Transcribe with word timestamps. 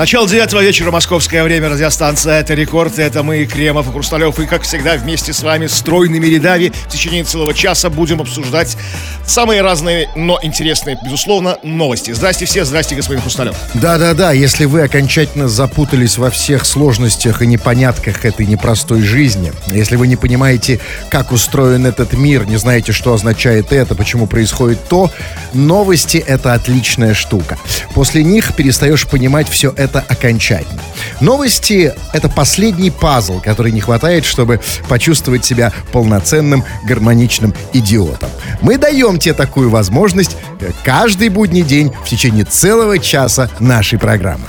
Начало 0.00 0.26
девятого 0.26 0.62
вечера, 0.62 0.90
московское 0.90 1.44
время, 1.44 1.68
радиостанция 1.68 2.40
«Это 2.40 2.54
рекорд», 2.54 2.98
это 2.98 3.22
мы, 3.22 3.44
Кремов 3.44 3.86
и 3.86 3.92
Хрусталев, 3.92 4.38
и, 4.40 4.46
как 4.46 4.62
всегда, 4.62 4.96
вместе 4.96 5.34
с 5.34 5.42
вами, 5.42 5.66
стройными 5.66 6.24
рядами, 6.24 6.72
в 6.86 6.88
течение 6.88 7.22
целого 7.22 7.52
часа 7.52 7.90
будем 7.90 8.18
обсуждать 8.22 8.78
самые 9.26 9.60
разные, 9.60 10.08
но 10.16 10.38
интересные, 10.42 10.98
безусловно, 11.04 11.58
новости. 11.62 12.12
Здрасте 12.12 12.46
все, 12.46 12.64
здрасте, 12.64 12.94
господин 12.94 13.20
Хрусталев. 13.20 13.54
Да-да-да, 13.74 14.32
если 14.32 14.64
вы 14.64 14.80
окончательно 14.80 15.48
запутались 15.48 16.16
во 16.16 16.30
всех 16.30 16.64
сложностях 16.64 17.42
и 17.42 17.46
непонятках 17.46 18.24
этой 18.24 18.46
непростой 18.46 19.02
жизни, 19.02 19.52
если 19.66 19.96
вы 19.96 20.06
не 20.06 20.16
понимаете, 20.16 20.80
как 21.10 21.30
устроен 21.30 21.84
этот 21.84 22.14
мир, 22.14 22.46
не 22.46 22.56
знаете, 22.56 22.92
что 22.92 23.12
означает 23.12 23.70
это, 23.70 23.94
почему 23.94 24.26
происходит 24.26 24.82
то, 24.88 25.10
новости— 25.52 26.16
это 26.26 26.54
отличная 26.54 27.12
штука. 27.12 27.58
После 27.92 28.24
них 28.24 28.56
перестаешь 28.56 29.06
понимать 29.06 29.46
все 29.50 29.74
это 29.76 29.89
это 29.90 30.04
окончательно. 30.08 30.82
Новости— 31.20 31.92
это 32.12 32.28
последний 32.28 32.90
пазл, 32.90 33.40
который 33.40 33.72
не 33.72 33.80
хватает, 33.80 34.24
чтобы 34.24 34.60
почувствовать 34.88 35.44
себя 35.44 35.72
полноценным, 35.92 36.64
гармоничным 36.84 37.54
идиотом. 37.72 38.30
Мы 38.60 38.78
даем 38.78 39.18
тебе 39.18 39.34
такую 39.34 39.70
возможность 39.70 40.36
каждый 40.84 41.28
будний 41.28 41.62
день 41.62 41.92
в 42.04 42.08
течение 42.08 42.44
целого 42.44 42.98
часа 42.98 43.50
нашей 43.58 43.98
программы. 43.98 44.46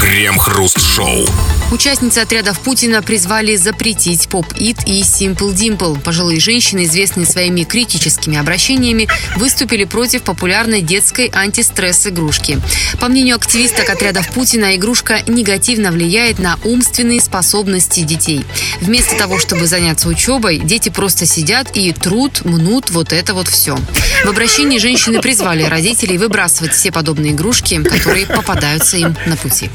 Крем-хруст-шоу. 0.00 1.26
Участницы 1.74 2.20
отрядов 2.20 2.60
Путина 2.60 3.02
призвали 3.02 3.56
запретить 3.56 4.28
поп-ит 4.28 4.86
и 4.86 5.00
Simple 5.02 5.52
Dimple. 5.52 6.00
Пожилые 6.00 6.38
женщины, 6.38 6.84
известные 6.84 7.26
своими 7.26 7.64
критическими 7.64 8.38
обращениями, 8.38 9.08
выступили 9.34 9.82
против 9.82 10.22
популярной 10.22 10.82
детской 10.82 11.28
антистресс-игрушки. 11.34 12.60
По 13.00 13.08
мнению 13.08 13.34
активисток 13.34 13.90
отрядов 13.90 14.30
Путина, 14.30 14.76
игрушка 14.76 15.22
негативно 15.26 15.90
влияет 15.90 16.38
на 16.38 16.60
умственные 16.62 17.20
способности 17.20 18.04
детей. 18.04 18.44
Вместо 18.80 19.16
того, 19.16 19.40
чтобы 19.40 19.66
заняться 19.66 20.08
учебой, 20.08 20.60
дети 20.60 20.90
просто 20.90 21.26
сидят 21.26 21.76
и 21.76 21.92
труд, 21.92 22.44
мнут 22.44 22.90
вот 22.90 23.12
это 23.12 23.34
вот 23.34 23.48
все. 23.48 23.76
В 24.24 24.28
обращении 24.28 24.78
женщины 24.78 25.20
призвали 25.20 25.64
родителей 25.64 26.18
выбрасывать 26.18 26.72
все 26.72 26.92
подобные 26.92 27.32
игрушки, 27.32 27.82
которые 27.82 28.26
попадаются 28.26 28.96
им 28.96 29.16
на 29.26 29.36
пути. 29.36 29.70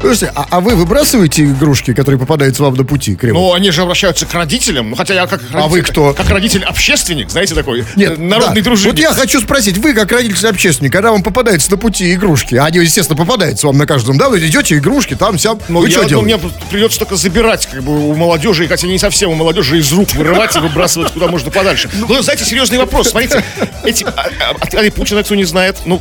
Слушайте, 0.00 0.32
а, 0.34 0.46
а 0.48 0.60
вы 0.60 0.76
выбрасываете 0.76 1.44
игрушки, 1.44 1.92
которые 1.92 2.18
попадаются 2.18 2.62
вам 2.62 2.74
на 2.74 2.84
пути, 2.84 3.14
Крем? 3.14 3.34
Ну, 3.34 3.52
они 3.52 3.70
же 3.70 3.82
обращаются 3.82 4.24
к 4.24 4.32
родителям. 4.32 4.90
Ну, 4.90 4.96
хотя 4.96 5.12
я 5.12 5.26
как 5.26 5.40
родитель, 5.42 5.58
А 5.58 5.68
вы 5.68 5.82
кто? 5.82 6.14
Как 6.14 6.28
родитель-общественник, 6.30 7.30
знаете, 7.30 7.54
такой 7.54 7.84
Нет, 7.96 8.18
э, 8.18 8.22
народный 8.22 8.62
да. 8.62 8.70
дружинник. 8.70 8.94
Вот 8.94 8.98
я 8.98 9.12
хочу 9.12 9.40
спросить, 9.40 9.76
вы 9.76 9.92
как 9.92 10.10
родитель-общественник, 10.10 10.90
когда 10.90 11.12
вам 11.12 11.22
попадаются 11.22 11.70
на 11.70 11.76
пути 11.76 12.14
игрушки, 12.14 12.54
а 12.54 12.64
они, 12.64 12.78
естественно, 12.78 13.16
попадаются 13.18 13.66
вам 13.66 13.76
на 13.76 13.86
каждом, 13.86 14.16
да, 14.16 14.30
вы 14.30 14.38
идете, 14.38 14.76
игрушки, 14.78 15.14
там, 15.14 15.38
сям, 15.38 15.60
Ну, 15.68 15.80
вы 15.80 15.88
я, 15.88 15.92
что 15.92 16.02
ну, 16.02 16.08
делаете? 16.08 16.36
мне 16.38 16.52
придется 16.70 16.98
только 16.98 17.16
забирать 17.16 17.66
как 17.66 17.82
бы, 17.82 18.08
у 18.08 18.14
молодежи, 18.14 18.66
хотя 18.68 18.86
не 18.86 18.98
совсем 18.98 19.30
у 19.30 19.34
молодежи, 19.34 19.78
из 19.78 19.92
рук 19.92 20.14
вырывать 20.14 20.56
и 20.56 20.60
выбрасывать 20.60 21.12
куда 21.12 21.26
можно 21.28 21.50
подальше. 21.50 21.90
Ну, 21.92 22.22
знаете, 22.22 22.46
серьезный 22.46 22.78
вопрос. 22.78 23.10
Смотрите, 23.10 23.44
эти, 23.84 24.04
а, 24.04 24.30
а, 24.48 24.90
Путина, 24.92 25.22
кто 25.22 25.34
не 25.34 25.44
знает, 25.44 25.76
ну, 25.84 26.00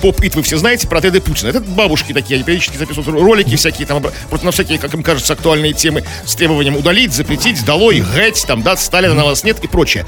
поп-ит 0.00 0.34
вы 0.34 0.42
все 0.42 0.58
знаете 0.58 0.86
про 0.86 0.98
отряды 0.98 1.20
Путина. 1.20 1.48
Это 1.48 1.60
бабушки 1.60 2.12
такие, 2.12 2.36
они 2.36 2.44
периодически 2.44 2.76
записывают 2.76 3.08
ролики 3.08 3.56
всякие, 3.56 3.86
там, 3.86 4.02
просто 4.28 4.46
на 4.46 4.52
всякие, 4.52 4.78
как 4.78 4.92
им 4.94 5.02
кажется, 5.02 5.32
актуальные 5.32 5.72
темы 5.72 6.04
с 6.24 6.34
требованием 6.34 6.76
удалить, 6.76 7.12
запретить, 7.12 7.64
долой, 7.64 8.00
гэть, 8.00 8.44
там, 8.46 8.62
да, 8.62 8.76
Сталина 8.76 9.14
на 9.14 9.24
вас 9.24 9.44
нет 9.44 9.58
и 9.62 9.66
прочее. 9.66 10.04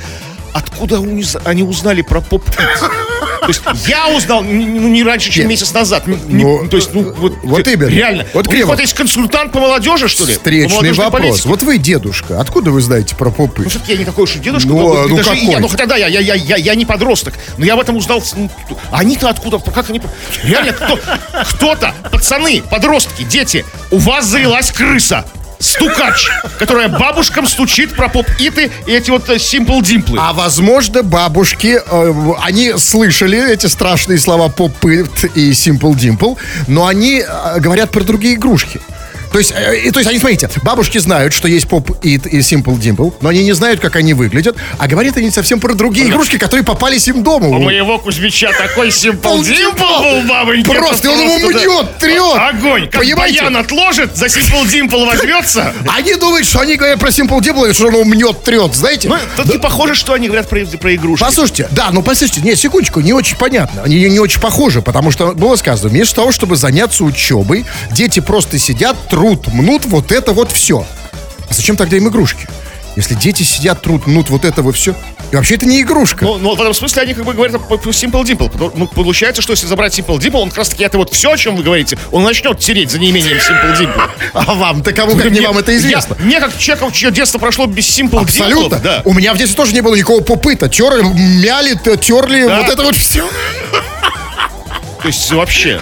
Откуда 0.53 0.97
они 0.97 1.23
уз- 1.23 1.37
они 1.45 1.63
узнали 1.63 2.03
про 2.03 2.21
поп-ит? 2.21 2.57
То 2.57 3.49
есть 3.49 3.63
я 3.89 4.09
узнал 4.09 4.43
ну, 4.43 4.89
не 4.89 5.03
раньше, 5.03 5.31
чем 5.31 5.43
Нет. 5.45 5.51
месяц 5.51 5.73
назад. 5.73 6.07
Не- 6.07 6.45
Ну, 6.45 6.69
то 6.69 6.77
есть, 6.77 6.95
ну, 6.95 7.13
вот, 7.13 7.35
вот 7.43 7.65
ты- 7.65 7.73
именно. 7.73 7.89
Реально. 7.89 8.27
Вот 8.35 8.47
У 8.47 8.53
них 8.53 8.67
вот 8.67 8.79
есть 8.79 8.93
консультант 8.95 9.53
по 9.53 9.59
молодежи, 9.61 10.09
что 10.09 10.25
ли? 10.25 10.35
Встречный 10.35 10.93
вопрос. 10.93 11.11
политике. 11.23 11.49
Вот 11.49 11.63
вы 11.63 11.79
дедушка, 11.79 12.41
откуда 12.41 12.71
вы 12.71 12.81
знаете 12.81 13.17
про 13.17 13.31
попы? 13.31 13.63
Ну, 13.65 13.71
все-таки 13.71 13.93
я 13.93 13.99
не 13.99 14.05
такой 14.05 14.25
уж 14.25 14.37
и 14.37 14.39
дедушка. 14.39 14.69
Ну, 14.69 14.95
но 14.95 15.09
ну, 15.09 15.17
даже 15.17 15.31
какой? 15.31 15.45
я, 15.45 15.59
ну, 15.59 15.69
хотя 15.69 15.87
да, 15.87 15.97
я, 15.97 16.07
я, 16.07 16.21
я, 16.21 16.35
я, 16.35 16.57
я 16.57 16.75
не 16.75 16.85
подросток. 16.87 17.35
Но 17.59 17.65
я 17.65 17.75
об 17.75 17.81
этом 17.81 17.97
узнал. 17.97 18.23
ну, 18.37 18.51
они-то 18.91 19.29
откуда? 19.29 19.59
Как 19.59 19.91
они... 19.91 20.01
Реально, 20.45 20.73
кто, 20.73 20.99
кто-то, 21.51 21.95
пацаны, 22.11 22.63
подростки, 22.71 23.25
дети, 23.25 23.65
у 23.91 23.99
вас 23.99 24.27
завелась 24.27 24.71
крыса. 24.71 25.25
Стукач, 25.63 26.29
которая 26.59 26.89
бабушкам 26.89 27.47
стучит 27.47 27.95
про 27.95 28.09
поп-иты 28.09 28.73
и 28.87 28.93
эти 28.93 29.11
вот 29.11 29.29
симпл-димплы. 29.29 30.19
А 30.21 30.33
возможно, 30.33 31.05
бабушки, 31.05 31.81
э, 31.85 32.33
они 32.43 32.73
слышали 32.77 33.53
эти 33.53 33.67
страшные 33.67 34.19
слова 34.19 34.49
поп-ит 34.49 35.25
и 35.37 35.53
Dimple, 35.53 36.37
но 36.67 36.87
они 36.87 37.23
э, 37.27 37.61
говорят 37.61 37.91
про 37.91 38.03
другие 38.03 38.35
игрушки. 38.35 38.81
То 39.33 39.39
есть, 39.39 39.53
э, 39.53 39.91
то 39.91 39.99
есть 39.99 40.11
они, 40.11 40.19
смотрите, 40.19 40.49
бабушки 40.63 40.99
знают, 40.99 41.33
что 41.33 41.49
есть 41.49 41.69
поп-ит 41.69 42.27
и 42.27 42.39
Simple 42.39 42.79
Dimple, 42.79 43.15
но 43.21 43.31
они 43.31 43.43
не 43.45 43.53
знают, 43.53 43.81
как 43.81 43.97
они 43.97 44.15
выглядят, 44.15 44.57
а 44.79 44.87
говорят 44.87 45.17
они 45.17 45.31
совсем 45.31 45.59
про 45.61 45.75
другие 45.75 46.09
игрушки, 46.09 46.39
которые 46.39 46.65
попались 46.65 47.09
им 47.09 47.23
дома. 47.23 47.49
У 47.49 47.59
моего 47.59 47.99
Кузьмича 47.99 48.53
такой 48.53 48.89
симпл-димпл 48.89 50.03
был, 50.03 50.29
бабоньки. 50.29 50.67
Просто 50.69 51.11
он 51.11 51.21
его 51.21 51.49
мнет, 51.49 51.99
трет. 51.99 52.37
Огонь. 52.37 52.89
Как 52.91 53.01
Понимаете? 53.01 53.41
баян 53.41 53.57
отложит, 53.57 54.17
за 54.17 54.27
симпл-димпл 54.27 55.07
возьмется. 55.07 55.73
Они 55.97 56.15
думают, 56.15 56.47
что 56.47 56.61
они 56.61 56.77
говорят 56.77 57.01
про 57.01 57.09
Simple 57.09 57.41
Dimple, 57.41 57.73
что 57.73 57.87
он 57.87 57.95
его 57.95 58.05
мнет, 58.05 58.43
трет, 58.43 58.75
знаете? 58.75 59.09
Ну, 59.09 59.17
тут 59.37 59.47
не 59.47 59.59
похоже, 59.59 59.95
что 59.95 60.13
они 60.13 60.27
говорят 60.27 60.49
про, 60.49 60.65
про 60.65 60.95
игрушки. 60.95 61.25
Послушайте, 61.25 61.69
да, 61.71 61.91
ну 61.93 62.03
послушайте, 62.03 62.41
нет, 62.43 62.59
секундочку, 62.59 63.01
не 63.01 63.13
очень 63.13 63.37
понятно, 63.37 63.83
они 63.83 63.97
не, 63.97 64.11
не 64.11 64.19
очень 64.19 64.41
похожи, 64.41 64.83
потому 64.83 65.11
что 65.11 65.33
было 65.33 65.57
сказано, 65.57 65.91
вместо 65.91 66.17
того, 66.17 66.33
чтобы 66.33 66.57
заняться 66.57 67.05
учебой, 67.05 67.65
дети 67.91 68.21
просто 68.21 68.59
сидят, 68.59 68.97
трут, 69.09 69.22
мнут 69.53 69.85
вот 69.87 70.13
это 70.13 70.33
вот 70.33 70.51
все. 70.53 70.87
А 71.49 71.55
зачем 71.55 71.77
тогда 71.77 71.97
им 71.97 72.09
игрушки? 72.09 72.49
Если 72.95 73.15
дети 73.15 73.43
сидят, 73.43 73.81
трут, 73.81 74.07
мнут 74.07 74.29
вот 74.29 74.45
это 74.45 74.63
вот 74.63 74.77
все. 74.77 74.95
И 75.31 75.37
вообще 75.37 75.55
это 75.55 75.65
не 75.65 75.81
игрушка. 75.81 76.27
Ну, 76.27 76.37
ну, 76.37 76.55
в 76.55 76.61
этом 76.61 76.75
смысле 76.75 77.03
они 77.03 77.15
как 77.15 77.25
бы 77.25 77.33
говорят 77.33 77.67
про 77.67 77.77
Simple 77.77 78.23
Dimple. 78.23 78.73
Ну, 78.75 78.87
получается, 78.87 79.41
что 79.41 79.53
если 79.53 79.67
забрать 79.67 79.99
Simple 79.99 80.19
Dimple, 80.19 80.41
он 80.41 80.49
как 80.51 80.59
раз 80.59 80.69
таки 80.69 80.85
это 80.85 80.99
вот 80.99 81.11
все, 81.11 81.33
о 81.33 81.37
чем 81.39 81.57
вы 81.57 81.63
говорите, 81.63 81.97
он 82.11 82.23
начнет 82.23 82.59
тереть 82.59 82.91
за 82.91 82.99
неимением 82.99 83.39
Simple 83.39 83.79
Dimple. 83.79 84.11
А 84.35 84.55
вам, 84.55 84.83
да 84.83 84.93
кому 84.93 85.17
как 85.17 85.31
не 85.31 85.41
вам 85.41 85.57
это 85.57 85.75
известно? 85.77 86.17
Я, 86.19 86.25
мне 86.27 86.41
как 86.41 86.57
человеку, 86.59 86.91
чье 86.91 87.11
детство 87.11 87.39
прошло 87.39 87.65
без 87.67 87.87
Simple 87.99 88.21
Абсолютно. 88.21 88.77
Dimple, 88.77 88.83
да. 88.83 89.03
У 89.07 89.15
меня 89.15 89.33
в 89.33 89.39
детстве 89.39 89.57
тоже 89.57 89.73
не 89.73 89.81
было 89.81 89.95
никакого 89.95 90.21
попыта. 90.21 90.69
Терли, 90.69 91.03
мяли, 91.03 91.79
терли, 91.97 92.47
Да. 92.47 92.61
вот 92.61 92.69
это 92.69 92.83
вот 92.83 92.97
все. 92.97 93.27
То 95.01 95.09
есть 95.09 95.33
вообще. 95.33 95.81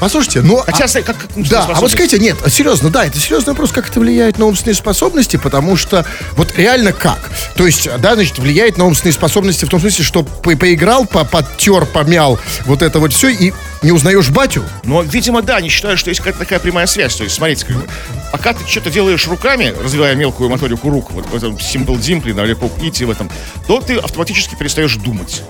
Послушайте, 0.00 0.42
ну... 0.42 0.56
Хотя, 0.58 0.84
а- 0.84 0.88
знаете, 0.88 1.12
как... 1.12 1.18
как 1.20 1.48
Да, 1.48 1.66
а 1.72 1.80
вот 1.80 1.90
скажите, 1.90 2.18
нет, 2.18 2.36
серьезно, 2.48 2.90
да, 2.90 3.06
это 3.06 3.18
серьезный 3.18 3.52
вопрос, 3.52 3.72
как 3.72 3.88
это 3.88 4.00
влияет 4.00 4.38
на 4.38 4.46
умственные 4.46 4.74
способности, 4.74 5.36
потому 5.36 5.76
что 5.76 6.04
вот 6.36 6.56
реально 6.56 6.92
как? 6.92 7.30
То 7.56 7.66
есть, 7.66 7.88
да, 8.00 8.14
значит, 8.14 8.38
влияет 8.38 8.76
на 8.76 8.84
умственные 8.86 9.12
способности 9.14 9.64
в 9.64 9.68
том 9.68 9.80
смысле, 9.80 10.04
что 10.04 10.22
по- 10.22 10.56
поиграл, 10.56 11.06
по 11.06 11.24
подтер, 11.24 11.86
помял 11.86 12.38
вот 12.66 12.82
это 12.82 12.98
вот 12.98 13.12
все 13.12 13.28
и 13.28 13.52
не 13.82 13.92
узнаешь 13.92 14.30
батю? 14.30 14.64
Но, 14.84 15.02
видимо, 15.02 15.42
да, 15.42 15.56
они 15.56 15.68
считают, 15.68 16.00
что 16.00 16.10
есть 16.10 16.20
какая-то 16.20 16.38
такая 16.40 16.58
прямая 16.58 16.86
связь. 16.86 17.14
То 17.14 17.24
есть, 17.24 17.36
смотрите, 17.36 17.66
как 17.66 17.76
бы, 17.76 17.86
пока 18.32 18.52
ты 18.52 18.66
что-то 18.68 18.90
делаешь 18.90 19.26
руками, 19.28 19.74
развивая 19.82 20.14
мелкую 20.14 20.50
моторику 20.50 20.90
рук, 20.90 21.10
вот 21.12 21.26
в 21.26 21.34
этом 21.34 21.54
Simple 21.54 21.98
Dimple, 21.98 22.30
или 22.44 22.56
Pop 22.56 22.76
It 22.80 23.04
в 23.04 23.10
этом, 23.10 23.30
то 23.66 23.80
ты 23.80 23.96
автоматически 23.96 24.54
перестаешь 24.54 24.96
думать. 24.96 25.42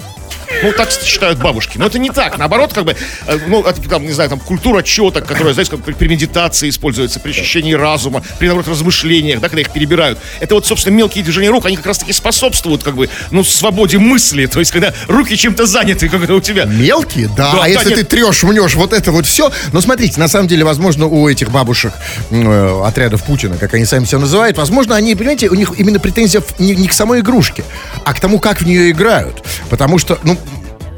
Ну, 0.63 0.73
так 0.73 0.91
считают 0.91 1.39
бабушки. 1.39 1.79
Но 1.79 1.87
это 1.87 1.99
не 1.99 2.11
так. 2.11 2.39
Наоборот, 2.39 2.73
как 2.73 2.85
бы, 2.85 2.97
э, 3.27 3.39
ну, 3.47 3.63
это, 3.63 3.81
там, 3.89 4.05
не 4.05 4.13
знаю, 4.13 4.31
там, 4.31 4.41
культура 4.41 4.83
четок, 4.83 5.27
которая, 5.27 5.55
знаете, 5.55 5.71
как 5.71 5.85
при, 5.85 6.09
медитации 6.09 6.69
используется, 6.69 7.21
при 7.21 7.31
ощущении 7.31 7.75
разума, 7.75 8.23
при, 8.39 8.47
наоборот, 8.47 8.69
размышлениях, 8.69 9.41
да, 9.41 9.49
когда 9.49 9.63
их 9.63 9.71
перебирают. 9.71 10.19
Это 10.41 10.55
вот, 10.55 10.67
собственно, 10.67 10.95
мелкие 10.95 11.25
движения 11.25 11.51
рук, 11.51 11.67
они 11.67 11.77
как 11.77 11.87
раз-таки 11.87 12.13
способствуют, 12.13 12.83
как 12.83 12.95
бы, 12.95 13.09
ну, 13.31 13.45
свободе 13.45 13.99
мысли. 13.99 14.47
То 14.47 14.61
есть, 14.61 14.71
когда 14.71 14.93
руки 15.09 15.37
чем-то 15.37 15.67
заняты, 15.67 16.09
как 16.09 16.23
это 16.23 16.35
у 16.35 16.41
тебя. 16.41 16.65
Мелкие, 16.65 17.29
да. 17.37 17.53
Да, 17.53 17.59
а 17.59 17.61
да, 17.63 17.67
если 17.67 17.91
нет. 17.91 17.99
ты 18.01 18.05
трешь, 18.05 18.43
мнешь 18.43 18.75
вот 18.75 18.93
это 18.93 19.13
вот 19.13 19.27
все. 19.27 19.51
Но 19.73 19.81
смотрите, 19.81 20.21
на 20.21 20.29
самом 20.29 20.49
деле, 20.49 20.65
возможно, 20.65 21.07
у 21.07 21.29
этих 21.29 21.51
бабушек 21.51 21.93
э, 22.31 22.83
отрядов 22.85 23.25
Путина, 23.25 23.57
как 23.57 23.75
они 23.75 23.85
сами 23.85 24.05
себя 24.05 24.19
называют, 24.19 24.57
возможно, 24.57 24.97
они, 24.97 25.15
понимаете, 25.15 25.49
у 25.49 25.55
них 25.55 25.73
именно 25.77 25.99
претензия 25.99 26.43
не, 26.59 26.75
не 26.75 26.89
к 26.89 26.93
самой 26.93 27.21
игрушке, 27.21 27.65
а 28.05 28.15
к 28.15 28.21
тому, 28.21 28.39
как 28.39 28.61
в 28.61 28.67
нее 28.67 28.91
играют. 28.91 29.45
Потому 29.71 29.99
что, 29.99 30.19
ну, 30.23 30.39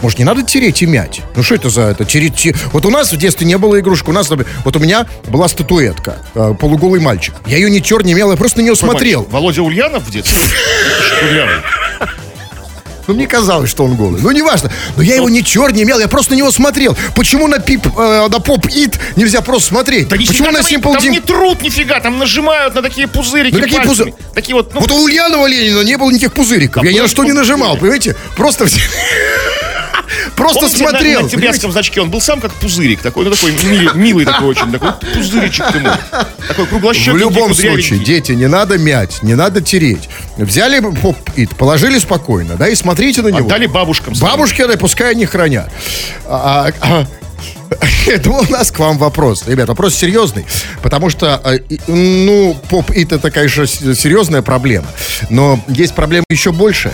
может, 0.02 0.18
не 0.18 0.24
надо 0.24 0.42
тереть 0.42 0.82
и 0.82 0.86
мять? 0.86 1.22
Ну, 1.34 1.42
что 1.42 1.54
это 1.54 1.70
за 1.70 1.82
это? 1.82 2.04
Тереть, 2.04 2.36
те- 2.36 2.54
Вот 2.72 2.84
у 2.86 2.90
нас 2.90 3.12
в 3.12 3.16
детстве 3.16 3.46
не 3.46 3.56
было 3.58 3.78
игрушек. 3.80 4.08
У 4.08 4.12
нас, 4.12 4.28
вот 4.30 4.76
у 4.76 4.78
меня 4.78 5.06
была 5.28 5.48
статуэтка, 5.48 6.18
э, 6.34 6.54
полуголый 6.60 7.00
мальчик. 7.00 7.34
Я 7.46 7.56
ее 7.56 7.70
не 7.70 7.80
тер, 7.80 8.04
не 8.04 8.14
мел, 8.14 8.30
я 8.30 8.36
просто 8.36 8.58
на 8.58 8.62
нее 8.62 8.76
смотрел. 8.76 9.20
Мальчик, 9.20 9.32
Володя 9.32 9.62
Ульянов 9.62 10.02
в 10.04 10.10
детстве? 10.10 10.38
Ульянов. 11.30 11.64
Ну, 13.08 13.14
мне 13.14 13.28
казалось, 13.28 13.70
что 13.70 13.84
он 13.84 13.94
голый. 13.94 14.20
Ну, 14.20 14.32
неважно. 14.32 14.68
Но 14.96 15.02
я 15.04 15.14
его 15.14 15.28
не 15.30 15.40
тер, 15.40 15.72
не 15.72 15.84
мел, 15.84 16.00
я 16.00 16.08
просто 16.08 16.32
на 16.32 16.38
него 16.38 16.50
смотрел. 16.50 16.96
Почему 17.14 17.46
на 17.46 17.60
пип, 17.60 17.86
э, 17.96 18.26
на 18.28 18.40
поп-ит 18.40 18.98
нельзя 19.14 19.42
просто 19.42 19.68
смотреть? 19.68 20.08
Да 20.08 20.16
Почему 20.16 20.50
на 20.50 20.58
Simple 20.58 20.92
там 20.92 21.02
Dim- 21.04 21.10
не 21.10 21.20
труд 21.20 21.62
нифига, 21.62 22.00
там 22.00 22.18
нажимают 22.18 22.74
на 22.74 22.82
такие 22.82 23.06
пузырики 23.06 23.54
Ну, 23.54 23.60
какие 23.60 23.80
пузы- 23.80 24.12
Такие 24.34 24.56
вот, 24.56 24.74
ну, 24.74 24.80
Вот 24.80 24.90
у 24.90 25.04
Ульянова 25.04 25.46
Ленина 25.46 25.82
не 25.82 25.96
было 25.96 26.10
никаких 26.10 26.32
пузыриков. 26.32 26.82
Да 26.82 26.88
я 26.90 26.96
ни 26.96 27.00
на 27.00 27.06
что 27.08 27.22
не 27.22 27.32
нажимал, 27.32 27.76
понимаете? 27.76 28.16
Просто 28.36 28.66
все... 28.66 28.80
Просто 30.36 30.60
Помните, 30.60 30.82
на- 30.84 30.90
смотрел. 30.90 31.22
На, 31.22 31.28
тибетском 31.28 31.72
значке 31.72 32.00
он 32.00 32.10
был 32.10 32.20
сам 32.20 32.40
как 32.40 32.52
пузырик, 32.54 33.00
такой, 33.00 33.24
ну 33.24 33.30
такой 33.30 33.52
милый, 33.64 33.94
милый 33.94 34.24
такой 34.24 34.48
очень, 34.48 34.70
такой 34.72 34.90
пузыричек 35.14 35.74
ему. 35.74 35.90
Такой 36.48 36.66
круглощекий, 36.66 37.12
В 37.12 37.16
любом 37.16 37.54
случае, 37.54 37.98
дети, 38.00 38.32
не 38.32 38.46
надо 38.48 38.78
мять, 38.78 39.22
не 39.22 39.34
надо 39.34 39.60
тереть. 39.60 40.08
Взяли 40.36 40.80
поп-ит, 40.80 41.56
положили 41.56 41.98
спокойно, 41.98 42.54
да, 42.56 42.68
и 42.68 42.74
смотрите 42.74 43.22
на 43.22 43.28
него. 43.28 43.46
Отдали 43.46 43.66
бабушкам. 43.66 44.14
Бабушки, 44.20 44.64
да, 44.66 44.76
пускай 44.76 45.12
они 45.12 45.26
хранят. 45.26 45.70
А, 46.26 46.70
а, 46.80 47.06
Это 48.06 48.30
у 48.30 48.42
нас 48.50 48.70
к 48.70 48.78
вам 48.78 48.98
вопрос. 48.98 49.44
Ребят, 49.46 49.68
вопрос 49.68 49.94
серьезный, 49.94 50.46
потому 50.82 51.10
что, 51.10 51.40
э, 51.44 51.58
и- 51.68 51.80
ну, 51.88 52.56
поп-ит 52.70 53.12
это, 53.12 53.30
конечно, 53.30 53.66
серьезная 53.66 54.42
проблема, 54.42 54.86
но 55.30 55.60
есть 55.68 55.94
проблема 55.94 56.24
еще 56.30 56.52
больше. 56.52 56.92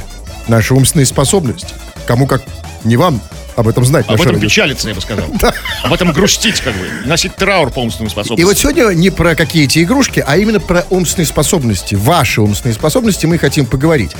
Наши 0.48 0.74
умственные 0.74 1.06
способности. 1.06 1.68
Кому 2.06 2.26
как 2.26 2.42
не 2.84 2.96
вам 2.96 3.20
об 3.56 3.68
этом 3.68 3.84
знать. 3.84 4.06
Об 4.08 4.14
этом 4.20 4.34
радио- 4.34 4.40
печалиться, 4.40 4.88
я 4.88 4.94
бы 4.94 5.00
сказал. 5.00 5.26
Об 5.82 5.92
этом 5.92 6.12
грустить, 6.12 6.60
как 6.60 6.74
бы. 6.74 6.88
Носить 7.04 7.36
траур 7.36 7.70
по 7.70 7.80
умственным 7.80 8.08
И 8.08 8.10
способностям. 8.10 8.46
вот 8.48 8.58
сегодня 8.58 8.94
не 8.94 9.10
про 9.10 9.34
какие-то 9.34 9.82
игрушки, 9.82 10.24
а 10.26 10.36
именно 10.38 10.58
про 10.60 10.86
умственные 10.90 11.26
способности. 11.26 11.94
Ваши 11.94 12.40
умственные 12.40 12.74
способности 12.74 13.26
мы 13.26 13.38
хотим 13.38 13.66
поговорить. 13.66 14.12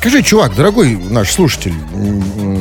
Скажи, 0.00 0.22
чувак, 0.22 0.54
дорогой 0.56 0.96
наш 0.96 1.30
слушатель, 1.30 1.74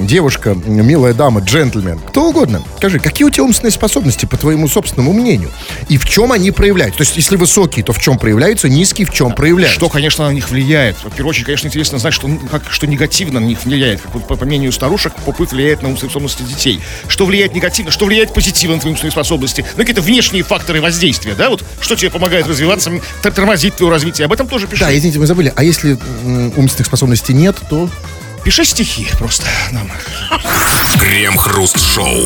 девушка, 0.05 0.55
милая 0.65 1.13
дама, 1.13 1.39
джентльмен, 1.39 1.97
кто 1.99 2.27
угодно, 2.31 2.61
скажи, 2.77 2.99
какие 2.99 3.25
у 3.25 3.29
тебя 3.29 3.43
умственные 3.45 3.71
способности, 3.71 4.25
по 4.25 4.35
твоему 4.35 4.67
собственному 4.67 5.13
мнению? 5.13 5.49
И 5.87 5.97
в 5.97 6.05
чем 6.05 6.33
они 6.33 6.51
проявляются? 6.51 6.97
То 6.97 7.03
есть, 7.03 7.15
если 7.15 7.37
высокие, 7.37 7.85
то 7.85 7.93
в 7.93 7.99
чем 7.99 8.17
проявляются, 8.19 8.67
низкие 8.67 9.07
в 9.07 9.11
чем 9.13 9.31
проявляются? 9.31 9.79
Что, 9.79 9.87
конечно, 9.87 10.27
на 10.27 10.33
них 10.33 10.49
влияет. 10.49 10.97
В 10.97 11.09
первую 11.11 11.29
очередь, 11.29 11.45
конечно, 11.45 11.67
интересно 11.67 11.97
знать, 11.97 12.13
что, 12.13 12.29
как, 12.51 12.63
что 12.69 12.87
негативно 12.87 13.39
на 13.39 13.45
них 13.45 13.63
влияет. 13.63 14.01
Как 14.01 14.13
вот, 14.15 14.27
по, 14.27 14.35
по 14.35 14.45
мнению 14.45 14.73
старушек, 14.73 15.13
попыт 15.25 15.53
влияет 15.53 15.81
на 15.81 15.87
умственные 15.87 16.09
способности 16.11 16.43
детей. 16.43 16.81
Что 17.07 17.25
влияет 17.25 17.55
негативно, 17.55 17.89
что 17.89 18.05
влияет 18.05 18.33
позитивно 18.33 18.75
на 18.75 18.81
твои 18.81 18.91
умственные 18.91 19.13
способности. 19.13 19.63
Ну, 19.77 19.79
какие-то 19.83 20.01
внешние 20.01 20.43
факторы 20.43 20.81
воздействия, 20.81 21.35
да? 21.35 21.49
Вот 21.49 21.63
что 21.79 21.95
тебе 21.95 22.11
помогает 22.11 22.47
развиваться, 22.47 22.89
м, 22.89 23.01
т- 23.23 23.31
тормозить 23.31 23.75
твое 23.75 23.93
развитие. 23.93 24.25
Об 24.25 24.33
этом 24.33 24.45
тоже 24.45 24.67
пиши. 24.67 24.83
Да, 24.83 24.93
извините, 24.93 25.19
мы 25.19 25.25
забыли. 25.25 25.53
А 25.55 25.63
если 25.63 25.97
умственных 26.57 26.87
способностей 26.87 27.28
нет, 27.33 27.57
то... 27.69 27.89
Пиши 28.43 28.65
стихи 28.65 29.07
просто 29.17 29.45
нам. 29.71 29.91
Крем-хруст-шоу. 30.99 32.25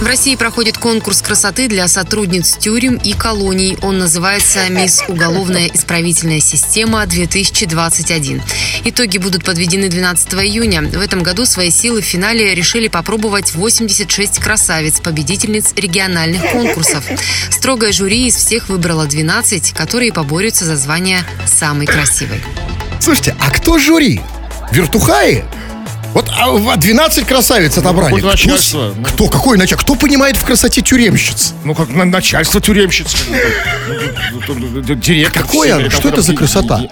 В 0.00 0.06
России 0.06 0.34
проходит 0.34 0.78
конкурс 0.78 1.20
красоты 1.20 1.68
для 1.68 1.86
сотрудниц 1.86 2.56
тюрем 2.56 2.96
и 2.96 3.12
колоний. 3.12 3.76
Он 3.82 3.98
называется 3.98 4.66
«Мисс 4.70 5.04
Уголовная 5.08 5.68
исправительная 5.68 6.40
система-2021». 6.40 8.40
Итоги 8.86 9.18
будут 9.18 9.44
подведены 9.44 9.90
12 9.90 10.32
июня. 10.34 10.80
В 10.80 11.00
этом 11.00 11.22
году 11.22 11.44
свои 11.44 11.70
силы 11.70 12.00
в 12.00 12.06
финале 12.06 12.54
решили 12.54 12.88
попробовать 12.88 13.54
86 13.54 14.38
красавиц, 14.38 15.00
победительниц 15.00 15.74
региональных 15.76 16.50
конкурсов. 16.50 17.04
Строгое 17.50 17.92
жюри 17.92 18.28
из 18.28 18.36
всех 18.36 18.70
выбрало 18.70 19.04
12, 19.04 19.72
которые 19.72 20.14
поборются 20.14 20.64
за 20.64 20.78
звание 20.78 21.20
самой 21.46 21.86
красивой. 21.86 22.40
Слушайте, 23.00 23.36
а 23.38 23.50
кто 23.50 23.78
жюри? 23.78 24.22
Вертухаи? 24.72 25.44
Вот 26.12 26.28
а, 26.36 26.50
в- 26.50 26.76
12 26.76 27.24
красавиц 27.26 27.78
отобрали. 27.78 28.16
Кто, 28.18 28.30
начальство. 28.30 28.92
с- 28.92 29.08
кто? 29.12 29.28
Какое 29.28 29.56
начальство? 29.56 29.84
Кто 29.84 29.94
понимает 29.94 30.36
в 30.36 30.44
красоте 30.44 30.80
тюремщиц? 30.82 31.54
Ну, 31.64 31.74
как 31.74 31.88
на- 31.90 32.04
начальство 32.04 32.60
тюремщиц. 32.60 33.14
Директор. 34.96 35.42
Какое 35.44 35.88
Что 35.90 36.08
это 36.08 36.22
за 36.22 36.34
красота? 36.34 36.82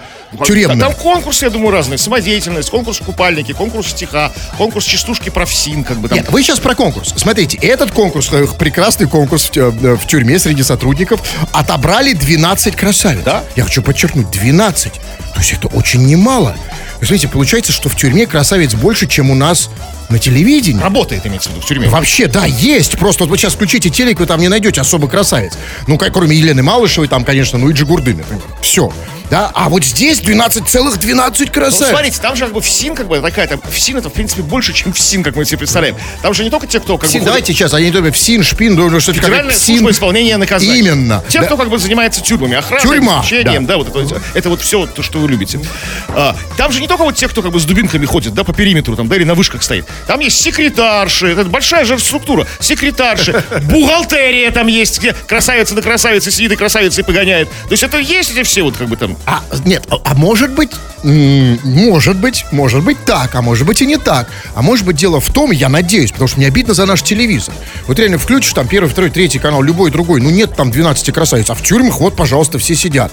Тюремная. 0.45 0.77
Там 0.77 0.93
конкурсы, 0.93 1.45
я 1.45 1.49
думаю, 1.49 1.71
разные. 1.71 1.97
Самодеятельность, 1.97 2.69
конкурс 2.69 2.99
купальники, 2.99 3.51
конкурс 3.51 3.89
стиха, 3.89 4.31
конкурс 4.57 4.85
частушки 4.85 5.29
профсин, 5.29 5.83
как 5.83 5.97
бы 5.97 6.07
там. 6.07 6.17
Нет, 6.17 6.29
вы 6.29 6.43
сейчас 6.43 6.59
про 6.59 6.75
конкурс. 6.75 7.13
Смотрите, 7.15 7.57
этот 7.57 7.91
конкурс, 7.91 8.29
э, 8.31 8.45
прекрасный 8.57 9.07
конкурс 9.07 9.49
в, 9.49 9.57
э, 9.57 9.95
в 9.95 10.05
тюрьме 10.05 10.37
среди 10.37 10.63
сотрудников, 10.63 11.21
отобрали 11.51 12.13
12 12.13 12.75
красавиц. 12.75 13.23
Да? 13.23 13.43
Я 13.55 13.63
хочу 13.63 13.81
подчеркнуть, 13.81 14.29
12. 14.29 14.93
То 15.33 15.39
есть 15.39 15.53
это 15.53 15.67
очень 15.67 16.05
немало. 16.05 16.55
Вы 16.99 17.05
смотрите, 17.05 17.27
получается, 17.27 17.71
что 17.71 17.89
в 17.89 17.95
тюрьме 17.95 18.27
красавиц 18.27 18.73
больше, 18.73 19.07
чем 19.07 19.31
у 19.31 19.35
нас 19.35 19.69
на 20.09 20.19
телевидении. 20.19 20.81
Работает, 20.81 21.25
имеется 21.25 21.49
в 21.49 21.53
виду, 21.53 21.61
в 21.61 21.65
тюрьме. 21.67 21.87
Вообще, 21.89 22.27
да, 22.27 22.45
есть. 22.45 22.97
Просто 22.97 23.23
вот 23.23 23.29
вы 23.29 23.37
сейчас 23.37 23.53
включите 23.53 23.89
телек, 23.89 24.19
вы 24.19 24.25
там 24.25 24.39
не 24.39 24.47
найдете 24.47 24.81
особо 24.81 25.07
красавиц. 25.07 25.53
Ну, 25.87 25.97
как, 25.97 26.13
кроме 26.13 26.35
Елены 26.35 26.63
Малышевой, 26.63 27.07
там, 27.07 27.23
конечно, 27.23 27.57
ну 27.57 27.69
и 27.69 27.73
Джигурды, 27.73 28.13
например. 28.15 28.41
Все. 28.61 28.91
Да, 29.29 29.51
а 29.53 29.69
вот 29.69 29.83
здесь 29.85 30.21
12 30.21 30.67
целых 30.67 30.97
12 30.99 31.47
Ну, 31.47 31.53
красавиц. 31.53 31.89
смотрите, 31.91 32.19
там 32.19 32.35
же 32.35 32.45
как 32.45 32.53
бы 32.55 32.61
ФСИН 32.61 32.95
как 32.95 33.07
бы 33.07 33.19
такая, 33.19 33.45
там 33.47 33.61
ФСИН 33.61 33.97
это 33.97 34.09
в 34.09 34.13
принципе 34.13 34.41
больше, 34.41 34.73
чем 34.73 34.91
ФСИН, 34.91 35.21
как 35.21 35.35
мы 35.35 35.45
себе 35.45 35.59
представляем. 35.59 35.95
Там 36.23 36.33
же 36.33 36.43
не 36.43 36.49
только 36.49 36.65
те, 36.65 36.79
кто 36.79 36.97
как 36.97 37.07
Син, 37.11 37.19
бы 37.19 37.25
давайте 37.27 37.53
сейчас, 37.53 37.75
они 37.75 37.91
только 37.91 38.11
в 38.11 38.17
СИН, 38.17 38.41
ШПИН, 38.41 38.75
думаю, 38.75 38.99
что 38.99 39.11
это 39.11 39.21
Федеральная 39.21 39.53
как 39.53 39.61
служба 39.61 39.91
исполнения 39.91 40.35
наказаний. 40.37 40.79
Именно. 40.79 41.23
Те, 41.29 41.41
Да. 41.41 41.45
кто 41.45 41.57
как 41.57 41.69
бы 41.69 41.77
занимается 41.77 42.21
тюрьмами, 42.23 42.55
охраной, 42.55 42.81
Тюрьма, 42.81 43.19
обеспечением, 43.19 43.67
да, 43.67 43.77
вот 43.77 43.95
это, 43.95 44.19
это 44.33 44.49
вот 44.49 44.61
все 44.61 44.87
то, 44.87 45.03
что 45.03 45.19
вы 45.19 45.29
любите. 45.29 45.59
А, 46.07 46.35
там 46.57 46.71
же 46.71 46.81
не 46.81 46.87
только 46.87 47.03
вот 47.03 47.15
те, 47.15 47.27
кто 47.27 47.43
как 47.43 47.51
бы 47.51 47.59
с 47.59 47.65
дубинками 47.65 48.07
ходит, 48.07 48.33
да, 48.33 48.43
по 48.43 48.51
периметру, 48.53 48.95
там, 48.95 49.07
да, 49.07 49.15
или 49.15 49.25
на 49.25 49.35
вышках 49.35 49.61
стоит. 49.61 49.85
Там 50.07 50.19
есть 50.19 50.41
секретарши, 50.41 51.27
это 51.27 51.45
большая 51.45 51.85
же 51.85 51.99
структура. 51.99 52.47
Секретарши, 52.59 53.43
бухгалтерия 53.63 54.51
там 54.51 54.67
есть, 54.67 54.99
где 54.99 55.13
красавица 55.13 55.75
на 55.75 55.81
красавице 55.81 56.31
сидит 56.31 56.51
и 56.51 56.55
красавица 56.55 57.01
и 57.01 57.03
погоняет. 57.03 57.49
То 57.49 57.71
есть 57.71 57.83
это 57.83 57.97
есть 57.97 58.31
эти 58.31 58.43
все 58.43 58.63
вот 58.63 58.77
как 58.77 58.87
бы 58.87 58.97
там. 58.97 59.17
А, 59.25 59.41
нет, 59.65 59.85
а, 59.89 59.97
а 60.03 60.15
может 60.15 60.51
быть, 60.51 60.71
может 61.03 62.17
быть, 62.17 62.45
может 62.51 62.83
быть 62.83 62.97
так, 63.05 63.35
а 63.35 63.41
может 63.41 63.65
быть 63.65 63.81
и 63.81 63.85
не 63.85 63.97
так. 63.97 64.29
А 64.55 64.61
может 64.61 64.85
быть 64.85 64.95
дело 64.95 65.19
в 65.19 65.31
том, 65.31 65.51
я 65.51 65.69
надеюсь, 65.69 66.11
потому 66.11 66.27
что 66.27 66.37
мне 66.37 66.47
обидно 66.47 66.73
за 66.73 66.85
наш 66.85 67.01
телевизор. 67.01 67.53
Вот 67.87 67.99
реально 67.99 68.17
включишь 68.17 68.53
там 68.53 68.67
первый, 68.67 68.89
второй, 68.89 69.09
третий 69.09 69.39
канал, 69.39 69.61
любой 69.61 69.91
другой, 69.91 70.21
ну 70.21 70.29
нет 70.29 70.55
там 70.55 70.71
12 70.71 71.13
красавиц, 71.13 71.49
а 71.49 71.55
в 71.55 71.63
тюрьмах 71.63 71.99
вот, 71.99 72.15
пожалуйста, 72.15 72.59
все 72.59 72.75
сидят. 72.75 73.11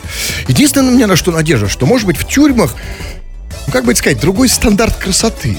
Единственное, 0.49 0.91
у 0.91 0.94
меня 0.94 1.06
на 1.06 1.17
что 1.17 1.31
надежда, 1.33 1.69
что 1.69 1.87
может 1.87 2.06
быть 2.06 2.17
в 2.17 2.27
тюрьмах, 2.27 2.75
ну 3.67 3.73
как 3.73 3.85
бы 3.85 3.94
сказать, 3.94 4.21
другой 4.21 4.49
стандарт 4.49 4.97
красоты. 4.97 5.56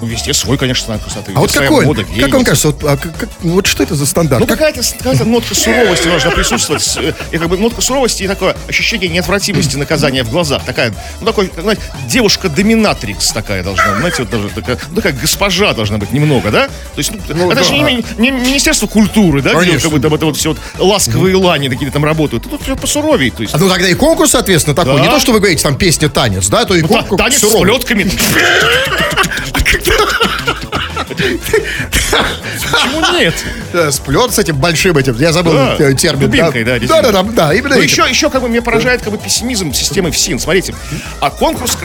Ну, 0.00 0.06
везде 0.08 0.34
свой, 0.34 0.58
конечно, 0.58 0.82
стандарт 0.84 1.04
красоты. 1.04 1.32
А 1.34 1.38
вот 1.40 1.52
какой? 1.52 1.84
мода, 1.86 2.04
как 2.20 2.32
вам 2.32 2.44
кажется, 2.44 2.68
вот, 2.68 2.82
а 2.84 2.96
как- 2.96 3.16
как- 3.16 3.28
вот 3.42 3.66
что 3.66 3.82
это 3.82 3.94
за 3.94 4.06
стандарт? 4.06 4.40
Ну, 4.40 4.46
Как- 4.46 4.58
какая-то, 4.58 4.82
какая-то 4.98 5.24
нотка 5.24 5.54
суровости 5.54 6.06
должна 6.08 6.30
присутствовать. 6.30 6.82
с, 6.82 6.96
э, 6.96 7.14
И 7.30 7.38
как 7.38 7.48
бы 7.48 7.56
нотка 7.58 7.80
суровости 7.80 8.24
и 8.24 8.28
такое 8.28 8.56
ощущение 8.68 9.08
неотвратимости 9.08 9.76
наказания 9.76 10.24
в 10.24 10.30
глазах. 10.30 10.64
Такая, 10.64 10.92
ну, 11.20 11.26
такой, 11.26 11.50
знаете, 11.56 11.82
девушка-доминатрикс 12.08 13.32
такая 13.32 13.62
должна, 13.62 13.96
знаете, 13.98 14.16
вот 14.22 14.30
даже 14.30 14.48
такая, 14.48 14.78
ну, 14.90 14.96
такая 14.96 15.12
госпожа 15.12 15.72
должна 15.72 15.98
быть 15.98 16.12
немного, 16.12 16.50
да? 16.50 16.66
То 16.66 16.72
есть, 16.98 17.12
ну, 17.28 17.50
это 17.50 17.60
да. 17.62 17.64
же 17.64 17.72
не, 17.78 18.04
не 18.18 18.30
Министерство 18.30 18.86
культуры, 18.86 19.42
да, 19.42 19.50
где 19.50 19.60
Конечно. 19.60 19.80
как 19.90 19.92
бы 19.92 20.00
там 20.00 20.14
это 20.14 20.26
вот 20.26 20.36
все 20.36 20.50
вот 20.50 20.58
ласковые 20.78 21.36
лани 21.36 21.68
такие 21.68 21.90
там 21.90 22.04
работают. 22.04 22.44
Тут 22.50 22.62
все 22.62 22.76
посуровее, 22.76 23.30
то 23.30 23.42
есть. 23.42 23.54
А 23.54 23.58
ну 23.58 23.68
тогда 23.68 23.88
и 23.88 23.94
конкурс, 23.94 24.32
соответственно, 24.32 24.74
такой. 24.74 24.96
Да. 24.96 25.02
Не 25.02 25.08
то, 25.08 25.18
что 25.20 25.32
вы 25.32 25.38
говорите, 25.38 25.62
там 25.62 25.76
песня 25.76 26.08
танец, 26.08 26.48
да, 26.48 26.64
то 26.64 26.74
и 26.74 26.82
Ну, 26.82 26.88
та- 26.88 26.94
конкурс 27.00 27.22
танец 27.22 27.38
с 27.38 27.40
суровый. 27.40 27.70
плетками. 27.72 28.10
Почему 31.16 33.00
нет? 33.18 33.34
Сплет 33.92 34.32
с 34.32 34.38
этим 34.38 34.56
большим 34.56 34.96
этим, 34.96 35.16
я 35.18 35.32
забыл 35.32 35.52
Да, 35.52 35.76
э, 35.78 35.94
термин. 35.94 36.20
дубинкой, 36.22 36.64
да, 36.64 36.78
да, 36.78 37.02
да, 37.02 37.12
да, 37.12 37.22
да, 37.22 37.54
именно 37.54 37.74
еще, 37.74 38.06
еще 38.08 38.30
как 38.30 38.42
бы 38.42 38.48
меня 38.48 38.62
поражает 38.62 39.02
как 39.02 39.12
бы 39.12 39.18
пессимизм 39.18 39.72
системы 39.72 40.10
ФСИН. 40.10 40.38
Смотрите, 40.38 40.74
а 41.20 41.30
конкурс 41.30 41.76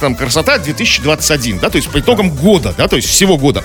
там, 0.00 0.14
красота 0.14 0.58
2021, 0.58 1.58
да, 1.58 1.70
то 1.70 1.76
есть 1.76 1.88
по 1.90 2.00
итогам 2.00 2.30
года, 2.30 2.74
да, 2.76 2.88
то 2.88 2.96
есть 2.96 3.08
всего 3.08 3.36
года. 3.36 3.64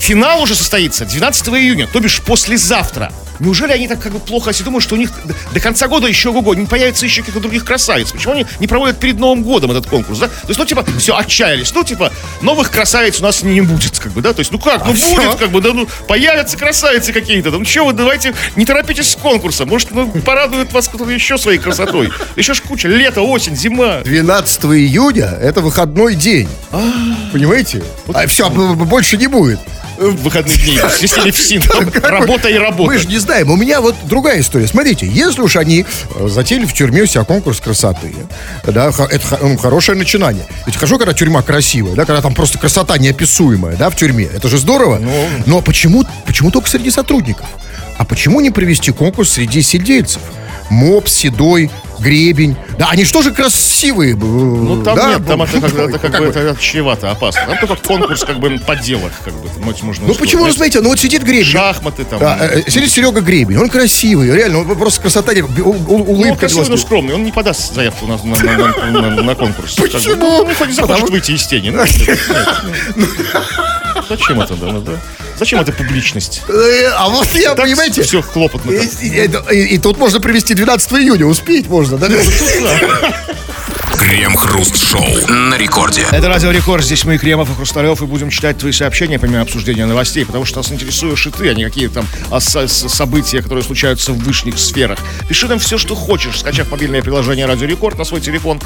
Финал 0.00 0.42
уже 0.42 0.54
состоится 0.54 1.04
12 1.04 1.48
июня, 1.48 1.86
то 1.86 2.00
бишь 2.00 2.20
послезавтра. 2.20 3.12
Неужели 3.40 3.72
они 3.72 3.88
так 3.88 4.00
как 4.00 4.12
бы 4.12 4.20
плохо 4.20 4.52
себе 4.52 4.66
думают, 4.66 4.84
что 4.84 4.94
у 4.94 4.98
них 4.98 5.10
до, 5.52 5.60
конца 5.60 5.88
года 5.88 6.06
еще 6.06 6.30
ого 6.30 6.54
не 6.54 6.66
появится 6.66 7.04
еще 7.04 7.22
каких-то 7.22 7.40
других 7.40 7.64
красавиц? 7.64 8.12
Почему 8.12 8.34
они 8.34 8.46
не 8.60 8.66
проводят 8.66 8.98
перед 8.98 9.18
Новым 9.18 9.42
годом 9.42 9.70
этот 9.70 9.86
конкурс, 9.86 10.18
да? 10.18 10.28
То 10.28 10.48
есть, 10.48 10.58
ну, 10.58 10.66
типа, 10.66 10.84
все, 10.98 11.16
отчаялись. 11.16 11.72
Ну, 11.74 11.84
типа, 11.84 12.12
новых 12.42 12.70
красавиц 12.70 13.20
у 13.20 13.22
нас 13.22 13.42
не 13.42 13.60
будет, 13.60 13.98
как 13.98 14.12
бы, 14.12 14.22
да? 14.22 14.32
То 14.32 14.40
есть, 14.40 14.52
ну 14.52 14.58
как, 14.58 14.84
ну 14.84 14.92
А 14.92 14.94
будет, 14.94 15.34
как 15.36 15.50
бы, 15.50 15.60
да, 15.60 15.72
ну, 15.72 15.88
появятся 16.06 16.56
красавицы 16.56 17.12
какие-то. 17.12 17.50
Ну, 17.50 17.64
что 17.64 17.86
вы, 17.86 17.92
давайте, 17.92 18.34
не 18.56 18.64
торопитесь 18.64 19.10
с 19.10 19.16
конкурсом. 19.16 19.68
Может, 19.68 19.90
ну, 19.92 20.08
порадует 20.24 20.72
вас 20.72 20.88
кто-то 20.88 21.10
еще 21.10 21.38
своей 21.38 21.58
красотой. 21.58 22.10
Еще 22.36 22.54
ж 22.54 22.60
куча, 22.60 22.88
лето, 22.88 23.22
осень, 23.22 23.56
зима. 23.56 24.00
12 24.04 24.64
июня 24.64 25.26
это 25.40 25.60
выходной 25.60 26.14
день. 26.14 26.48
Понимаете? 27.32 27.82
А 28.12 28.26
все, 28.26 28.48
больше 28.50 29.16
не 29.16 29.26
будет. 29.26 29.58
В 29.96 30.22
выходные 30.22 30.56
дни, 30.56 30.78
если 31.00 31.20
не 31.22 31.30
в 31.30 31.38
СИН, 31.38 31.62
то 31.62 31.78
Как 31.78 32.02
бы- 32.02 32.08
работа 32.08 32.48
и 32.48 32.54
работа. 32.58 32.90
Мы 32.90 32.98
же 32.98 33.06
не 33.08 33.18
знаем. 33.18 33.50
У 33.50 33.56
меня 33.56 33.80
вот 33.80 33.94
другая 34.04 34.40
история. 34.40 34.66
Смотрите, 34.66 35.06
если 35.06 35.40
уж 35.40 35.56
они 35.56 35.84
э, 36.16 36.28
затеяли 36.28 36.64
в 36.66 36.72
тюрьме 36.72 37.02
у 37.02 37.06
себя 37.06 37.24
конкурс 37.24 37.60
красоты, 37.60 38.14
да, 38.64 38.88
это 38.88 39.38
ну, 39.40 39.56
хорошее 39.56 39.96
начинание. 39.96 40.44
Ведь 40.66 40.76
хорошо, 40.76 40.98
когда 40.98 41.14
тюрьма 41.14 41.42
красивая, 41.42 41.94
да, 41.94 42.04
когда 42.04 42.20
там 42.22 42.34
просто 42.34 42.58
красота 42.58 42.98
неописуемая, 42.98 43.76
да, 43.76 43.90
в 43.90 43.96
тюрьме. 43.96 44.24
Это 44.24 44.48
же 44.48 44.58
здорово. 44.58 45.00
Но 45.46 45.60
почему, 45.60 46.04
почему 46.26 46.50
только 46.50 46.68
среди 46.68 46.90
сотрудников? 46.90 47.46
А 47.96 48.04
почему 48.04 48.40
не 48.40 48.50
провести 48.50 48.90
конкурс 48.90 49.30
среди 49.30 49.62
сидельцев? 49.62 50.20
Моп, 50.70 51.08
Седой, 51.08 51.70
Гребень. 52.04 52.54
Да, 52.78 52.88
они 52.90 53.04
что 53.04 53.22
же 53.22 53.32
красивые. 53.32 54.14
Ну 54.14 54.82
там 54.82 54.96
да? 54.96 55.08
нет, 55.14 55.26
там 55.26 55.42
это, 55.42 55.60
как, 55.60 55.74
это 55.74 55.98
как 55.98 56.18
бы 56.18 56.26
это 56.26 56.56
чревато, 56.60 57.10
опасно. 57.10 57.42
Там 57.46 57.58
только 57.66 57.76
конкурс 57.82 58.24
как 58.24 58.38
бы 58.38 58.58
поделок, 58.58 59.12
как 59.24 59.32
бы. 59.34 59.48
Ну, 59.58 59.74
можно 59.82 60.06
Ну 60.06 60.14
почему, 60.14 60.50
смотрите, 60.52 60.80
ну 60.80 60.90
вот 60.90 60.98
сидит 61.00 61.22
Гребень. 61.22 61.44
Шахматы 61.44 62.04
там. 62.04 62.20
А, 62.22 62.38
э, 62.40 62.62
сидит 62.70 62.90
Серега 62.90 63.20
Гребень, 63.20 63.56
он 63.56 63.68
красивый, 63.70 64.30
реально, 64.30 64.58
он 64.60 64.76
просто 64.76 65.00
красота, 65.00 65.32
Ну, 65.34 65.70
улыбка. 65.70 66.40
красивый, 66.40 66.68
но 66.68 66.76
скромный. 66.76 67.14
Он 67.14 67.24
не 67.24 67.32
подаст 67.32 67.74
заявку 67.74 68.06
на, 68.06 68.18
на, 68.18 68.36
на- 68.90 69.10
на- 69.10 69.22
на- 69.22 69.34
конкурс. 69.34 69.76
Как 69.76 69.86
бы. 69.86 69.92
Почему? 69.92 70.16
Ну, 70.16 70.48
Он 70.60 70.68
не 70.68 70.74
захочет 70.74 71.10
выйти 71.10 71.32
из 71.32 71.46
тени. 71.46 71.70
Ну. 71.70 71.84
Зачем 74.08 74.40
это, 74.40 74.54
да, 74.54 74.72
да? 74.80 74.92
Зачем 75.38 75.60
эта 75.60 75.72
публичность? 75.72 76.42
Э, 76.48 76.90
А 76.96 77.08
вот 77.08 77.26
я, 77.34 77.54
понимаете, 77.54 78.02
Все 78.02 78.22
хлопотно. 78.22 78.70
и 78.70 79.78
тут 79.78 79.98
можно 79.98 80.20
привести 80.20 80.54
12 80.54 80.92
июня, 80.92 81.26
успеть 81.26 81.68
можно. 81.68 81.93
do 82.00 82.10
të 82.10 82.24
thotë. 82.24 83.53
Крем-хруст-шоу 83.98 85.28
на 85.28 85.56
рекорде. 85.56 86.06
Это 86.10 86.28
Радио 86.28 86.50
Рекорд, 86.50 86.84
здесь 86.84 87.04
мы, 87.04 87.18
Кремов 87.18 87.50
и 87.50 87.54
Хрусталев, 87.54 88.02
и 88.02 88.06
будем 88.06 88.30
читать 88.30 88.58
твои 88.58 88.72
сообщения, 88.72 89.18
помимо 89.18 89.40
обсуждения 89.40 89.86
новостей, 89.86 90.24
потому 90.26 90.44
что 90.44 90.58
нас 90.58 90.70
интересуешь 90.70 91.26
и 91.26 91.30
ты, 91.30 91.48
а 91.48 91.54
не 91.54 91.64
какие 91.64 91.88
там 91.88 92.06
а, 92.30 92.40
события, 92.40 93.42
которые 93.42 93.64
случаются 93.64 94.12
в 94.12 94.18
высших 94.18 94.58
сферах. 94.58 94.98
Пиши 95.28 95.48
нам 95.48 95.58
все, 95.58 95.78
что 95.78 95.94
хочешь, 95.94 96.40
скачав 96.40 96.70
мобильное 96.70 97.02
приложение 97.02 97.46
Радио 97.46 97.66
Рекорд 97.66 97.98
на 97.98 98.04
свой 98.04 98.20
телефон, 98.20 98.60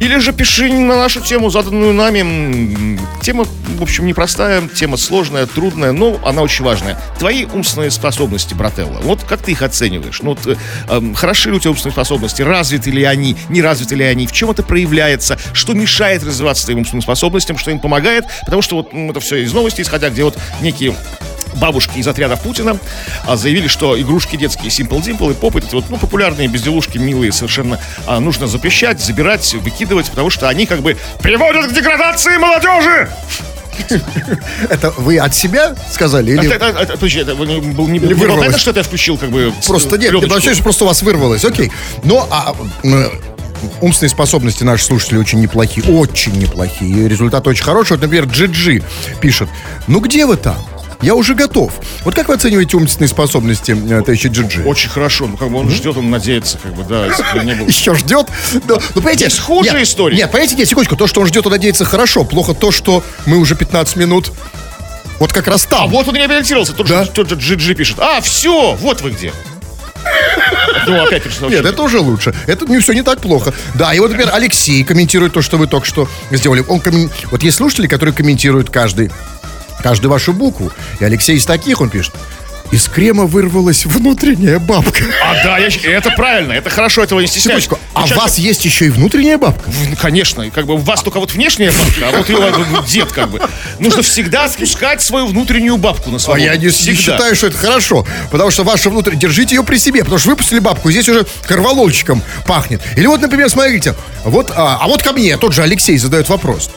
или 0.00 0.18
же 0.18 0.32
пиши 0.32 0.72
на 0.72 0.96
нашу 0.96 1.20
тему, 1.20 1.50
заданную 1.50 1.92
нами. 1.92 2.98
Тема, 3.20 3.44
в 3.78 3.82
общем, 3.82 4.06
непростая, 4.06 4.62
тема 4.68 4.96
сложная, 4.96 5.46
трудная, 5.46 5.92
но 5.92 6.20
она 6.24 6.42
очень 6.42 6.64
важная. 6.64 7.00
Твои 7.18 7.44
умственные 7.46 7.90
способности, 7.90 8.54
брателла, 8.54 9.00
вот 9.02 9.24
как 9.24 9.42
ты 9.42 9.52
их 9.52 9.62
оцениваешь? 9.62 10.20
Ну, 10.22 10.30
вот, 10.30 10.46
э, 10.46 10.56
эм, 10.88 11.14
хороши 11.14 11.50
ли 11.50 11.56
у 11.56 11.58
тебя 11.58 11.72
умственные 11.72 11.94
способности, 11.94 12.42
развиты 12.42 12.90
ли 12.90 13.02
они, 13.02 13.36
не 13.48 13.60
развиты 13.60 13.96
ли 13.96 14.04
они, 14.04 14.26
в 14.26 14.32
чем 14.32 14.50
это 14.50 14.57
проявляется, 14.62 15.38
что 15.52 15.74
мешает 15.74 16.22
развиваться 16.22 16.64
твоим 16.64 16.78
умственным 16.80 17.02
способностям, 17.02 17.58
что 17.58 17.70
им 17.70 17.80
помогает, 17.80 18.24
потому 18.44 18.62
что 18.62 18.76
вот 18.76 18.92
это 18.92 19.20
все 19.20 19.42
из 19.42 19.52
новостей 19.52 19.84
исходя, 19.84 20.10
где 20.10 20.24
вот 20.24 20.36
некие 20.60 20.94
бабушки 21.56 21.98
из 21.98 22.06
отрядов 22.06 22.40
Путина 22.42 22.78
а, 23.26 23.36
заявили, 23.36 23.68
что 23.68 24.00
игрушки 24.00 24.36
детские 24.36 24.68
Simple 24.68 25.00
Dimple 25.02 25.32
и 25.32 25.34
Pop, 25.34 25.58
эти 25.58 25.74
вот, 25.74 25.86
ну, 25.88 25.96
популярные 25.96 26.46
безделушки, 26.46 26.98
милые 26.98 27.32
совершенно, 27.32 27.80
а, 28.06 28.20
нужно 28.20 28.46
запрещать, 28.46 29.00
забирать, 29.00 29.54
выкидывать, 29.54 30.08
потому 30.10 30.30
что 30.30 30.48
они 30.48 30.66
как 30.66 30.80
бы 30.82 30.96
приводят 31.22 31.66
к 31.68 31.74
деградации 31.74 32.36
молодежи! 32.36 33.10
Это 34.68 34.90
вы 34.90 35.18
от 35.18 35.34
себя 35.34 35.74
сказали? 35.90 36.32
Или... 36.32 36.46
Это, 36.52 36.66
это- 36.66 36.78
это- 36.80 36.92
подожди, 36.94 37.20
это 37.20 37.34
не- 37.34 37.60
был 37.60 37.86
не, 37.86 37.98
Или 37.98 38.12
вырвалось? 38.12 38.48
это, 38.48 38.58
что 38.58 38.70
это 38.70 38.80
я 38.80 38.84
включил, 38.84 39.16
как 39.16 39.30
бы... 39.30 39.52
Просто 39.66 39.96
нет, 39.98 40.12
вообще 40.12 40.54
просто 40.56 40.84
у 40.84 40.86
вас 40.88 41.02
вырвалось, 41.02 41.44
окей. 41.44 41.70
Но 42.02 42.26
а, 42.30 42.54
умственные 43.80 44.10
способности 44.10 44.64
наших 44.64 44.86
слушателей 44.86 45.20
очень 45.20 45.40
неплохие, 45.40 45.86
очень 45.86 46.32
неплохие. 46.38 47.04
И 47.04 47.08
результат 47.08 47.46
очень 47.46 47.64
хороший. 47.64 47.92
Вот, 47.92 48.02
например, 48.02 48.24
Джиджи 48.26 48.82
пишет, 49.20 49.48
ну 49.86 50.00
где 50.00 50.26
вы 50.26 50.36
там? 50.36 50.56
Я 51.00 51.14
уже 51.14 51.36
готов. 51.36 51.72
Вот 52.04 52.14
как 52.16 52.26
вы 52.28 52.34
оцениваете 52.34 52.76
умственные 52.76 53.08
способности 53.08 53.70
э, 53.70 54.02
товарища 54.02 54.28
Джиджи? 54.28 54.64
Очень 54.64 54.90
хорошо, 54.90 55.28
ну 55.28 55.36
как 55.36 55.48
бы 55.50 55.58
он 55.58 55.70
ждет, 55.70 55.96
он 55.96 56.10
надеется, 56.10 56.58
как 56.58 56.74
бы, 56.74 56.82
да, 56.82 57.06
если 57.06 57.38
бы 57.38 57.44
не 57.44 57.54
было. 57.54 57.66
Еще 57.68 57.94
ждет. 57.94 58.26
Ну, 58.52 58.60
ну, 58.66 58.80
понимаете, 58.94 59.26
Есть 59.26 59.38
худшие 59.38 59.74
нет, 59.74 59.88
истории. 59.88 60.16
Нет, 60.16 60.30
понимаете, 60.32 60.56
нет, 60.56 60.68
секундочку. 60.68 60.96
То, 60.96 61.06
что 61.06 61.20
он 61.20 61.28
ждет, 61.28 61.46
он 61.46 61.52
надеется, 61.52 61.84
хорошо. 61.84 62.24
Плохо 62.24 62.52
то, 62.52 62.72
что 62.72 63.04
мы 63.26 63.36
уже 63.36 63.54
15 63.54 63.94
минут 63.94 64.32
вот 65.20 65.32
как 65.32 65.46
раз 65.46 65.64
там. 65.64 65.84
А 65.84 65.86
вот 65.86 66.08
он 66.08 66.16
и 66.16 66.18
реабилитировался, 66.18 66.72
тот, 66.72 66.86
Да. 66.88 67.04
же, 67.04 67.10
тот 67.10 67.28
же 67.28 67.54
GG 67.56 67.74
пишет. 67.74 67.98
А, 67.98 68.20
все, 68.20 68.74
вот 68.80 69.00
вы 69.00 69.10
где. 69.10 69.32
Ну, 70.86 71.02
опять 71.04 71.22
пишет. 71.22 71.42
Нет, 71.42 71.64
это 71.64 71.82
уже 71.82 71.98
лучше. 72.00 72.34
Это 72.46 72.64
не 72.66 72.78
все 72.80 72.92
не 72.92 73.02
так 73.02 73.20
плохо. 73.20 73.52
Да, 73.74 73.92
и 73.92 73.98
вот, 74.00 74.10
например, 74.10 74.32
Алексей 74.34 74.82
комментирует 74.84 75.32
то, 75.34 75.42
что 75.42 75.58
вы 75.58 75.66
только 75.66 75.86
что 75.86 76.08
сделали. 76.30 76.64
Он 76.68 76.78
коммен- 76.80 77.10
Вот 77.30 77.42
есть 77.42 77.56
слушатели, 77.58 77.86
которые 77.86 78.14
комментируют 78.14 78.70
каждый, 78.70 79.10
каждую 79.82 80.10
вашу 80.10 80.32
букву. 80.32 80.72
И 81.00 81.04
Алексей 81.04 81.36
из 81.36 81.44
таких, 81.44 81.80
он 81.80 81.90
пишет. 81.90 82.14
Из 82.70 82.86
крема 82.86 83.24
вырвалась 83.24 83.86
внутренняя 83.86 84.58
бабка. 84.58 85.02
А, 85.24 85.42
да, 85.42 85.56
я, 85.58 85.68
это 85.68 86.10
правильно, 86.10 86.52
это 86.52 86.68
хорошо, 86.68 87.02
этого 87.02 87.20
не 87.20 87.26
стесняюсь. 87.26 87.64
Секундочку, 87.64 87.88
а 87.94 88.02
у 88.02 88.06
человек- 88.06 88.22
вас 88.24 88.38
есть 88.38 88.64
еще 88.66 88.86
и 88.86 88.90
внутренняя 88.90 89.38
бабка? 89.38 89.70
Ну, 89.88 89.96
Конечно, 89.96 90.50
как 90.50 90.66
бы 90.66 90.74
у 90.74 90.76
вас 90.76 91.02
только 91.02 91.18
вот 91.18 91.32
внешняя 91.32 91.70
бабка, 91.72 92.08
а 92.08 92.18
вот 92.18 92.28
ее 92.28 92.38
ну, 92.70 92.82
дед 92.84 93.10
как 93.10 93.30
бы. 93.30 93.40
Нужно 93.78 94.02
всегда 94.02 94.48
спускать 94.50 95.00
свою 95.00 95.28
внутреннюю 95.28 95.78
бабку 95.78 96.10
на 96.10 96.16
А 96.16 96.20
свободу. 96.20 96.44
я 96.44 96.56
не, 96.56 96.64
не 96.66 96.70
Всегда. 96.70 97.00
считаю, 97.00 97.34
что 97.34 97.46
это 97.46 97.56
хорошо. 97.56 98.06
Потому 98.30 98.50
что 98.50 98.64
ваша 98.64 98.90
внутренняя... 98.90 99.20
Держите 99.20 99.54
ее 99.54 99.62
при 99.64 99.78
себе, 99.78 100.00
потому 100.00 100.18
что 100.18 100.28
выпустили 100.28 100.58
бабку, 100.58 100.90
здесь 100.90 101.08
уже 101.08 101.26
корвалольчиком 101.46 102.22
пахнет. 102.46 102.82
Или 102.96 103.06
вот, 103.06 103.22
например, 103.22 103.48
смотрите, 103.48 103.94
вот, 104.24 104.52
а, 104.54 104.78
а 104.80 104.86
вот 104.88 105.02
ко 105.02 105.12
мне 105.14 105.38
тот 105.38 105.54
же 105.54 105.62
Алексей 105.62 105.96
задает 105.96 106.28
вопрос. 106.28 106.70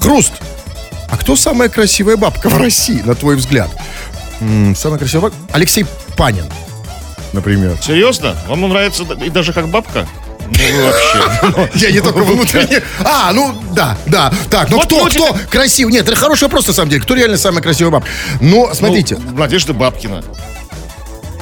Хруст, 0.00 0.32
а 1.08 1.16
кто 1.16 1.36
самая 1.36 1.68
красивая 1.68 2.16
бабка 2.16 2.48
в 2.48 2.56
России, 2.58 3.02
на 3.04 3.14
твой 3.14 3.36
взгляд? 3.36 3.70
М, 4.42 4.74
самая 4.76 4.98
красивая 4.98 5.30
бабка? 5.30 5.38
Алексей 5.52 5.86
Панин, 6.16 6.44
например. 7.32 7.76
Серьезно? 7.82 8.36
Вам 8.48 8.68
нравится 8.68 9.04
да- 9.04 9.24
и 9.24 9.30
даже 9.30 9.52
как 9.52 9.68
бабка? 9.68 10.06
Ну, 10.44 10.84
вообще. 10.84 11.70
Я 11.86 11.92
не 11.92 12.00
только 12.00 12.18
внутренне. 12.24 12.82
А, 13.04 13.32
ну 13.32 13.54
да, 13.72 13.96
да. 14.06 14.32
Так, 14.50 14.68
ну 14.70 14.76
Вот 14.76 14.86
кто, 14.86 15.04
люди 15.04 15.18
кто 15.18 15.36
красивый? 15.50 15.92
Нет, 15.92 16.06
это 16.08 16.16
хороший 16.16 16.44
вопрос 16.44 16.66
на 16.66 16.72
самом 16.72 16.90
деле. 16.90 17.02
Кто 17.02 17.14
реально 17.14 17.36
самая 17.38 17.62
красивая 17.62 17.90
бабка? 17.92 18.08
Но 18.40 18.74
смотрите, 18.74 19.18
Ну, 19.18 19.38
Надежда 19.38 19.72
Бабкина. 19.72 20.22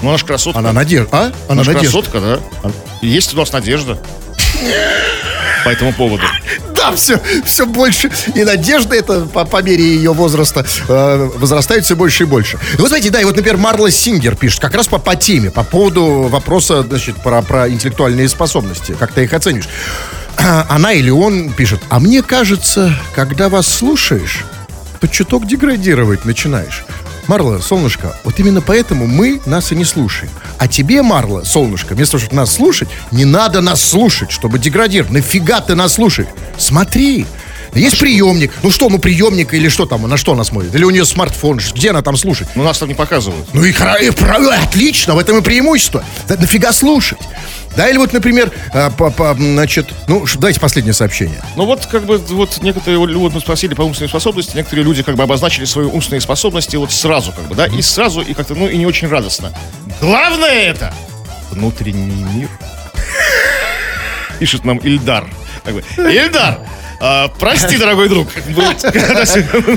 Ну, 0.02 0.08
она 0.08 0.18
же 0.18 0.24
красотка. 0.24 0.58
она 0.60 0.72
Надежда. 0.72 1.08
А? 1.12 1.22
Она 1.26 1.32
Она 1.48 1.64
же 1.64 1.72
Надежда. 1.72 1.98
красотка, 2.02 2.20
да? 2.20 2.70
И 3.02 3.08
есть 3.08 3.34
у 3.34 3.36
нас 3.36 3.52
надежда. 3.52 3.98
По 5.64 5.68
этому 5.68 5.92
поводу. 5.92 6.24
Да, 6.74 6.92
все, 6.92 7.20
все 7.44 7.66
больше. 7.66 8.10
И 8.34 8.42
надежда 8.42 8.94
это 8.96 9.26
по, 9.26 9.44
по 9.44 9.62
мере 9.62 9.84
ее 9.84 10.14
возраста 10.14 10.64
э, 10.88 11.30
возрастает 11.36 11.84
все 11.84 11.94
больше 11.94 12.22
и 12.22 12.26
больше. 12.26 12.58
И 12.74 12.80
вот 12.80 12.88
смотрите, 12.88 13.10
да, 13.10 13.20
и 13.20 13.24
вот, 13.24 13.36
например, 13.36 13.58
Марла 13.58 13.90
Сингер 13.90 14.34
пишет 14.34 14.60
как 14.60 14.74
раз 14.74 14.88
по, 14.88 14.98
по 14.98 15.14
теме, 15.14 15.50
по 15.50 15.62
поводу 15.62 16.28
вопроса, 16.30 16.82
значит, 16.82 17.16
про, 17.16 17.42
про 17.42 17.68
интеллектуальные 17.68 18.30
способности. 18.30 18.96
Как 18.98 19.12
ты 19.12 19.24
их 19.24 19.34
оценишь? 19.34 19.68
Она 20.68 20.92
или 20.94 21.10
он 21.10 21.52
пишет, 21.52 21.80
а 21.90 22.00
мне 22.00 22.22
кажется, 22.22 22.94
когда 23.14 23.50
вас 23.50 23.68
слушаешь, 23.68 24.44
то 25.00 25.08
чуток 25.08 25.46
деградировать 25.46 26.24
начинаешь. 26.24 26.84
Марла, 27.26 27.58
солнышко, 27.60 28.16
вот 28.24 28.38
именно 28.38 28.60
поэтому 28.60 29.06
мы 29.06 29.40
нас 29.46 29.72
и 29.72 29.76
не 29.76 29.84
слушаем. 29.84 30.32
А 30.58 30.68
тебе, 30.68 31.02
Марла, 31.02 31.44
солнышко, 31.44 31.94
вместо 31.94 32.12
того, 32.12 32.22
чтобы 32.22 32.36
нас 32.36 32.52
слушать, 32.52 32.88
не 33.10 33.24
надо 33.24 33.60
нас 33.60 33.82
слушать, 33.82 34.30
чтобы 34.30 34.58
деградировать. 34.58 35.12
Нафига 35.12 35.60
ты 35.60 35.74
нас 35.74 35.94
слушаешь? 35.94 36.28
Смотри. 36.58 37.26
Есть 37.74 37.98
приемник. 37.98 38.52
Ну 38.62 38.70
что, 38.70 38.88
ну 38.88 38.98
приемник 38.98 39.54
или 39.54 39.68
что 39.68 39.86
там, 39.86 40.08
на 40.08 40.16
что 40.16 40.32
она 40.32 40.44
смотрит? 40.44 40.74
Или 40.74 40.84
у 40.84 40.90
нее 40.90 41.04
смартфон, 41.04 41.60
где 41.74 41.90
она 41.90 42.02
там 42.02 42.16
слушает? 42.16 42.50
Ну, 42.54 42.62
нас 42.64 42.78
там 42.78 42.88
не 42.88 42.94
показывают. 42.94 43.46
Ну 43.52 43.64
и, 43.64 43.70
и 43.70 44.10
правильно, 44.10 44.56
отлично, 44.62 45.14
в 45.14 45.18
этом 45.18 45.38
и 45.38 45.42
преимущество. 45.42 46.04
Да 46.28 46.36
нафига 46.36 46.72
слушать? 46.72 47.18
Да, 47.76 47.88
или 47.88 47.98
вот, 47.98 48.12
например, 48.12 48.50
а, 48.72 48.90
по- 48.90 49.10
по- 49.10 49.34
значит, 49.34 49.90
ну, 50.08 50.24
давайте 50.34 50.58
последнее 50.58 50.92
сообщение. 50.92 51.40
Ну 51.54 51.66
вот 51.66 51.86
как 51.86 52.04
бы 52.04 52.18
вот 52.18 52.58
некоторые 52.62 52.98
вот 52.98 53.32
мы 53.32 53.40
спросили 53.40 53.74
по 53.74 53.82
умственной 53.82 54.08
способности, 54.08 54.56
некоторые 54.56 54.84
люди 54.84 55.04
как 55.04 55.14
бы 55.14 55.22
обозначили 55.22 55.64
свои 55.66 55.86
умственные 55.86 56.20
способности 56.20 56.74
вот 56.76 56.90
сразу 56.90 57.30
как 57.32 57.44
бы, 57.46 57.54
да, 57.54 57.66
и 57.66 57.80
сразу, 57.80 58.22
и 58.22 58.34
как-то, 58.34 58.56
ну 58.56 58.68
и 58.68 58.76
не 58.76 58.86
очень 58.86 59.06
радостно. 59.06 59.52
Главное 60.00 60.62
это 60.70 60.92
внутренний 61.52 62.24
мир. 62.34 62.48
Пишет 64.40 64.64
нам 64.64 64.78
Ильдар. 64.78 65.28
Ильдар, 65.96 66.58
а, 67.00 67.28
прости, 67.38 67.76
дорогой 67.78 68.08
друг. 68.08 68.28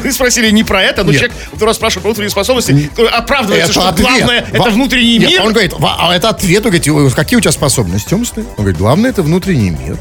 Мы 0.03 0.11
спросили 0.11 0.49
не 0.51 0.63
про 0.63 0.83
это, 0.83 1.03
но 1.03 1.11
Нет. 1.11 1.21
человек, 1.21 1.37
который 1.51 1.73
спрашивает 1.73 2.03
про 2.03 2.09
внутренние 2.09 2.29
способности, 2.31 2.89
который 2.89 3.11
оправдывается, 3.11 3.71
что 3.71 3.87
ответ. 3.87 4.07
главное 4.07 4.45
Во- 4.51 4.57
это 4.57 4.69
внутренний 4.71 5.19
Нет, 5.19 5.29
мир. 5.29 5.41
он 5.43 5.53
говорит, 5.53 5.73
«Ва- 5.73 5.95
а 5.99 6.15
это 6.15 6.29
ответ, 6.29 6.65
он 6.65 6.71
говорит, 6.71 6.87
«Э, 6.87 7.15
какие 7.15 7.37
у 7.37 7.41
тебя 7.41 7.51
способности 7.51 8.13
умственные? 8.13 8.47
Он 8.57 8.63
говорит, 8.65 8.77
главное 8.77 9.09
это 9.09 9.23
внутренний 9.23 9.69
мир. 9.69 9.97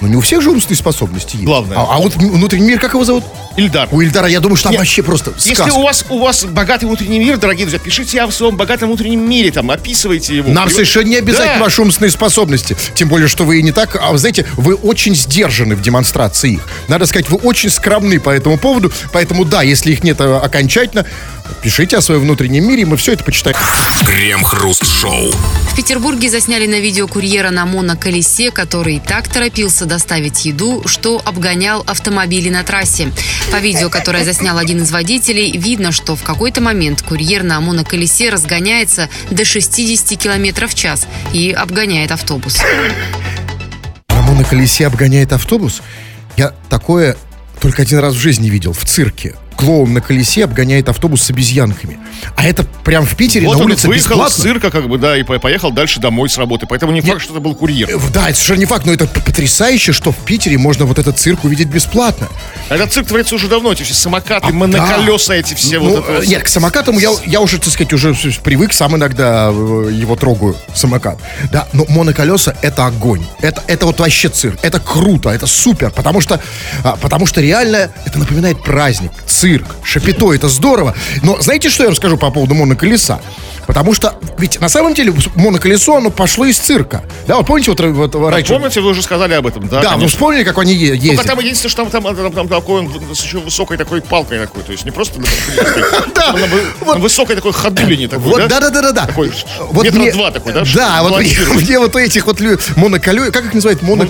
Ну 0.00 0.08
не 0.08 0.16
у 0.16 0.20
всех 0.20 0.42
же 0.42 0.50
умственные 0.50 0.78
способности 0.78 1.36
есть. 1.36 1.46
Главное. 1.46 1.76
А, 1.78 1.96
а 1.96 1.98
вот 1.98 2.14
внутренний 2.16 2.66
мир, 2.68 2.78
как 2.80 2.94
его 2.94 3.04
зовут? 3.04 3.24
Ильдар. 3.56 3.88
У 3.92 4.00
Ильдара, 4.00 4.26
я 4.26 4.40
думаю, 4.40 4.56
что 4.56 4.64
там 4.64 4.72
Нет, 4.72 4.80
вообще 4.80 5.02
просто 5.02 5.32
Если 5.36 5.54
сказка. 5.54 5.74
у 5.74 5.82
вас, 5.82 6.04
у 6.08 6.18
вас 6.18 6.44
богатый 6.44 6.86
внутренний 6.86 7.20
мир, 7.20 7.36
дорогие 7.36 7.66
друзья, 7.66 7.78
пишите 7.78 8.20
о 8.20 8.30
своем 8.32 8.56
богатом 8.56 8.88
внутреннем 8.88 9.28
мире, 9.28 9.52
там, 9.52 9.70
описывайте 9.70 10.36
его. 10.36 10.50
Нам 10.50 10.68
И- 10.68 10.72
совершенно 10.72 11.06
не 11.08 11.16
обязательно 11.16 11.58
Да. 11.58 11.64
ваши 11.64 11.80
умственные 11.80 12.10
способности. 12.10 12.76
Тем 12.94 13.08
более, 13.08 13.28
что 13.28 13.44
вы 13.44 13.60
и 13.60 13.62
не 13.62 13.70
так, 13.70 13.96
а 14.00 14.10
вы 14.10 14.18
знаете, 14.18 14.44
вы 14.56 14.74
очень 14.74 15.14
сдержаны 15.14 15.76
в 15.76 15.82
демонстрации 15.82 16.54
их. 16.54 16.66
Надо 16.88 17.06
сказать, 17.06 17.30
вы 17.30 17.36
очень 17.38 17.70
скромны 17.70 18.18
по 18.18 18.30
этому 18.30 18.58
поводу. 18.58 18.92
Поэтому 19.12 19.44
да, 19.44 19.62
если 19.62 19.92
их 19.92 20.02
нет 20.02 20.20
э, 20.20 20.36
окончательно, 20.36 21.06
Пишите 21.62 21.98
о 21.98 22.00
своем 22.00 22.22
внутреннем 22.22 22.66
мире, 22.66 22.84
мы 22.86 22.96
все 22.96 23.12
это 23.12 23.24
почитаем. 23.24 23.56
Крем-хруст-шоу. 24.06 25.30
В 25.70 25.76
Петербурге 25.76 26.30
засняли 26.30 26.66
на 26.66 26.80
видео 26.80 27.06
курьера 27.06 27.50
на 27.50 27.66
моноколесе, 27.66 28.50
который 28.50 28.98
так 29.00 29.28
торопился 29.28 29.84
доставить 29.94 30.44
еду, 30.44 30.82
что 30.86 31.22
обгонял 31.24 31.84
автомобили 31.86 32.48
на 32.48 32.64
трассе. 32.64 33.12
По 33.52 33.58
видео, 33.60 33.88
которое 33.88 34.24
заснял 34.24 34.58
один 34.58 34.82
из 34.82 34.90
водителей, 34.90 35.56
видно, 35.56 35.92
что 35.92 36.16
в 36.16 36.24
какой-то 36.24 36.60
момент 36.60 37.00
курьер 37.00 37.44
на 37.44 37.60
моноколесе 37.60 38.30
разгоняется 38.30 39.08
до 39.30 39.44
60 39.44 40.18
км 40.18 40.66
в 40.66 40.74
час 40.74 41.06
и 41.32 41.52
обгоняет 41.52 42.10
автобус. 42.10 42.58
На 44.08 44.42
колесе 44.42 44.88
обгоняет 44.88 45.32
автобус? 45.32 45.80
Я 46.36 46.52
такое 46.68 47.16
только 47.60 47.82
один 47.82 48.00
раз 48.00 48.14
в 48.14 48.18
жизни 48.18 48.50
видел, 48.50 48.72
в 48.72 48.84
цирке. 48.84 49.36
Клоун 49.64 49.92
на 49.94 50.00
колесе 50.00 50.44
обгоняет 50.44 50.88
автобус 50.88 51.22
с 51.22 51.30
обезьянками. 51.30 51.98
А 52.36 52.46
это 52.46 52.64
прям 52.84 53.04
в 53.06 53.16
Питере 53.16 53.46
Вот 53.46 53.58
на 53.58 53.64
улице 53.64 53.88
выехал 53.88 54.10
бесплатно. 54.10 54.34
с 54.34 54.40
цирка, 54.42 54.70
как 54.70 54.88
бы, 54.88 54.98
да, 54.98 55.16
и 55.16 55.22
по- 55.22 55.38
поехал 55.38 55.70
дальше 55.72 56.00
домой 56.00 56.28
с 56.28 56.36
работы. 56.38 56.66
Поэтому 56.66 56.92
не 56.92 57.00
факт, 57.00 57.22
что 57.22 57.32
это 57.32 57.40
был 57.40 57.54
курьер. 57.54 57.88
Э, 57.90 57.98
Да, 58.12 58.24
это 58.28 58.34
совершенно 58.34 58.58
не 58.60 58.66
факт, 58.66 58.84
но 58.86 58.92
это 58.92 59.06
потрясающе, 59.06 59.92
что 59.92 60.12
в 60.12 60.16
Питере 60.18 60.58
можно 60.58 60.84
вот 60.84 60.98
этот 60.98 61.18
цирк 61.18 61.44
увидеть 61.44 61.68
бесплатно. 61.68 62.28
Этот 62.68 62.92
цирк 62.92 63.08
творится 63.08 63.34
уже 63.34 63.48
давно, 63.48 63.72
эти 63.72 63.82
все 63.82 63.94
самокаты, 63.94 64.48
А, 64.48 64.52
моноколеса 64.52 65.32
эти 65.34 65.54
все. 65.54 65.78
Ну, 65.80 65.96
вот 65.96 66.08
это 66.08 66.26
нет, 66.26 66.42
к 66.42 66.48
самокатам 66.48 66.98
я, 66.98 67.10
я 67.26 67.40
уже, 67.40 67.58
так 67.58 67.72
сказать, 67.72 67.92
уже 67.92 68.14
привык, 68.42 68.72
сам 68.72 68.96
иногда 68.96 69.48
э, 69.50 69.90
его 69.92 70.14
трогаю, 70.16 70.56
самокат. 70.74 71.18
Да, 71.50 71.68
но 71.72 71.84
моноколеса 71.88 72.56
это 72.62 72.86
огонь. 72.86 73.24
Это, 73.40 73.62
это 73.66 73.86
вот 73.86 73.98
вообще 73.98 74.28
цирк. 74.28 74.58
Это 74.62 74.78
круто, 74.80 75.30
это 75.30 75.46
супер, 75.46 75.90
потому 75.90 76.20
что, 76.20 76.40
а, 76.82 76.96
потому 76.96 77.26
что 77.26 77.40
реально 77.40 77.90
это 78.04 78.18
напоминает 78.18 78.62
праздник, 78.62 79.12
цирк, 79.26 79.53
шапито, 79.82 80.32
это 80.32 80.48
здорово. 80.48 80.94
Но 81.22 81.40
знаете, 81.40 81.68
что 81.68 81.84
я 81.84 81.88
вам 81.88 81.96
скажу 81.96 82.16
по 82.16 82.30
поводу 82.30 82.54
моноколеса? 82.54 83.20
Потому 83.66 83.94
что, 83.94 84.14
ведь 84.38 84.60
на 84.60 84.68
самом 84.68 84.94
деле 84.94 85.14
моноколесо, 85.36 85.96
оно 85.96 86.10
пошло 86.10 86.44
из 86.44 86.58
цирка. 86.58 87.02
Да, 87.26 87.36
вот 87.36 87.46
помните, 87.46 87.70
вот, 87.70 88.14
вот 88.14 88.30
раньше... 88.30 88.52
Помните, 88.52 88.80
вы 88.80 88.90
уже 88.90 89.02
сказали 89.02 89.32
об 89.34 89.46
этом, 89.46 89.66
да? 89.68 89.76
Да, 89.76 89.80
вы 89.80 89.94
конечно. 89.94 90.08
вспомнили, 90.08 90.44
как 90.44 90.58
они 90.58 90.74
Только 90.78 91.02
ездят? 91.06 91.26
там 91.26 91.38
единственное, 91.38 91.70
что 91.70 91.84
там, 91.86 92.02
там, 92.02 92.16
там, 92.16 92.32
там 92.32 92.48
такой, 92.48 92.88
с 93.14 93.22
еще 93.24 93.38
высокой 93.38 93.78
такой 93.78 94.02
палкой 94.02 94.38
такой, 94.40 94.62
то 94.62 94.72
есть 94.72 94.84
не 94.84 94.90
просто 94.90 95.18
Да, 96.14 96.34
вы- 96.84 96.98
высокой 96.98 97.36
такой 97.36 97.52
ходулине 97.52 98.08
такой, 98.08 98.24
Вот, 98.32 98.36
да? 98.48 98.60
да, 98.60 98.70
да, 98.70 98.82
да, 98.82 98.92
да. 98.92 99.06
Такой 99.06 99.32
метра 99.82 100.12
два 100.12 100.30
такой, 100.30 100.52
да? 100.52 100.64
Да, 100.74 101.02
вот 101.02 101.18
мне, 101.18 101.78
вот 101.78 101.96
этих 101.96 102.26
вот 102.26 102.40
лю- 102.40 102.58
моноколё... 102.76 103.32
Как 103.32 103.46
их 103.46 103.54
называют? 103.54 103.80
Моно... 103.82 104.06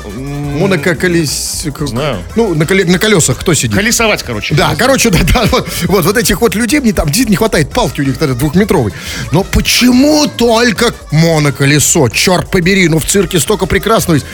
Моноколес... 0.54 1.66
Знаю. 1.80 2.22
Ну, 2.36 2.54
на, 2.54 2.64
коле- 2.64 2.84
на 2.90 2.98
колесах 2.98 3.38
кто 3.38 3.54
сидит? 3.54 3.76
Колесовать, 3.76 4.22
короче. 4.22 4.54
Да, 4.54 4.74
короче, 4.76 5.10
да, 5.10 5.18
да, 5.32 5.44
вот, 5.50 5.68
вот, 5.84 6.04
вот 6.04 6.16
этих 6.16 6.40
вот 6.40 6.54
людей, 6.54 6.80
мне 6.80 6.92
там 6.92 7.06
действительно 7.06 7.32
не 7.32 7.36
хватает 7.36 7.70
палки 7.70 8.00
у 8.00 8.04
них 8.04 8.18
тогда 8.18 8.34
двухметровой. 8.34 8.92
Но 9.32 9.44
почему 9.44 10.26
только 10.26 10.94
моноколесо? 11.10 12.08
Черт 12.08 12.50
побери, 12.50 12.88
ну 12.88 12.98
в 12.98 13.04
цирке 13.04 13.38
столько 13.38 13.66
прекрасного 13.66 14.14
есть. 14.14 14.26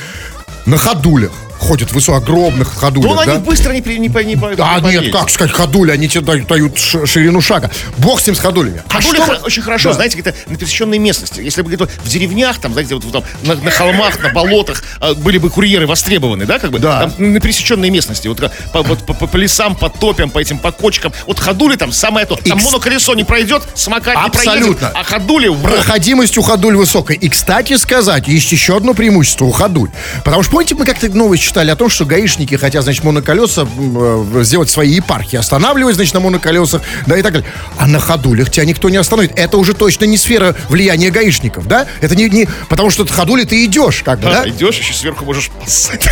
На 0.67 0.77
ходулях 0.77 1.33
ходят, 1.61 1.93
высо 1.93 2.17
огромных 2.17 2.75
ходулях, 2.75 3.11
он 3.19 3.27
да? 3.27 3.33
они 3.35 3.43
быстро 3.45 3.73
не, 3.73 3.81
не, 3.81 3.99
не, 3.99 4.37
по- 4.37 4.55
Да, 4.57 4.81
не 4.81 4.91
нет, 4.93 5.13
как 5.13 5.31
сказать, 5.31 5.53
ходули, 5.53 5.91
они 5.91 6.09
тебе 6.09 6.23
дают, 6.23 6.47
дают 6.49 6.79
ширину 6.79 7.41
шага. 7.41 7.71
Бог 7.99 8.21
с 8.21 8.27
ним 8.27 8.35
с 8.35 8.39
ходулями. 8.41 8.83
А 8.89 8.95
Ходули 9.01 9.17
что 9.23 9.41
очень 9.45 9.63
хорошо, 9.63 9.91
Да. 9.91 9.95
знаете, 9.97 10.19
где-то 10.19 10.37
на 10.51 10.57
пересеченной 10.57 10.99
местности. 10.99 11.41
Если 11.41 11.63
бы 11.63 11.69
где-то 11.69 11.89
в 12.03 12.09
деревнях, 12.09 12.59
там, 12.59 12.73
знаете, 12.73 12.95
вот, 12.95 13.11
там, 13.13 13.23
на, 13.43 13.55
на 13.55 13.71
холмах, 13.71 14.19
на 14.21 14.31
болотах 14.31 14.83
а, 15.01 15.15
были 15.15 15.39
бы 15.39 15.51
курьеры 15.51 15.87
востребованы, 15.87 16.47
да, 16.47 16.59
как 16.59 16.71
бы? 16.71 16.79
Да. 16.79 17.01
Там 17.11 17.33
на 17.35 17.41
пересеченной 17.41 17.91
местности. 17.91 18.27
Вот 18.29 18.41
по, 18.73 18.83
вот 18.83 19.05
по, 19.07 19.15
по- 19.15 19.27
по 19.27 19.37
лесам, 19.37 19.77
по 19.77 19.89
топям, 19.91 20.31
по 20.31 20.39
этим, 20.39 20.59
по 20.59 20.73
кочкам. 20.73 21.13
Вот 21.27 21.39
ходули 21.39 21.77
там 21.77 21.93
самое 21.93 22.27
то. 22.27 22.37
Там 22.37 22.59
Икс- 22.59 22.65
моноколесо 22.65 23.15
не 23.15 23.25
пройдет, 23.25 23.63
самокат 23.75 24.17
не 24.17 24.23
Абсолютно. 24.23 24.75
проедет, 24.89 24.97
а 24.97 25.05
ходули... 25.05 25.49
Проходимость 25.63 26.39
у 26.39 26.43
ходуль 26.43 26.77
высокая. 26.77 27.17
И, 27.17 27.29
кстати 27.29 27.77
сказать, 27.77 28.29
есть 28.29 28.51
еще 28.53 28.77
одно 28.77 28.95
преимущество 28.95 29.45
у 29.45 29.51
ходуль. 29.53 29.91
Потому 30.25 30.43
что, 30.43 30.53
помните, 30.53 30.75
мы 30.75 30.85
как-то 30.85 31.09
новость 31.09 31.43
читали 31.51 31.71
о 31.71 31.77
том, 31.77 31.91
что 31.91 32.05
гаишники 32.05 32.55
хотят, 32.55 32.85
значит, 32.85 33.03
моноколеса 33.03 33.67
э, 33.67 34.43
сделать 34.45 34.71
свои 34.71 34.91
епархии. 34.91 35.37
Останавливать, 35.37 35.97
значит, 35.97 36.15
на 36.15 36.21
моноколесах, 36.21 36.81
да, 37.07 37.19
и 37.19 37.23
так 37.23 37.33
далее. 37.33 37.49
А 37.77 37.89
на 37.89 37.99
ходулях 37.99 38.51
тебя 38.51 38.65
никто 38.65 38.89
не 38.89 38.97
остановит. 38.99 39.33
Это 39.37 39.57
уже 39.57 39.75
точно 39.75 40.05
не 40.05 40.17
сфера 40.17 40.55
влияния 40.69 41.11
гаишников, 41.11 41.67
да? 41.67 41.89
Это 42.01 42.15
не... 42.15 42.29
не 42.29 42.49
потому 42.69 42.91
что 42.91 43.05
ходули 43.05 43.43
ты 43.43 43.65
идешь, 43.65 44.05
как 44.05 44.21
бы, 44.21 44.27
Да, 44.27 44.43
да? 44.45 44.49
Идешь, 44.49 44.79
еще 44.79 44.95
сверху 44.95 45.25
можешь 45.25 45.51
поссать. 45.51 46.07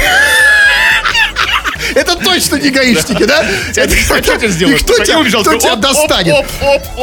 Это 1.95 2.17
точно 2.17 2.57
не 2.57 2.71
гаишники, 2.71 3.25
да? 3.25 3.47
Это-? 3.77 3.95
Кто 4.83 5.05
тебя, 5.05 5.41
кто 5.41 5.77
достанет? 5.77 6.47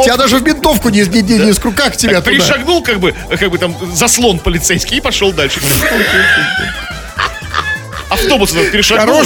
Тебя 0.04 0.18
даже 0.18 0.40
в 0.40 0.44
ментовку 0.44 0.90
не, 0.90 1.00
не, 1.00 1.52
скру- 1.52 1.74
как 1.74 1.96
тебя? 1.96 2.20
Перешагнул, 2.20 2.84
как 2.84 3.00
бы, 3.00 3.16
как 3.40 3.50
бы 3.50 3.58
там 3.58 3.76
заслон 3.96 4.40
полицейский 4.40 4.98
и 4.98 5.02
пошел 5.02 5.32
дальше. 5.32 5.62
Автобус 8.16 8.54
этот 8.54 8.72
перешагнул. 8.72 9.20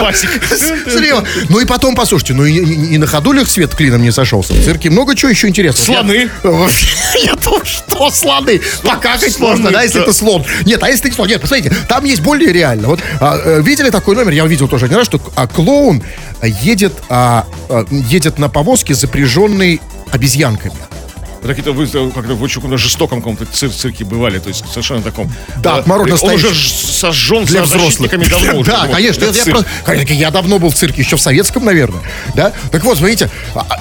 Басик. 0.00 0.30
Слева. 0.90 1.24
Ну 1.48 1.60
и 1.60 1.64
потом, 1.64 1.94
послушайте, 1.94 2.34
ну 2.34 2.44
и, 2.44 2.98
на 2.98 3.06
ходулях 3.06 3.48
свет 3.48 3.74
клином 3.74 4.02
не 4.02 4.10
сошелся. 4.10 4.52
В 4.52 4.64
цирке 4.64 4.90
много 4.90 5.14
чего 5.14 5.30
еще 5.30 5.48
интересного. 5.48 5.98
Слоны. 5.98 6.30
Я, 6.44 6.68
я 7.24 7.34
думаю, 7.36 7.64
что 7.64 8.10
слоны? 8.10 8.60
Покакать 8.82 9.38
можно, 9.38 9.70
да, 9.70 9.82
если 9.82 10.02
это 10.02 10.12
слон. 10.12 10.44
Нет, 10.64 10.82
а 10.82 10.88
если 10.88 11.02
ты 11.02 11.08
не 11.10 11.14
слон? 11.14 11.28
Нет, 11.28 11.40
посмотрите, 11.40 11.74
там 11.88 12.04
есть 12.04 12.20
более 12.22 12.52
реально. 12.52 12.88
Вот 12.88 13.00
а, 13.20 13.38
э, 13.42 13.62
видели 13.62 13.90
такой 13.90 14.14
номер? 14.14 14.32
Я 14.32 14.46
видел 14.46 14.68
тоже 14.68 14.86
один 14.86 14.98
раз, 14.98 15.06
что 15.06 15.20
а, 15.34 15.46
клоун 15.46 16.02
едет, 16.42 16.92
а, 17.08 17.46
а, 17.68 17.84
едет 17.90 18.38
на 18.38 18.48
повозке, 18.48 18.94
запряженной 18.94 19.80
обезьянками. 20.10 20.74
Какие-то 21.42 21.72
вы 21.72 21.84
э, 21.84 22.10
как-то 22.14 22.34
в 22.34 22.42
очень 22.42 22.78
жестоком 22.78 23.20
каком-то 23.20 23.44
цир- 23.46 23.70
цирке 23.70 24.04
бывали, 24.04 24.38
то 24.38 24.48
есть 24.48 24.64
совершенно 24.70 25.02
таком. 25.02 25.32
Да, 25.58 25.76
э, 25.76 25.80
отмороженно 25.80 26.18
Он 26.22 26.34
уже 26.34 26.54
сожжен 26.54 27.44
для 27.44 27.62
взрослых. 27.62 28.10
давно 28.30 28.58
уже. 28.60 28.70
Да, 28.70 28.86
конечно. 28.88 29.24
Я, 29.24 29.30
просто- 29.44 30.12
я 30.14 30.30
давно 30.30 30.58
был 30.58 30.70
в 30.70 30.74
цирке, 30.74 31.02
еще 31.02 31.16
в 31.16 31.20
советском, 31.20 31.64
наверное. 31.64 32.02
Да? 32.34 32.52
Так 32.72 32.84
вот, 32.84 32.98
смотрите, 32.98 33.30
а, 33.54 33.66
а, 33.70 33.78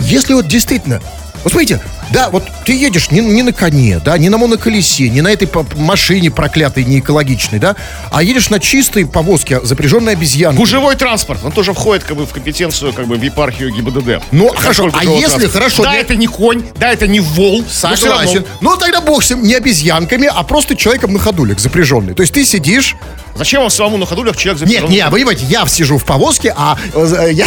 если 0.00 0.34
вот 0.34 0.46
действительно, 0.46 1.00
вот 1.42 1.52
смотрите, 1.52 1.80
да, 2.12 2.30
вот 2.30 2.44
ты 2.64 2.72
едешь 2.72 3.10
не, 3.10 3.20
не 3.20 3.42
на 3.42 3.52
коне, 3.52 4.00
да, 4.04 4.16
не 4.16 4.28
на 4.28 4.38
моноколесе, 4.38 5.08
не 5.08 5.22
на 5.22 5.28
этой 5.28 5.48
машине 5.76 6.30
проклятой, 6.30 6.84
не 6.84 7.00
экологичной, 7.00 7.58
да, 7.58 7.74
а 8.10 8.22
едешь 8.22 8.48
на 8.50 8.60
чистой 8.60 9.06
повозке, 9.06 9.60
запряженной 9.62 10.12
обезьянкой. 10.12 10.58
Гужевой 10.58 10.94
транспорт, 10.94 11.40
он 11.42 11.50
тоже 11.52 11.72
входит 11.72 12.04
как 12.04 12.16
бы 12.16 12.26
в 12.26 12.32
компетенцию, 12.32 12.92
как 12.92 13.06
бы 13.06 13.16
в 13.16 13.22
епархию 13.22 13.72
ГИБДД. 13.72 14.22
Ну, 14.30 14.52
хорошо, 14.54 14.90
а 14.92 15.04
если, 15.04 15.20
транспорта. 15.20 15.48
хорошо, 15.48 15.82
Да, 15.82 15.92
не- 15.94 16.00
это 16.00 16.14
не 16.14 16.26
конь, 16.26 16.62
да, 16.76 16.92
это 16.92 17.06
не 17.06 17.20
вол. 17.20 17.64
но. 17.82 17.96
Согласен. 17.96 18.44
Ну, 18.60 18.76
тогда 18.76 19.00
бог 19.00 19.24
с 19.24 19.30
ним, 19.30 19.42
не 19.42 19.54
обезьянками, 19.54 20.30
а 20.32 20.42
просто 20.44 20.76
человеком 20.76 21.12
на 21.12 21.18
ходулях 21.18 21.58
запряженный. 21.58 22.14
То 22.14 22.22
есть 22.22 22.34
ты 22.34 22.44
сидишь, 22.44 22.96
Зачем 23.34 23.62
вам 23.62 23.70
самому 23.70 23.96
на 23.96 24.04
ходулях 24.04 24.36
человек 24.36 24.62
Нет, 24.68 24.88
не, 24.90 25.02
вы 25.06 25.12
понимаете, 25.12 25.46
я 25.46 25.66
сижу 25.66 25.96
в 25.96 26.04
повозке, 26.04 26.52
а, 26.54 26.76
э, 26.94 27.30
я, 27.32 27.46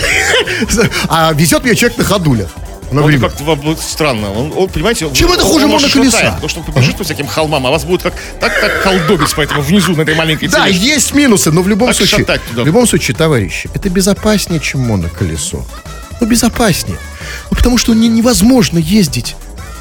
а 1.08 1.32
везет 1.34 1.64
меня 1.64 1.76
человек 1.76 2.00
на 2.00 2.04
ходулях. 2.04 2.50
Например. 2.92 3.20
это 3.20 3.30
как-то 3.30 3.44
вам 3.44 3.60
будет 3.60 3.80
странно. 3.80 4.32
Он, 4.32 4.54
он, 4.56 4.70
понимаете, 4.70 5.10
Чем 5.14 5.30
он- 5.30 5.36
это 5.36 5.46
он 5.46 5.52
хуже 5.52 5.68
моноколеса? 5.68 6.18
Потому 6.34 6.50
что 6.50 6.60
он 6.60 6.66
побежит 6.66 6.96
по 6.98 7.04
всяким 7.04 7.28
холмам, 7.28 7.66
а 7.68 7.72
вас 7.72 7.84
будет 7.86 8.04
как, 8.04 8.14
так, 8.40 8.60
так 8.62 8.82
колдобить, 8.84 9.34
поэтому 9.36 9.62
внизу 9.62 9.96
на 9.96 10.02
этой 10.04 10.16
маленькой 10.16 10.48
Да, 10.48 10.68
тележке. 10.68 10.86
есть 10.88 11.14
минусы, 11.14 11.52
но 11.52 11.62
в 11.62 11.68
любом 11.68 11.88
Так 11.90 11.98
случае, 11.98 12.26
в 12.56 12.66
любом 12.66 12.88
случае, 12.88 13.16
товарищи, 13.16 13.70
это 13.74 13.90
безопаснее, 13.90 14.60
чем 14.60 14.82
моноколесо. 14.82 15.66
Ну, 16.22 16.28
безопаснее. 16.28 16.98
Ну, 17.52 17.58
потому 17.58 17.78
что 17.78 17.94
не, 17.94 18.08
невозможно 18.08 18.78
ездить 18.78 19.36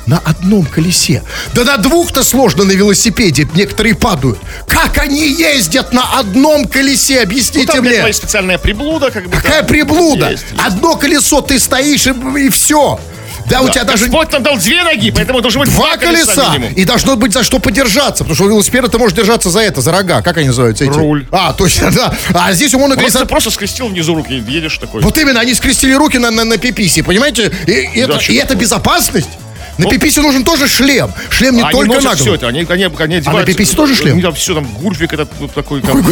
на 0.06 0.18
одном 0.18 0.64
колесе. 0.66 1.22
Да 1.54 1.64
на 1.64 1.76
двух-то 1.78 2.22
сложно 2.22 2.64
на 2.64 2.72
велосипеде, 2.72 3.48
некоторые 3.54 3.94
падают. 3.94 4.38
Как 4.68 4.98
они 4.98 5.26
ездят 5.28 5.92
на 5.92 6.18
одном 6.18 6.66
колесе, 6.66 7.16
Ну, 7.16 7.22
объясните 7.22 7.66
там 7.72 7.82
для 7.82 7.98
мне. 8.00 8.06
есть 8.08 8.18
специальная 8.18 8.58
приблуда, 8.58 9.10
как 9.10 9.28
бы. 9.28 9.36
Какая 9.36 9.60
там. 9.60 9.66
приблуда? 9.66 10.30
Есть, 10.30 10.44
есть. 10.50 10.62
Одно 10.64 10.96
колесо, 10.96 11.40
ты 11.40 11.58
стоишь 11.58 12.06
и, 12.06 12.14
и 12.38 12.48
все. 12.50 13.00
Да, 13.50 13.60
у 13.60 13.68
тебя 13.68 13.84
даже 13.84 14.06
Господь 14.06 14.32
нам 14.32 14.42
дал 14.42 14.56
две 14.56 14.82
ноги, 14.84 15.10
поэтому 15.10 15.42
должно 15.42 15.60
быть 15.60 15.70
два 15.70 15.98
колеса. 15.98 16.48
минимум. 16.52 16.72
И 16.72 16.84
должно 16.86 17.16
быть 17.16 17.32
за 17.34 17.44
что 17.44 17.58
подержаться. 17.58 18.24
Потому 18.24 18.34
что 18.34 18.44
у 18.44 18.48
велосипеда 18.48 18.88
ты 18.88 18.96
можешь 18.96 19.14
держаться 19.14 19.50
за 19.50 19.60
это, 19.60 19.82
за 19.82 19.92
рога. 19.92 20.22
Как 20.22 20.38
они 20.38 20.46
называются 20.46 20.84
эти? 20.84 20.92
Руль. 20.92 21.26
А, 21.30 21.52
точно, 21.52 21.90
да. 21.90 22.14
А 22.32 22.52
здесь 22.54 22.72
у 22.72 22.78
моноколеса... 22.78 23.18
Просто, 23.18 23.28
просто 23.28 23.50
скрестил 23.50 23.88
внизу 23.88 24.14
руки, 24.14 24.42
едешь 24.48 24.78
такой. 24.78 25.02
Вот 25.02 25.18
именно, 25.18 25.40
они 25.40 25.52
скрестили 25.52 25.92
руки 25.92 26.16
на, 26.16 26.30
на, 26.30 26.44
на 26.44 26.56
пиписе, 26.56 27.02
понимаете? 27.02 27.52
И, 27.66 27.70
и 27.70 28.00
это, 28.00 28.18
что 28.18 28.32
и 28.32 28.36
это 28.36 28.54
безопасность. 28.54 29.28
На 29.78 29.84
Ну. 29.84 29.90
пиписе 29.90 30.20
нужен 30.20 30.44
тоже 30.44 30.68
шлем. 30.68 31.12
Шлем 31.30 31.56
не 31.56 31.62
они 31.62 31.72
только 31.72 32.00
на 32.00 32.14
все 32.14 32.24
голову. 32.24 32.36
это, 32.36 32.48
они, 32.48 32.60
они, 32.68 32.84
они 32.84 33.14
одеваются. 33.16 33.52
пиписе 33.52 33.76
тоже 33.76 33.94
шлем? 33.94 34.12
У 34.12 34.16
них 34.16 34.24
там 34.24 34.34
все, 34.34 34.54
там 34.54 34.64
гульфик 34.66 35.12
этот 35.12 35.30
вот 35.38 35.52
такой, 35.52 35.82
там, 35.82 36.04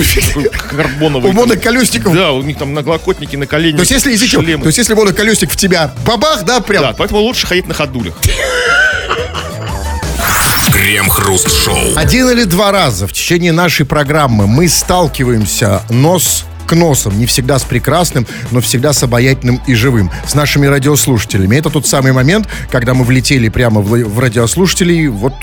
карбоновый. 0.71 1.31
У 1.31 1.33
моноколесников. 1.35 2.15
Да, 2.15 2.33
у 2.33 2.43
них 2.43 2.59
там 2.59 2.75
наглокотники, 2.75 3.37
наколенники. 3.37 3.77
То 3.77 3.83
есть, 3.83 4.07
если, 4.07 4.27
шлемы. 4.27 4.63
то 4.63 4.69
есть, 4.69 4.79
если 4.79 4.95
моноколесник 4.95 5.51
в 5.51 5.57
тебя 5.57 5.93
бабах, 6.07 6.45
да, 6.45 6.61
прям. 6.61 6.83
Да, 6.83 6.95
поэтому 6.97 7.21
лучше 7.21 7.47
ходить 7.47 7.69
на 7.69 7.75
ходулях. 7.75 8.15
Крем-хруст-шоу. 10.73 11.97
Один 11.97 12.31
или 12.31 12.45
два 12.45 12.73
раза 12.73 13.07
в 13.07 13.13
течение 13.13 13.53
нашей 13.53 13.87
программы 13.87 14.47
мы 14.47 14.69
сталкиваемся 14.69 15.83
нос 15.91 16.45
к 16.73 16.75
носам, 16.75 17.19
не 17.19 17.27
всегда 17.27 17.59
с 17.59 17.65
прекрасным, 17.65 18.27
но 18.51 18.63
всегда 18.63 18.95
с 18.95 19.03
обаятельным 19.03 19.61
и 19.67 19.75
живым, 19.75 20.11
с 20.27 20.35
нашими 20.35 20.67
радиослушателями. 20.67 21.57
Это 21.57 21.69
тот 21.69 21.87
самый 21.87 22.13
момент, 22.13 22.49
когда 22.71 22.95
мы 22.95 23.05
влетели 23.05 23.51
прямо 23.51 23.83
в, 23.83 23.91
в 23.91 24.19
радиослушателей, 24.19 25.09
вот 25.09 25.35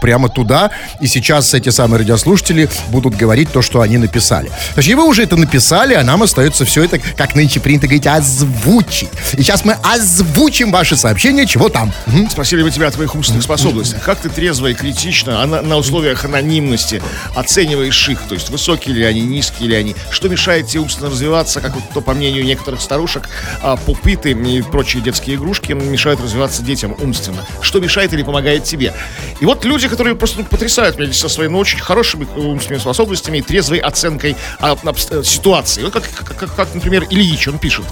прямо 0.00 0.30
туда, 0.30 0.70
и 1.00 1.06
сейчас 1.06 1.52
эти 1.52 1.68
самые 1.68 1.98
радиослушатели 1.98 2.70
будут 2.88 3.16
говорить 3.16 3.52
то, 3.52 3.60
что 3.60 3.82
они 3.82 3.98
написали. 3.98 4.50
Точнее, 4.74 4.96
вы 4.96 5.06
уже 5.06 5.24
это 5.24 5.36
написали, 5.36 5.92
а 5.92 6.02
нам 6.02 6.22
остается 6.22 6.64
все 6.64 6.84
это, 6.84 6.98
как 6.98 7.34
нынче 7.34 7.60
принято 7.60 7.86
говорить, 7.86 8.06
озвучить. 8.06 9.10
И 9.34 9.42
сейчас 9.42 9.66
мы 9.66 9.76
озвучим 9.82 10.70
ваши 10.72 10.96
сообщения, 10.96 11.44
чего 11.44 11.68
там. 11.68 11.92
Спросили 12.30 12.62
бы 12.62 12.70
тебя 12.70 12.86
о 12.86 12.90
твоих 12.90 13.14
умственных 13.14 13.42
способностях. 13.42 14.02
Как 14.02 14.20
ты 14.20 14.30
трезво 14.30 14.68
и 14.68 14.74
критично, 14.74 15.42
а 15.42 15.46
на, 15.46 15.60
на 15.60 15.76
условиях 15.76 16.24
анонимности 16.24 17.02
оцениваешь 17.34 18.08
их? 18.08 18.22
То 18.22 18.34
есть 18.34 18.48
высокие 18.48 18.94
ли 18.94 19.04
они, 19.04 19.20
низкие 19.20 19.68
ли 19.68 19.74
они? 19.74 19.96
Что 20.10 20.28
мешает 20.28 20.68
тебе 20.68 20.77
умственно 20.78 21.10
развиваться, 21.10 21.60
как 21.60 21.74
вот 21.74 21.84
то, 21.92 22.00
по 22.00 22.14
мнению 22.14 22.44
некоторых 22.44 22.80
старушек, 22.80 23.28
а, 23.62 23.76
пупыты 23.76 24.32
и 24.32 24.62
прочие 24.62 25.02
детские 25.02 25.36
игрушки 25.36 25.72
мешают 25.72 26.20
развиваться 26.20 26.62
детям 26.62 26.94
умственно? 26.98 27.44
Что 27.60 27.80
мешает 27.80 28.12
или 28.12 28.22
помогает 28.22 28.64
тебе? 28.64 28.94
И 29.40 29.44
вот 29.44 29.64
люди, 29.64 29.88
которые 29.88 30.14
просто 30.16 30.38
ну, 30.38 30.44
потрясают 30.44 30.98
меня 30.98 31.12
со 31.12 31.28
своими 31.28 31.52
ну, 31.52 31.58
очень 31.58 31.78
хорошими 31.78 32.26
умственными 32.36 32.80
способностями 32.80 33.38
и 33.38 33.42
трезвой 33.42 33.78
оценкой 33.78 34.36
а, 34.58 34.74
обс- 34.74 35.24
ситуации. 35.24 35.88
Как, 35.90 36.04
как, 36.10 36.36
как, 36.36 36.54
как, 36.54 36.74
например, 36.74 37.06
Ильич, 37.10 37.48
он 37.48 37.58
пишет. 37.58 37.84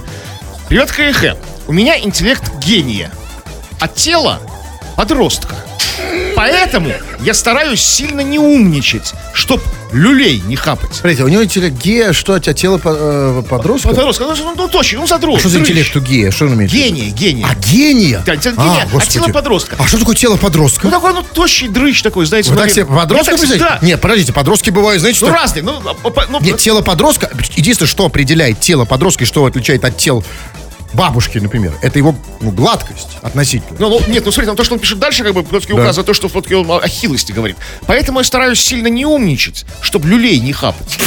Привет, 0.69 0.91
КХ. 0.91 1.37
У 1.67 1.73
меня 1.73 1.99
интеллект 1.99 2.43
гения, 2.59 3.11
а 3.79 3.87
тело 3.87 4.41
подростка. 4.97 5.55
Поэтому 6.35 6.91
я 7.21 7.33
стараюсь 7.33 7.81
сильно 7.81 8.21
не 8.21 8.39
умничать, 8.39 9.13
чтоб 9.33 9.61
люлей 9.91 10.41
не 10.45 10.55
хапать. 10.55 10.93
Смотрите, 10.93 11.23
у 11.23 11.27
него 11.27 11.43
интеллект 11.43 11.75
гея, 11.77 12.13
что, 12.13 12.33
у 12.33 12.39
тебя 12.39 12.53
тело 12.53 12.79
э, 12.83 13.43
подростка? 13.49 13.89
Подростка, 13.89 14.25
ну, 14.25 14.35
ну, 14.35 14.53
ну 14.55 14.67
точно, 14.67 14.99
ну 14.99 15.07
задрот. 15.07 15.39
Что 15.39 15.49
за 15.49 15.59
интеллект 15.59 15.95
у 15.95 15.99
гея? 15.99 16.31
Что 16.31 16.45
он 16.45 16.55
имеет? 16.55 16.71
Гения, 16.71 17.09
гения. 17.11 17.47
А, 17.49 17.55
гения? 17.55 18.23
Да, 18.25 18.35
интеллект 18.35 18.59
гения, 18.59 18.83
а 18.83 18.87
господи. 18.87 19.13
тело 19.13 19.27
подростка. 19.31 19.75
А 19.79 19.87
что 19.87 19.99
такое 19.99 20.15
тело 20.15 20.37
подростка? 20.37 20.87
Ну 20.87 20.91
такой, 20.91 21.13
ну, 21.13 21.23
тощий 21.23 21.67
дрыщ 21.67 22.01
такой, 22.01 22.25
знаете. 22.25 22.51
Вы 22.51 22.57
так 22.57 22.69
себе 22.71 22.85
подростка 22.85 23.31
так 23.31 23.39
представляете? 23.39 23.79
Да. 23.79 23.85
Нет, 23.85 24.01
подождите, 24.01 24.33
подростки 24.33 24.69
бывают, 24.71 24.99
знаете, 24.99 25.19
Ну, 25.21 25.27
что? 25.27 25.35
разные. 25.35 25.63
Ну, 25.63 25.79
а, 25.85 25.93
по- 26.09 26.25
ну, 26.27 26.39
Нет, 26.41 26.57
тело 26.57 26.81
подростка, 26.81 27.31
единственное, 27.55 27.89
что 27.89 28.05
определяет 28.05 28.59
тело 28.59 28.85
подростка 28.85 29.23
и 29.23 29.27
что 29.27 29.45
отличает 29.45 29.85
от 29.85 29.97
тел 29.97 30.23
бабушки, 30.93 31.37
например, 31.37 31.73
это 31.81 31.97
его 31.99 32.15
ну, 32.39 32.51
гладкость 32.51 33.17
относительно. 33.21 33.77
Ну, 33.79 33.89
ну, 33.89 34.01
нет, 34.07 34.25
ну 34.25 34.31
смотри, 34.31 34.47
там 34.47 34.55
то, 34.55 34.63
что 34.63 34.73
он 34.75 34.79
пишет 34.79 34.99
дальше, 34.99 35.23
как 35.23 35.33
бы 35.33 35.43
все-таки 35.43 35.73
Да. 35.73 35.81
указывает 35.81 36.05
то, 36.07 36.13
что 36.13 36.29
все-таки 36.29 36.55
он 36.55 36.69
о 36.71 36.87
хилости 36.87 37.31
говорит. 37.31 37.57
Поэтому 37.85 38.19
я 38.19 38.23
стараюсь 38.25 38.59
сильно 38.59 38.87
не 38.87 39.05
умничать, 39.05 39.65
чтобы 39.81 40.07
люлей 40.07 40.39
не 40.39 40.53
хапать. 40.53 40.97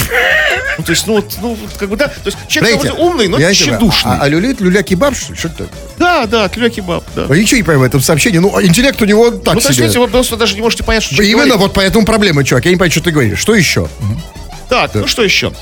Ну, 0.78 0.84
то 0.84 0.90
есть, 0.92 1.06
ну, 1.06 1.14
вот, 1.14 1.36
ну, 1.42 1.58
как 1.78 1.88
бы, 1.90 1.96
да, 1.96 2.08
то 2.08 2.14
есть 2.26 2.38
человек 2.48 2.80
Знаете, 2.80 2.98
умный, 2.98 3.28
но 3.28 3.38
тщедушный. 3.38 4.12
А, 4.12 4.18
а 4.22 4.28
люля, 4.28 4.54
люля 4.58 4.82
кебаб, 4.82 5.14
что 5.16 5.32
ли? 5.32 5.38
Что 5.38 5.48
это? 5.48 5.68
Да, 5.98 6.26
да, 6.26 6.48
тюля-кебаб, 6.48 7.04
да. 7.14 7.26
А 7.28 7.34
Ничего 7.36 7.56
не 7.58 7.62
понимаю 7.62 7.80
в 7.80 7.82
этом 7.82 8.00
сообщении. 8.00 8.38
Ну, 8.38 8.56
а 8.56 8.62
интеллект 8.62 9.00
у 9.02 9.04
него 9.04 9.30
так 9.30 9.54
Ну, 9.54 9.60
то 9.60 9.66
есть, 9.68 9.74
себе. 9.76 9.84
видите, 9.84 9.98
вы 10.00 10.08
просто 10.08 10.36
даже 10.36 10.54
не 10.54 10.62
можете 10.62 10.82
понять, 10.84 11.02
что 11.02 11.22
Именно 11.22 11.36
говорит. 11.36 11.56
вот 11.56 11.72
поэтому 11.74 12.06
проблема, 12.06 12.44
чувак. 12.44 12.64
Я 12.64 12.70
не 12.70 12.76
понимаю, 12.76 12.92
что 12.92 13.02
ты 13.02 13.10
говоришь. 13.10 13.38
Что 13.38 13.54
еще? 13.54 13.88
Так, 14.68 14.94
ну 14.94 15.06
что 15.06 15.22
еще? 15.22 15.52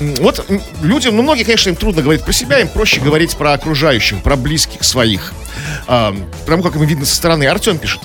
Вот 0.00 0.46
людям, 0.82 1.16
ну, 1.16 1.22
многие, 1.22 1.44
конечно, 1.44 1.70
им 1.70 1.76
трудно 1.76 2.02
говорить 2.02 2.24
про 2.24 2.32
себя, 2.32 2.60
им 2.60 2.68
проще 2.68 3.00
говорить 3.00 3.36
про 3.36 3.52
окружающих, 3.52 4.22
про 4.22 4.36
близких 4.36 4.84
своих. 4.84 5.32
А, 5.86 6.14
потому 6.44 6.62
как 6.62 6.76
им 6.76 6.84
видно 6.84 7.04
со 7.04 7.16
стороны. 7.16 7.46
Артем 7.46 7.78
пишет. 7.78 8.00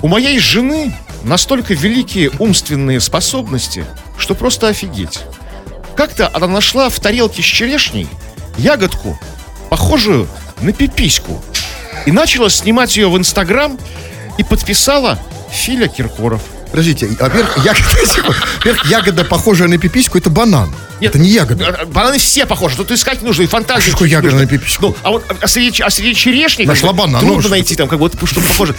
У 0.00 0.08
моей 0.08 0.38
жены 0.38 0.94
настолько 1.24 1.74
великие 1.74 2.30
умственные 2.38 3.00
способности, 3.00 3.84
что 4.18 4.34
просто 4.34 4.68
офигеть. 4.68 5.20
Как-то 5.94 6.30
она 6.32 6.46
нашла 6.46 6.88
в 6.88 6.98
тарелке 7.00 7.42
с 7.42 7.46
черешней 7.46 8.08
ягодку, 8.56 9.18
похожую 9.70 10.28
на 10.60 10.72
пипиську, 10.72 11.42
и 12.06 12.12
начала 12.12 12.48
снимать 12.48 12.96
ее 12.96 13.10
в 13.10 13.18
Инстаграм 13.18 13.78
и 14.38 14.44
подписала 14.44 15.18
Филя 15.50 15.88
Киркоров. 15.88 16.42
Подождите, 16.76 17.06
во-первых, 17.18 17.56
ягода, 17.64 18.34
во-первых, 18.58 18.90
ягода, 18.90 19.24
похожая 19.24 19.66
на 19.66 19.78
пипиську, 19.78 20.18
это 20.18 20.28
банан. 20.28 20.74
это 21.00 21.18
не 21.18 21.30
ягода. 21.30 21.74
А, 21.80 21.86
Бананы 21.86 22.18
все 22.18 22.44
похожи. 22.44 22.76
Тут 22.76 22.90
искать 22.90 23.22
нужно 23.22 23.44
и 23.44 23.46
фантазию. 23.46 23.94
А 23.94 23.96
что 23.96 24.04
ягода 24.04 24.32
нужно. 24.34 24.40
на 24.42 24.46
пипиську? 24.46 24.88
Ну, 24.88 24.96
а 25.02 25.10
вот 25.12 25.24
а 25.40 25.46
среди, 25.48 25.82
а 25.82 25.88
среди 25.88 26.14
черешни 26.14 26.66
Нашла 26.66 26.92
банан, 26.92 27.22
трудно 27.22 27.48
найти 27.48 27.76
там, 27.76 27.88
как 27.88 27.98
вот, 27.98 28.12
что 28.26 28.40
похоже. 28.42 28.74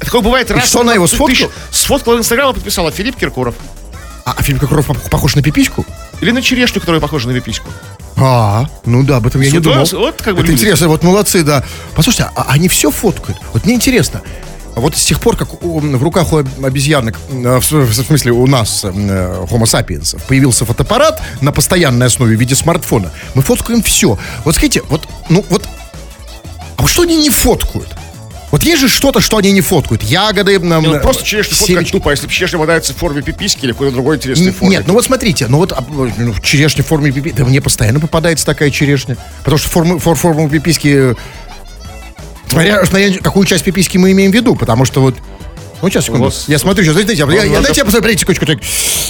Такое 0.00 0.22
бывает 0.22 0.50
раз. 0.50 0.66
что, 0.68 0.80
она 0.80 0.94
его 0.94 1.06
сфоткала? 1.06 1.50
Сфоткала 1.70 2.16
в 2.16 2.18
Инстаграм 2.20 2.50
и 2.50 2.54
подписала 2.54 2.90
Филипп 2.90 3.16
Киркоров. 3.16 3.54
А, 4.24 4.34
а 4.38 4.42
Кокоров 4.58 4.88
пох- 4.88 5.10
похож 5.10 5.34
на 5.36 5.42
пипиську? 5.42 5.84
Или 6.22 6.30
на 6.30 6.40
черешню, 6.40 6.80
которая 6.80 6.98
похожа 7.02 7.28
на 7.28 7.34
пипиську. 7.34 7.68
А, 8.16 8.66
ну 8.86 9.02
да, 9.02 9.16
об 9.18 9.26
этом 9.26 9.42
я 9.42 9.50
не 9.50 9.58
Вот, 9.58 9.62
думал. 9.64 9.86
вот 9.92 10.22
как 10.22 10.34
бы 10.34 10.40
это 10.40 10.50
люди. 10.50 10.62
интересно, 10.62 10.88
вот 10.88 11.02
молодцы, 11.02 11.42
да. 11.42 11.62
Послушайте, 11.94 12.30
а 12.34 12.46
они 12.48 12.70
все 12.70 12.90
фоткают? 12.90 13.38
Вот 13.52 13.66
мне 13.66 13.74
интересно. 13.74 14.22
А 14.76 14.80
Вот 14.80 14.96
с 14.96 15.04
тех 15.04 15.20
пор, 15.20 15.36
как 15.36 15.62
в 15.62 16.02
руках 16.02 16.32
у 16.32 16.38
обезьянок, 16.38 17.18
э, 17.30 17.58
в, 17.58 17.92
смысле 17.94 18.32
у 18.32 18.46
нас, 18.46 18.84
э, 18.84 18.88
Homo 18.90 19.64
sapiens, 19.64 20.20
появился 20.26 20.64
фотоаппарат 20.64 21.22
на 21.40 21.52
постоянной 21.52 22.06
основе 22.06 22.36
в 22.36 22.40
виде 22.40 22.54
смартфона, 22.56 23.12
мы 23.34 23.42
фоткаем 23.42 23.82
все. 23.82 24.18
Вот 24.44 24.54
скажите, 24.54 24.82
вот, 24.88 25.06
ну 25.28 25.44
вот, 25.48 25.68
а 26.76 26.82
вот 26.82 26.90
что 26.90 27.02
они 27.02 27.16
не 27.16 27.30
фоткают? 27.30 27.88
Вот 28.54 28.62
есть 28.62 28.80
же 28.80 28.88
что-то, 28.88 29.20
что 29.20 29.36
они 29.36 29.50
не 29.50 29.62
фоткают. 29.62 30.04
Ягоды, 30.04 30.60
Не, 30.60 30.80
ну, 30.80 31.00
просто 31.00 31.24
черешню 31.24 31.56
фоткать 31.56 31.90
тупо, 31.90 32.10
а 32.10 32.12
если 32.12 32.28
черешня 32.28 32.58
попадается 32.58 32.92
в 32.92 32.96
форме 32.96 33.20
пиписьки 33.20 33.64
или 33.64 33.72
какой-то 33.72 33.92
другой 33.94 34.14
интересной 34.14 34.52
форме. 34.52 34.76
Нет, 34.76 34.84
ну 34.86 34.94
вот 34.94 35.04
смотрите, 35.04 35.48
ну 35.48 35.58
вот 35.58 35.72
а, 35.72 35.84
ну, 35.88 36.32
черешня 36.40 36.84
в 36.84 36.86
форме 36.86 37.10
пиписки, 37.10 37.36
да 37.36 37.44
мне 37.44 37.60
постоянно 37.60 37.98
попадается 37.98 38.46
такая 38.46 38.70
черешня. 38.70 39.16
Потому 39.38 39.58
что 39.58 39.68
форму, 39.70 39.98
фор- 39.98 40.14
форму 40.14 40.48
пиписки, 40.48 40.86
э, 40.86 41.14
смотря, 42.54 42.86
смотря 42.86 43.18
какую 43.18 43.46
часть 43.46 43.64
пиписки 43.64 43.98
мы 43.98 44.12
имеем 44.12 44.30
в 44.30 44.34
виду, 44.34 44.54
потому 44.56 44.84
что 44.84 45.00
вот, 45.00 45.14
ну 45.82 45.90
сейчас, 45.90 46.04
секунду, 46.04 46.24
вас- 46.24 46.44
я 46.48 46.58
смотрю 46.58 46.84
сейчас, 46.84 46.94
дайте, 46.94 47.12
я, 47.14 47.26
я, 47.26 47.44
я, 47.44 47.60
дайте 47.60 47.80
я 47.80 47.84
посмотрю, 47.84 48.16
секундочку, 48.16 48.46
так, 48.46 48.58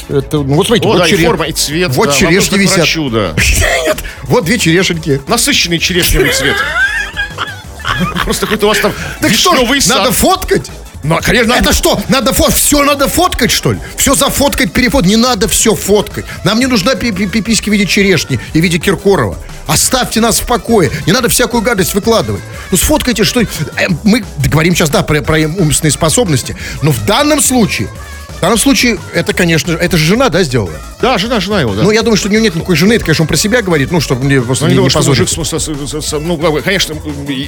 это, 0.09 0.38
ну 0.38 0.54
вот 0.54 0.66
смотрите, 0.66 0.88
О, 0.88 0.92
вот, 0.92 0.98
да, 0.98 1.07
и 1.07 1.11
чере- 1.11 1.26
форма, 1.26 1.44
и 1.46 1.52
цвет. 1.52 1.90
вот 1.94 2.09
да, 2.09 2.14
черешни 2.14 2.59
висят. 2.59 2.76
врачу, 2.78 3.11
да. 3.11 3.35
Нет, 3.87 3.98
вот 4.24 4.44
две 4.44 4.59
черешеньки. 4.59 5.20
Насыщенный 5.28 5.78
черешневый 5.78 6.33
цвет. 6.33 6.57
Просто 8.24 8.46
какой-то 8.46 8.66
у 8.66 8.68
вас 8.70 8.78
там 8.78 8.92
Так 9.20 9.33
что 9.33 9.54
надо 9.54 10.11
фоткать? 10.12 10.70
Ну, 11.04 11.18
конечно, 11.22 11.54
надо. 11.54 11.62
Это 11.70 11.72
что? 11.74 12.00
Надо 12.08 12.32
фот, 12.32 12.52
все 12.52 12.82
надо 12.82 13.08
фоткать, 13.08 13.50
что 13.50 13.72
ли? 13.72 13.78
Все 13.96 14.14
зафоткать, 14.14 14.72
перефот. 14.72 15.04
Не 15.06 15.16
надо 15.16 15.46
все 15.48 15.74
фоткать. 15.74 16.24
Нам 16.44 16.58
не 16.58 16.66
нужна 16.66 16.94
пи- 16.94 17.12
пи- 17.12 17.26
пиписька 17.28 17.68
в 17.70 17.72
виде 17.72 17.86
черешни 17.86 18.40
и 18.54 18.60
в 18.60 18.62
виде 18.62 18.78
Киркорова. 18.78 19.38
Оставьте 19.66 20.20
нас 20.20 20.38
в 20.40 20.46
покое. 20.46 20.90
Не 21.06 21.12
надо 21.12 21.28
всякую 21.28 21.62
гадость 21.62 21.94
выкладывать. 21.94 22.42
Ну, 22.70 22.76
сфоткайте, 22.76 23.24
что... 23.24 23.40
э, 23.42 23.46
Мы 24.02 24.24
говорим 24.50 24.74
сейчас, 24.74 24.90
да, 24.90 25.02
про, 25.02 25.20
про 25.22 25.38
умственные 25.40 25.92
способности. 25.92 26.56
Но 26.82 26.90
в 26.90 27.04
данном 27.04 27.40
случае... 27.40 27.88
В 28.44 28.46
данном 28.46 28.59
случае, 28.59 28.98
это, 29.14 29.33
конечно, 29.33 29.72
это 29.72 29.96
же 29.96 30.04
жена, 30.04 30.28
да, 30.28 30.42
сделала? 30.42 30.70
Да, 31.00 31.16
жена, 31.16 31.40
жена 31.40 31.62
его, 31.62 31.74
да. 31.74 31.83
Ну, 31.83 31.90
я 31.92 32.02
думаю, 32.02 32.18
что 32.18 32.28
у 32.28 32.30
него 32.30 32.42
нет 32.42 32.54
никакой 32.54 32.76
жены. 32.76 32.92
Это, 32.92 33.02
конечно, 33.07 33.22
он 33.22 33.26
про 33.26 33.38
себя 33.38 33.62
говорит, 33.62 33.90
ну, 33.90 34.02
чтобы 34.02 34.22
мне 34.24 34.38
просто 34.42 34.64
Ну, 34.64 34.68
не, 34.68 34.72
не 34.72 34.74
не 34.74 34.76
думаю, 34.76 34.90
что 34.90 35.02
мужик, 35.02 35.28
ну, 36.20 36.62
конечно, 36.62 36.94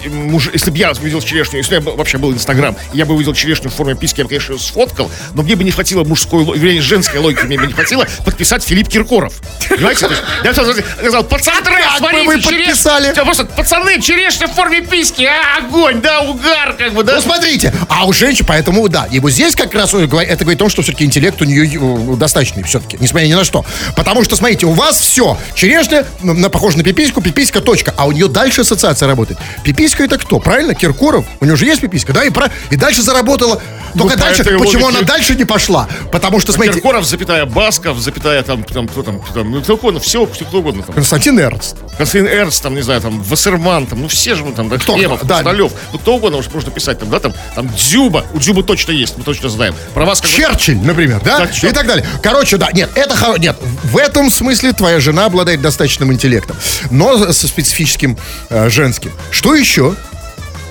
муж, 0.08 0.48
если 0.54 0.70
бы 0.70 0.78
я 0.78 0.92
увидел 0.92 1.20
черешню, 1.20 1.58
если 1.58 1.80
бы 1.80 1.94
вообще 1.94 2.16
был 2.16 2.32
Инстаграм, 2.32 2.74
я 2.94 3.04
бы 3.04 3.12
увидел 3.14 3.34
черешню 3.34 3.68
в 3.68 3.74
форме 3.74 3.94
писки, 3.94 4.20
я 4.20 4.24
бы, 4.24 4.30
конечно, 4.30 4.54
ее 4.54 4.58
сфоткал, 4.58 5.10
но 5.34 5.42
мне 5.42 5.54
бы 5.54 5.64
не 5.64 5.70
хватило 5.70 6.02
мужской, 6.02 6.42
вернее, 6.58 6.80
женской 6.80 7.20
логики, 7.20 7.44
мне 7.44 7.58
бы 7.58 7.66
не 7.66 7.74
хватило 7.74 8.06
подписать 8.24 8.64
Филипп 8.64 8.88
Киркоров. 8.88 9.34
Понимаете? 9.68 10.08
Я 10.44 10.54
сказал, 10.54 11.24
пацаны, 11.24 11.60
смотрите, 11.98 12.26
вы 12.26 12.40
черешня». 12.40 12.66
подписали? 12.68 13.12
Просто, 13.12 13.44
пацаны, 13.44 14.00
черешня 14.00 14.48
в 14.48 14.52
форме 14.52 14.80
писки, 14.80 15.24
а, 15.24 15.58
огонь, 15.58 16.00
да, 16.00 16.22
угар, 16.22 16.72
как 16.72 16.94
бы, 16.94 17.04
да. 17.04 17.16
Ну, 17.16 17.20
смотрите, 17.20 17.74
а 17.90 18.06
у 18.06 18.14
женщин, 18.14 18.46
поэтому, 18.48 18.88
да, 18.88 19.06
и 19.10 19.20
вот 19.20 19.32
здесь 19.32 19.54
как 19.54 19.74
раз 19.74 19.92
это 19.92 20.06
говорит 20.06 20.30
о 20.30 20.56
том, 20.56 20.70
что 20.70 20.85
все-таки 20.86 21.04
интеллект 21.04 21.40
у 21.42 21.44
нее 21.44 21.66
э, 21.66 22.16
достаточный 22.16 22.62
все-таки, 22.62 22.96
несмотря 23.00 23.26
ни 23.26 23.34
на 23.34 23.42
что. 23.44 23.64
Потому 23.96 24.22
что, 24.22 24.36
смотрите, 24.36 24.66
у 24.66 24.72
вас 24.72 24.98
все, 24.98 25.36
черешня, 25.54 26.04
на, 26.22 26.48
похоже 26.48 26.78
на 26.78 26.84
пипиську, 26.84 27.20
пиписька, 27.20 27.60
точка, 27.60 27.92
а 27.96 28.06
у 28.06 28.12
нее 28.12 28.28
дальше 28.28 28.60
ассоциация 28.60 29.08
работает. 29.08 29.40
Пиписька 29.64 30.04
это 30.04 30.16
кто, 30.16 30.38
правильно? 30.38 30.74
Киркоров, 30.74 31.24
у 31.40 31.44
него 31.44 31.56
же 31.56 31.64
есть 31.66 31.80
пиписька, 31.80 32.12
да, 32.12 32.24
и, 32.24 32.30
про, 32.30 32.50
и 32.70 32.76
дальше 32.76 33.02
заработала. 33.02 33.60
Только 33.98 34.14
по 34.14 34.20
дальше, 34.24 34.44
почему 34.44 34.84
логике- 34.86 34.88
она 34.98 35.00
дальше 35.02 35.34
не 35.34 35.44
пошла? 35.44 35.88
Потому 36.12 36.38
что, 36.38 36.52
смотрите, 36.52 36.74
Киркоров, 36.76 37.04
запятая 37.04 37.46
Басков, 37.46 37.98
запятая 37.98 38.42
там, 38.42 38.62
там, 38.62 38.86
кто 38.88 39.02
там, 39.02 39.20
кто 39.20 39.32
там, 39.40 39.50
ну, 39.50 39.62
кто 39.62 39.74
угодно, 39.74 40.00
все, 40.00 40.26
кто 40.26 40.58
угодно 40.58 40.82
там. 40.82 40.94
Константин 40.94 41.38
Эрнст. 41.40 41.76
Константин 41.96 42.30
Эрнст, 42.30 42.62
там, 42.62 42.74
не 42.74 42.82
знаю, 42.82 43.00
там, 43.00 43.22
Вассерман, 43.22 43.86
там, 43.86 44.02
ну 44.02 44.08
все 44.08 44.34
же 44.34 44.44
мы 44.44 44.52
там, 44.52 44.68
да, 44.68 44.76
Кто? 44.78 44.94
Хлебов, 44.94 45.24
Да. 45.24 45.36
Хрусталев, 45.36 45.72
ну 45.92 45.98
кто 45.98 46.14
угодно 46.16 46.38
уж 46.38 46.46
можно 46.52 46.70
писать, 46.70 46.98
там, 46.98 47.08
да, 47.10 47.20
там, 47.20 47.32
там, 47.54 47.68
Дзюба, 47.74 48.24
у 48.34 48.38
Дзюбы 48.38 48.62
точно 48.62 48.92
есть, 48.92 49.16
мы 49.16 49.24
точно 49.24 49.48
знаем. 49.48 49.74
Про 49.94 50.04
вас 50.04 50.20
как 50.20 50.30
бы- 50.30 50.36
Черчилль, 50.76 50.86
например, 50.86 51.20
да? 51.24 51.38
Так, 51.46 51.64
и 51.64 51.72
так 51.72 51.86
далее. 51.86 52.06
Короче, 52.22 52.56
да, 52.56 52.70
нет, 52.72 52.90
это 52.94 53.14
хоро- 53.14 53.38
нет. 53.38 53.56
В 53.84 53.96
этом 53.96 54.30
смысле 54.30 54.72
твоя 54.72 55.00
жена 55.00 55.26
обладает 55.26 55.60
достаточным 55.60 56.12
интеллектом, 56.12 56.56
но 56.90 57.32
со 57.32 57.48
специфическим 57.48 58.16
э, 58.50 58.68
женским. 58.68 59.12
Что 59.30 59.54
еще? 59.54 59.94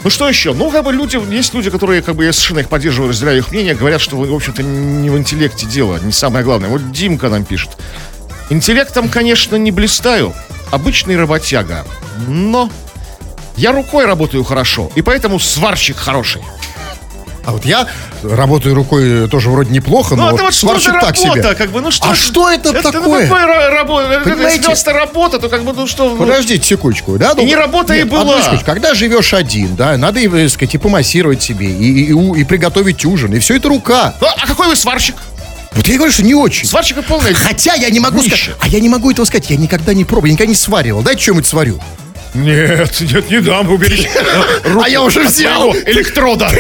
Ну 0.04 0.10
что 0.12 0.30
еще? 0.30 0.54
Ну, 0.54 0.70
как 0.70 0.84
бы 0.84 0.94
люди, 0.94 1.20
есть 1.34 1.54
люди, 1.56 1.72
которые, 1.72 2.04
как 2.04 2.16
бы, 2.16 2.26
я 2.26 2.32
совершенно 2.32 2.60
их 2.60 2.70
поддерживаю, 2.70 3.10
разделяю 3.10 3.40
их 3.40 3.52
мнение, 3.52 3.74
говорят, 3.74 4.02
что, 4.02 4.18
в 4.18 4.34
общем-то, 4.36 4.62
не 4.62 5.10
в 5.10 5.18
интеллекте 5.18 5.66
дело, 5.66 6.00
не 6.04 6.12
самое 6.12 6.46
главное. 6.46 6.70
Вот 6.70 6.92
Димка 6.92 7.30
нам 7.30 7.44
пишет. 7.44 7.72
Интеллектом, 8.52 9.10
конечно, 9.10 9.56
не 9.56 9.72
блистаю. 9.72 10.34
Обычный 10.72 11.18
работяга. 11.18 11.86
Но 12.28 12.70
я 13.58 13.72
рукой 13.72 14.06
работаю 14.06 14.44
хорошо, 14.44 14.92
и 14.96 15.02
поэтому 15.02 15.40
сварщик 15.40 15.98
хороший. 15.98 16.44
А 17.46 17.52
вот 17.52 17.64
я 17.66 17.88
работаю 18.24 18.74
рукой 18.76 19.30
тоже 19.30 19.50
вроде 19.50 19.72
неплохо, 19.72 20.16
но 20.16 20.24
Ну, 20.24 20.28
это 20.30 20.36
вот 20.38 20.42
вот 20.46 20.54
что 20.54 20.68
сварщик 20.68 20.88
за 20.94 21.00
так 21.00 21.16
работа, 21.16 21.42
себе. 21.44 21.56
как 21.56 21.70
бы, 21.72 21.82
ну 21.82 21.92
что 21.92 22.10
А 22.10 22.16
что 22.16 22.50
это 22.50 22.70
это, 22.70 22.92
такое? 22.92 23.28
Ну, 23.28 23.34
какой 23.36 23.44
ра- 23.44 23.70
работа? 23.70 24.08
Это- 24.14 24.24
Понимаете? 24.30 24.66
Если 24.70 24.90
работа, 24.90 25.40
то 25.40 25.48
как 25.50 25.64
бы, 25.64 25.74
ну 25.74 25.86
что... 25.88 26.10
ну, 26.10 26.18
Подождите 26.18 26.66
секундочку, 26.66 27.18
да? 27.18 27.34
И 27.38 27.44
не 27.46 27.56
работа 27.56 27.94
и 27.94 28.00
нет, 28.00 28.10
была. 28.10 28.22
одну 28.22 28.38
секундочку. 28.40 28.66
Когда 28.66 28.94
живешь 28.96 29.34
один, 29.34 29.76
да, 29.76 29.96
надо, 29.98 30.20
и, 30.20 30.28
так 30.28 30.50
сказать, 30.50 30.74
и 30.76 30.78
помассировать 30.80 31.44
себе, 31.44 31.68
и, 31.68 32.12
и- 32.12 32.12
и 32.14 32.42
и 32.42 32.44
приготовить 32.44 33.06
ужин, 33.06 33.34
и 33.34 33.40
все 33.40 33.58
это 33.58 33.70
рука. 33.70 34.14
ну, 34.20 34.28
а 34.28 34.48
какой 34.48 34.68
вы 34.68 34.76
сварщик? 34.76 35.16
Вот 35.74 35.86
я 35.88 35.94
и 35.94 35.98
говорю, 35.98 36.14
что 36.14 36.24
не 36.24 36.34
очень. 36.34 36.66
Сварщик 36.68 36.98
и 36.98 37.02
полная... 37.02 37.34
Хотя 37.34 37.74
я 37.76 37.90
не 37.90 38.00
могу 38.00 38.20
Днище. 38.22 38.36
сказать, 38.54 38.60
а 38.62 38.68
я 38.70 38.80
не 38.80 38.88
могу 38.90 39.12
этого 39.12 39.26
сказать, 39.26 39.50
я 39.50 39.58
никогда 39.58 39.94
не 39.94 40.06
пробовал, 40.06 40.28
я 40.28 40.32
никогда 40.34 40.50
не 40.50 40.56
сваривал. 40.56 41.02
Дайте 41.02 41.22
что-нибудь 41.22 41.46
сварю. 41.46 41.80
Нет, 42.36 43.00
нет, 43.00 43.30
не 43.32 43.40
дам, 43.40 43.72
уберите. 43.72 44.10
А 44.82 44.90
я 44.90 45.02
уже 45.02 45.22
взял. 45.24 45.74
Электрода. 45.74 46.50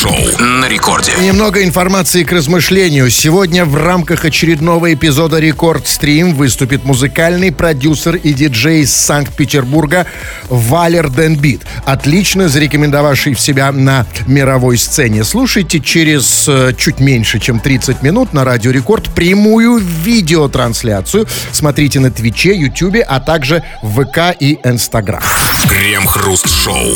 Крем-хруст-шоу 0.00 0.46
на 0.46 0.68
рекорде. 0.68 1.12
Немного 1.20 1.62
информации 1.62 2.24
к 2.24 2.32
размышлению. 2.32 3.10
Сегодня 3.10 3.64
в 3.64 3.76
рамках 3.76 4.24
очередного 4.24 4.94
эпизода 4.94 5.38
Record 5.38 5.86
Stream 5.86 6.34
выступит 6.34 6.84
музыкальный 6.84 7.52
продюсер 7.52 8.16
и 8.16 8.32
диджей 8.32 8.82
из 8.82 8.94
Санкт-Петербурга 8.96 10.06
Valer 10.48 11.10
den 11.10 11.32
Bit, 11.32 11.62
отлично 11.84 12.48
зарекомендовавший 12.48 13.36
себя 13.36 13.72
на 13.72 14.06
мировой 14.26 14.78
сцене. 14.78 15.22
Слушайте 15.22 15.80
через 15.80 16.46
э, 16.48 16.72
чуть 16.78 17.00
меньше, 17.00 17.38
чем 17.38 17.60
30 17.60 18.02
минут 18.02 18.32
на 18.32 18.44
Радио 18.44 18.70
Рекорд 18.70 19.10
прямую 19.14 19.78
видеотрансляцию. 19.78 21.26
Смотрите 21.52 22.00
на 22.00 22.10
Твиче, 22.10 22.54
Ютубе, 22.54 23.02
а 23.02 23.20
также 23.20 23.62
в 23.82 24.04
ВК 24.04 24.34
и 24.38 24.58
Инстаграм. 24.64 25.22
Крем-хруст-шоу. 25.68 26.94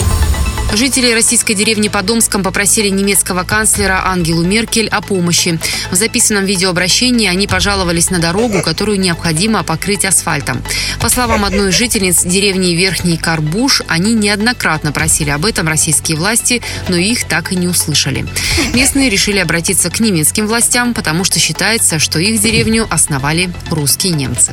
Жители 0.74 1.12
российской 1.12 1.54
деревни 1.54 1.86
Подомском 1.86 2.42
попросили 2.42 2.88
немецкого 2.88 3.44
канцлера 3.44 4.02
Ангелу 4.06 4.42
Меркель 4.42 4.88
о 4.88 5.00
помощи. 5.02 5.60
В 5.92 5.94
записанном 5.94 6.46
видеообращении 6.46 7.28
они 7.28 7.46
пожаловались 7.46 8.10
на 8.10 8.18
дорогу, 8.18 8.60
которую 8.60 8.98
необходимо 8.98 9.62
покрыть 9.62 10.04
асфальтом. 10.04 10.64
По 11.00 11.08
словам 11.08 11.44
одной 11.44 11.70
из 11.70 11.74
жительниц 11.76 12.24
деревни 12.24 12.74
Верхний 12.74 13.16
Карбуш, 13.16 13.82
они 13.86 14.14
неоднократно 14.14 14.90
просили 14.90 15.30
об 15.30 15.44
этом 15.44 15.68
российские 15.68 16.16
власти, 16.16 16.60
но 16.88 16.96
их 16.96 17.22
так 17.28 17.52
и 17.52 17.56
не 17.56 17.68
услышали. 17.68 18.26
Местные 18.74 19.10
решили 19.10 19.38
обратиться 19.38 19.90
к 19.90 20.00
немецким 20.00 20.48
властям, 20.48 20.92
потому 20.92 21.22
что 21.22 21.38
считается, 21.38 22.00
что 22.00 22.18
их 22.18 22.40
деревню 22.40 22.88
основали 22.90 23.48
русские 23.70 24.14
немцы. 24.14 24.52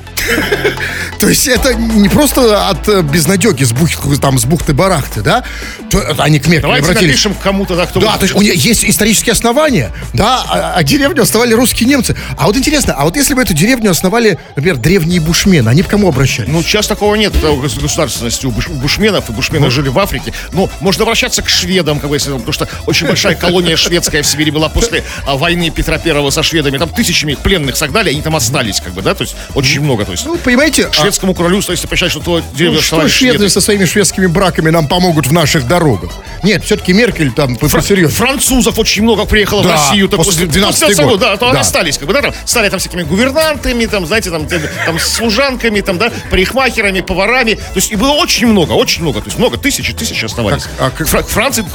То 1.20 1.28
есть 1.28 1.48
это 1.48 1.74
не 1.74 2.10
просто 2.10 2.70
от 2.70 2.88
э, 2.90 3.02
безнадеги 3.02 3.64
с 3.64 3.72
бухты, 3.72 4.18
там, 4.18 4.38
с 4.38 4.46
бухты-барахты, 4.46 5.22
да? 5.22 5.44
Это 6.12 6.24
они 6.24 6.40
к 6.40 6.48
Меркель 6.48 6.62
Давайте 6.62 6.86
обратились. 6.88 7.12
напишем 7.12 7.36
кому-то, 7.36 7.76
да, 7.76 7.86
кто... 7.86 8.00
Да, 8.00 8.18
то 8.18 8.24
есть 8.24 8.36
у 8.36 8.42
нее 8.42 8.54
есть 8.56 8.84
исторические 8.86 9.34
основания, 9.34 9.92
да, 10.14 10.44
а, 10.48 10.74
а 10.76 10.84
деревню 10.84 11.24
основали 11.24 11.54
русские 11.54 11.88
немцы. 11.88 12.16
А 12.38 12.46
вот 12.48 12.58
интересно, 12.58 12.94
а 12.98 13.06
вот 13.06 13.16
если 13.16 13.34
бы 13.34 13.42
эту 13.42 13.54
деревню 13.54 13.92
основали, 13.92 14.38
например, 14.56 14.78
древние 14.78 15.20
бушмены, 15.20 15.70
они 15.70 15.82
бы 15.82 15.88
к 15.88 15.92
кому 15.92 16.08
обращались? 16.10 16.50
Ну, 16.50 16.62
сейчас 16.64 16.88
такого 16.88 17.16
нет 17.16 17.34
э, 17.42 17.48
гос- 17.48 17.80
государственности 17.80 18.46
у 18.46 18.52
буш- 18.52 18.70
у 18.70 18.74
бушменов, 18.74 19.30
и 19.30 19.34
бушмены 19.34 19.70
жили 19.70 19.90
в 19.90 20.00
Африке. 20.00 20.34
Ну, 20.54 20.70
можно 20.80 21.04
обращаться 21.04 21.42
к 21.42 21.50
шведам, 21.50 22.00
как 22.00 22.10
бы, 22.10 22.16
если, 22.16 22.32
потому 22.32 22.54
что 22.54 22.68
очень 22.86 23.08
большая 23.08 23.36
колония 23.36 23.76
шведская 23.76 24.22
в 24.22 24.28
Сибири 24.28 24.52
была 24.52 24.70
после 24.70 25.04
а, 25.26 25.36
войны 25.38 25.70
Петра 25.70 25.98
Первого 25.98 26.30
со 26.30 26.44
шведами. 26.44 26.78
Там 26.78 26.90
тысячами 26.90 27.34
их 27.34 27.40
пленных 27.40 27.76
согнали, 27.78 28.10
они 28.10 28.22
там 28.22 28.36
остались, 28.36 28.80
как 28.82 28.94
бы, 28.94 29.02
да, 29.02 29.14
то 29.14 29.24
есть 29.24 29.36
очень 29.54 29.82
много, 29.82 30.06
то 30.06 30.12
есть... 30.12 30.26
Ну, 30.26 30.38
понимаете, 30.38 30.88
а- 30.88 30.94
Шведскому 30.94 31.34
королю, 31.34 31.58
если 31.58 31.88
посчитать, 31.88 32.12
что 32.12 32.20
твой 32.22 32.44
деревню 32.56 32.78
ну, 32.78 32.82
что 32.82 33.08
шведы 33.08 33.38
шведы. 33.38 33.50
со 33.50 33.62
своими 33.62 33.86
шведскими 33.86 34.26
браками 34.28 34.70
нам 34.70 34.88
помогут 34.88 35.28
в 35.28 35.34
наших 35.34 35.68
дорогах? 35.68 35.91
Нет, 36.44 36.64
все-таки 36.64 36.94
Меркель 36.94 37.32
там 37.32 37.56
посерьезнее. 37.56 38.08
Французов 38.10 38.78
очень 38.80 39.04
много 39.04 39.26
приехало 39.26 39.64
Да, 39.64 39.70
в 39.70 39.72
Россию. 39.90 40.10
так 40.10 40.24
после 40.24 40.46
12 40.48 40.82
после 40.88 41.04
год. 41.06 41.20
Да, 41.20 41.38
то 41.38 41.52
Да. 41.52 41.60
остались, 41.60 41.98
как 41.98 42.08
бы, 42.08 42.14
да, 42.14 42.22
там, 42.22 42.34
стали 42.46 42.70
там 42.70 42.80
всякими 42.80 43.04
гувернантами, 43.04 43.86
там, 43.86 44.06
знаете, 44.06 44.30
там, 44.32 44.48
там, 44.48 45.00
служанками, 45.00 45.82
там, 45.82 45.98
да, 45.98 46.12
парикмахерами, 46.30 47.02
поварами. 47.02 47.54
То 47.56 47.62
есть, 47.76 47.92
и 47.92 47.96
было 47.96 48.12
очень 48.14 48.48
много, 48.48 48.74
очень 48.74 49.02
много, 49.04 49.20
то 49.20 49.26
есть, 49.28 49.38
много, 49.38 49.58
тысячи, 49.58 49.94
тысячи 49.94 50.26
оставались. 50.26 50.64
Как- 50.64 50.72
а 50.80 50.90
как- 50.92 51.08
Фра- 51.08 51.24
Франции, 51.24 51.66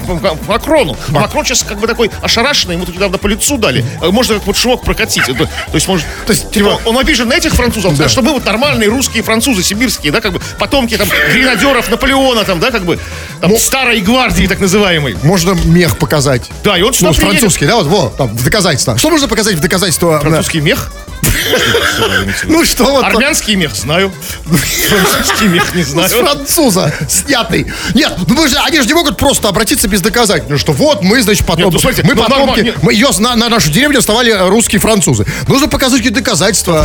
Макрону. 0.49 0.97
Макрон 1.09 1.45
сейчас 1.45 1.63
как 1.63 1.79
бы 1.79 1.87
такой 1.87 2.11
ошарашенный, 2.23 2.75
ему 2.75 2.87
тут 2.87 2.95
недавно 2.97 3.19
по 3.19 3.27
лицу 3.27 3.57
дали. 3.59 3.85
Э, 4.03 4.11
Можно 4.11 4.35
как 4.37 4.47
вот 4.47 4.57
шумок 4.57 4.83
прокатить. 4.83 5.25
То 5.27 5.49
есть, 5.75 5.87
может, 5.89 6.07
То 6.27 6.33
есть, 6.33 6.51
типа, 6.51 6.81
он 6.85 6.99
обижен 6.99 7.29
на 7.29 7.35
этих 7.35 7.53
французов, 7.55 7.97
да. 7.97 8.09
что 8.09 8.23
мы 8.23 8.33
вот 8.33 8.45
нормальные 8.45 8.89
русские 8.89 9.23
французы, 9.23 9.63
сибирские, 9.63 10.13
да, 10.13 10.21
как 10.21 10.33
бы, 10.33 10.41
потомки 10.59 10.97
там 10.97 11.09
гренадеров 11.33 11.91
Наполеона, 11.91 12.45
там, 12.45 12.61
да, 12.61 12.71
как 12.71 12.85
бы, 12.85 12.99
там, 13.41 13.57
старой 13.59 14.01
гвардии, 14.07 14.47
так 14.47 14.61
называемой. 14.61 15.17
Можно 15.23 15.57
мех 15.65 15.99
показать. 15.99 16.51
Да, 16.65 16.79
и 16.79 16.83
он 16.83 16.95
сюда 16.95 17.09
Ну, 17.09 17.15
французский, 17.15 17.67
да, 17.67 17.77
вот, 17.77 17.87
вот, 17.87 18.17
там, 18.17 18.29
в 18.29 18.45
доказательство. 18.45 18.97
Что 18.97 19.11
можно 19.11 19.29
показать 19.29 19.57
в 19.57 19.61
доказательство? 19.61 20.21
Французский 20.21 20.61
мех? 20.61 20.91
Ну, 22.45 22.65
что 22.65 22.85
вот... 22.85 23.05
Армянский 23.05 23.55
мех 23.55 23.75
знаю. 23.75 24.13
Французский 24.45 25.47
мех 25.47 25.75
не 25.75 25.83
Ну, 25.83 25.87
с 25.87 25.91
знаю. 25.91 26.25
француза 26.25 26.95
снятый. 27.09 27.73
Нет, 27.95 28.13
ну 28.27 28.35
мы 28.35 28.49
же, 28.49 28.57
они 28.59 28.81
же 28.81 28.87
не 28.87 28.95
могут 28.95 29.17
просто 29.17 29.49
обратиться 29.49 29.89
без 29.89 30.01
доказательств. 30.01 30.51
Ну 30.51 30.59
что 30.59 30.73
вот 30.73 31.03
мы, 31.03 31.23
значит, 31.23 31.47
потом, 31.47 31.65
Нет, 31.65 31.73
ну, 31.73 31.79
смотрите, 31.79 32.03
мы 32.07 32.15
ну, 32.15 32.23
потомки, 32.23 32.75
мы 32.83 32.93
ее 32.93 33.09
на, 33.19 33.37
на 33.37 33.49
нашу 33.49 33.71
деревню 33.71 33.99
оставали 33.99 34.31
русские 34.49 34.81
французы. 34.81 35.27
Нужно 35.49 35.69
показать 35.69 35.99
какие-то 35.99 36.21
доказательства. 36.21 36.85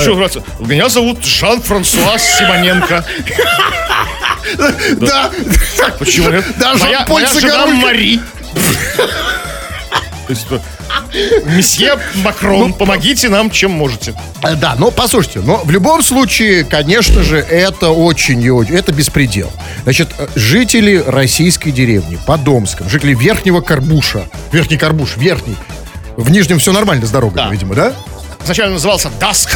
Меня 0.59 0.89
зовут 0.89 1.25
Жан-Франсуа 1.25 2.17
Симоненко. 2.17 3.05
Да. 4.97 5.31
Почему 5.99 6.29
нет? 6.29 6.43
Да, 6.57 6.75
Жан-Поль. 6.75 7.25
Мари. 7.75 8.19
То 10.27 10.33
есть, 10.33 10.47
э, 10.51 10.59
Месье 11.55 11.97
Макрон, 12.23 12.73
помогите 12.73 13.29
нам, 13.29 13.49
чем 13.49 13.71
можете. 13.71 14.13
Э, 14.43 14.55
Да, 14.55 14.75
но 14.77 14.91
послушайте, 14.91 15.39
но 15.39 15.57
в 15.63 15.71
любом 15.71 16.03
случае, 16.03 16.63
конечно 16.63 17.23
же, 17.23 17.37
это 17.37 17.89
очень 17.89 18.41
и 18.41 18.49
очень, 18.49 18.75
это 18.75 18.91
беспредел. 18.91 19.51
Значит, 19.83 20.09
э, 20.17 20.27
жители 20.35 21.03
российской 21.05 21.71
деревни, 21.71 22.17
Подомском, 22.25 22.89
жители 22.89 23.13
Верхнего 23.15 23.61
Карбуша, 23.61 24.23
Верхний 24.51 24.77
Карбуш, 24.77 25.17
Верхний, 25.17 25.55
в 26.17 26.29
Нижнем 26.29 26.59
все 26.59 26.71
нормально 26.71 27.05
с 27.05 27.09
дорогой, 27.11 27.35
Да. 27.37 27.49
видимо, 27.49 27.75
да? 27.75 27.93
Сначала 28.45 28.69
назывался 28.71 29.09
Das. 29.19 29.47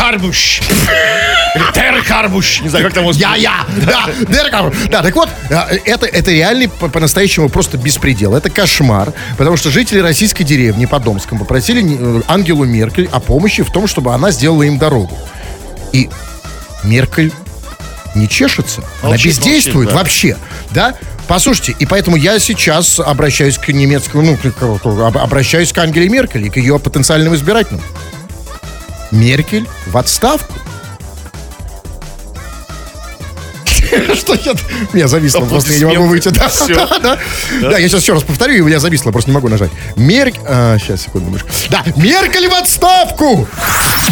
Или 1.56 1.72
Тер 1.74 2.04
Карбуш. 2.04 2.62
Не 2.62 2.70
знаю, 2.70 2.86
как 2.86 2.94
там 2.94 3.04
его 3.04 3.14
Я-я! 3.14 3.66
Да, 3.86 4.06
Армстронг. 4.60 4.90
да, 4.90 5.02
так 5.02 5.16
вот, 5.16 5.30
а, 5.50 5.70
это, 5.86 6.06
это 6.06 6.32
реальный 6.32 6.68
по- 6.68 6.90
по-настоящему 6.90 7.48
просто 7.50 7.78
беспредел. 7.78 8.36
Это 8.36 8.50
кошмар, 8.50 9.14
потому 9.38 9.56
что 9.56 9.70
жители 9.70 10.00
российской 10.00 10.44
деревни 10.44 10.86
по 10.86 11.00
Домскому 11.00 11.42
попросили 11.42 11.82
э, 11.98 12.22
Ангелу 12.28 12.66
Меркель 12.66 13.08
о 13.12 13.20
помощи 13.22 13.64
в 13.64 13.72
том, 13.72 13.88
чтобы 13.88 14.14
она 14.14 14.32
сделала 14.32 14.64
им 14.64 14.78
дорогу. 14.78 15.18
И 15.94 16.10
Меркель 16.84 17.32
не 18.16 18.28
чешется. 18.28 18.82
она 19.02 19.12
Молчит, 19.12 19.28
бездействует 19.38 19.94
молчит, 19.94 19.94
да. 19.94 19.96
вообще. 19.96 20.38
Да? 20.72 20.96
Послушайте, 21.28 21.76
и 21.80 21.86
поэтому 21.86 22.18
я 22.18 22.38
сейчас 22.40 23.00
обращаюсь 23.00 23.58
к 23.58 23.70
немецкому, 23.70 24.24
ну, 24.24 24.38
к- 24.38 24.56
к- 24.56 24.86
об- 24.86 25.18
обращаюсь 25.18 25.72
к 25.74 25.78
Ангеле 25.80 26.08
Меркель 26.10 26.46
и 26.46 26.50
к 26.50 26.58
ее 26.58 26.78
потенциальным 26.80 27.34
избирателям. 27.34 27.82
Меркель 29.16 29.68
в 29.88 29.98
отставку. 29.98 30.65
Что 34.16 34.34
я... 34.34 34.54
Меня 34.94 35.08
зависло, 35.08 35.42
просто 35.46 35.74
я 35.74 35.80
не 35.80 35.86
могу 35.86 36.08
выйти. 36.08 36.30
Да, 36.30 36.52
да, 36.68 37.00
да. 37.00 37.20
Да, 37.62 37.78
я 37.78 37.88
сейчас 37.88 38.02
еще 38.02 38.14
раз 38.14 38.24
повторю, 38.24 38.56
и 38.56 38.60
у 38.62 38.66
меня 38.66 38.80
зависло, 38.80 39.12
просто 39.12 39.30
не 39.30 39.36
могу 39.36 39.50
нажать. 39.50 39.72
Мерк... 39.96 40.36
а, 40.48 40.78
сейчас, 40.80 41.04
секунду, 41.04 41.30
мышь. 41.30 41.46
Да, 41.70 41.84
Меркель 41.96 42.48
в 42.50 42.54
отставку! 42.54 43.48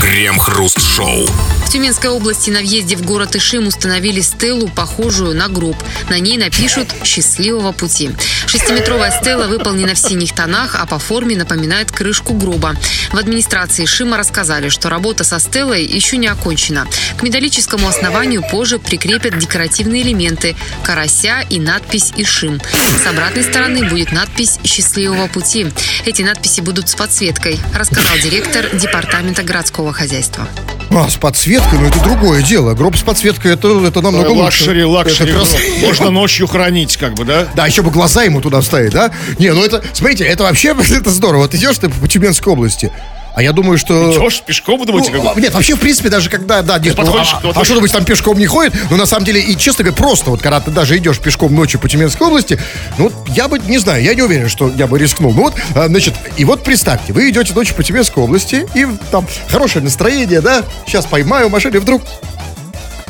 Крем-хруст-шоу. 0.01 1.27
В 1.65 1.69
Тюменской 1.71 2.09
области 2.09 2.49
на 2.49 2.59
въезде 2.59 2.95
в 2.95 3.03
город 3.03 3.35
Ишим 3.35 3.67
установили 3.67 4.21
стелу, 4.21 4.67
похожую 4.67 5.35
на 5.35 5.47
гроб. 5.47 5.75
На 6.09 6.19
ней 6.19 6.37
напишут 6.37 6.89
«Счастливого 7.03 7.71
пути». 7.71 8.11
Шестиметровая 8.45 9.11
стела 9.11 9.47
выполнена 9.47 9.95
в 9.95 9.97
синих 9.97 10.33
тонах, 10.33 10.75
а 10.79 10.85
по 10.85 10.99
форме 10.99 11.35
напоминает 11.35 11.91
крышку 11.91 12.33
гроба. 12.33 12.75
В 13.11 13.17
администрации 13.17 13.85
Ишима 13.85 14.17
рассказали, 14.17 14.69
что 14.69 14.89
работа 14.89 15.23
со 15.23 15.39
стелой 15.39 15.83
еще 15.83 16.17
не 16.17 16.27
окончена. 16.27 16.87
К 17.17 17.23
металлическому 17.23 17.87
основанию 17.87 18.43
позже 18.43 18.77
прикрепят 18.77 19.37
декоративные 19.37 19.72
элементы– 19.81 20.55
карася 20.83 21.41
и 21.49 21.59
надпись 21.59 22.11
«Ишим». 22.15 22.61
С 23.03 23.07
обратной 23.07 23.43
стороны 23.43 23.89
будет 23.89 24.11
надпись 24.11 24.59
«Счастливого 24.63 25.27
пути». 25.27 25.67
Эти 26.05 26.21
надписи 26.21 26.61
будут 26.61 26.89
с 26.89 26.95
подсветкой, 26.95 27.59
рассказал 27.73 28.17
директор 28.21 28.69
департамента 28.75 29.43
городского 29.43 29.93
хозяйства. 29.93 30.47
А, 30.91 31.09
с 31.09 31.15
подсветкой, 31.15 31.79
ну 31.79 31.87
это 31.87 31.99
другое 32.03 32.43
дело. 32.43 32.75
Гроб 32.75 32.95
с 32.95 33.01
подсветкой, 33.01 33.53
это, 33.53 33.83
это 33.85 34.01
намного 34.01 34.27
лучше. 34.27 34.63
Luxury, 34.69 34.83
luxury. 34.83 35.33
Можно 35.81 36.11
ночью 36.11 36.47
хоронить, 36.47 36.97
как 36.97 37.15
бы, 37.15 37.25
да? 37.25 37.47
Да, 37.55 37.65
еще 37.65 37.81
бы 37.81 37.89
глаза 37.89 38.23
ему 38.23 38.41
туда 38.41 38.61
вставить, 38.61 38.91
да? 38.91 39.11
Не, 39.39 39.53
ну 39.53 39.63
это, 39.63 39.83
смотрите, 39.93 40.23
это 40.25 40.43
вообще, 40.43 40.75
это 40.91 41.09
здорово. 41.09 41.43
Вот 41.43 41.55
идешь 41.55 41.77
ты 41.79 41.89
по 41.89 42.07
Тюменской 42.07 42.53
области, 42.53 42.91
А 43.35 43.41
я 43.41 43.51
думаю, 43.51 43.77
что... 43.77 44.11
Идешь 44.11 44.41
пешком, 44.41 44.79
вы 44.79 44.85
думаете, 44.85 45.11
Ну, 45.11 45.23
как 45.23 45.37
а, 45.37 45.39
нет, 45.39 45.53
вообще, 45.53 45.75
в 45.75 45.79
принципе, 45.79 46.09
даже 46.09 46.29
когда, 46.29 46.61
да, 46.61 46.77
нет, 46.77 46.95
ну, 46.97 47.03
а, 47.03 47.39
вот 47.41 47.57
а 47.57 47.65
что 47.65 47.73
думаешь, 47.73 47.91
там 47.91 48.05
пешком 48.05 48.37
не 48.37 48.45
ходит? 48.45 48.73
Ну, 48.91 48.97
на 48.97 49.07
самом 49.07 49.25
деле, 49.25 49.41
и 49.41 49.57
честно 49.57 49.83
говоря, 49.83 49.97
просто 49.97 50.29
вот, 50.29 50.41
когда 50.41 50.59
ты 50.59 50.69
даже 50.69 50.97
идешь 50.97 51.19
пешком 51.19 51.55
ночью 51.55 51.79
по 51.79 51.89
Тюменской 51.89 52.27
области, 52.27 52.59
ну, 52.99 53.11
я 53.29 53.47
бы, 53.47 53.57
не 53.57 53.79
знаю, 53.79 54.03
я 54.03 54.13
не 54.13 54.21
уверен, 54.21 54.49
что 54.49 54.71
я 54.75 54.85
бы 54.85 54.99
рискнул. 54.99 55.33
Ну, 55.33 55.43
вот, 55.43 55.55
а, 55.75 55.87
значит, 55.87 56.13
и 56.37 56.45
вот 56.45 56.63
представьте, 56.63 57.11
вы 57.11 57.29
идете 57.29 57.53
ночью 57.53 57.75
по 57.75 57.83
Тюменской 57.83 58.23
области, 58.23 58.67
и 58.75 58.85
там 59.11 59.27
хорошее 59.49 59.83
настроение, 59.83 60.41
да, 60.41 60.63
сейчас 60.85 61.05
поймаю 61.05 61.49
машину, 61.49 61.77
и 61.77 61.79
вдруг 61.79 62.03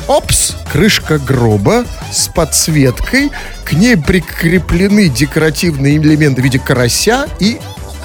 Опс, 0.06 0.52
крышка 0.70 1.18
гроба 1.18 1.84
с 2.12 2.28
подсветкой, 2.28 3.30
к 3.64 3.72
ней 3.72 3.96
прикреплены 3.96 5.08
декоративные 5.08 5.96
элементы 5.96 6.42
в 6.42 6.44
виде 6.44 6.58
карася 6.58 7.26
и 7.40 7.58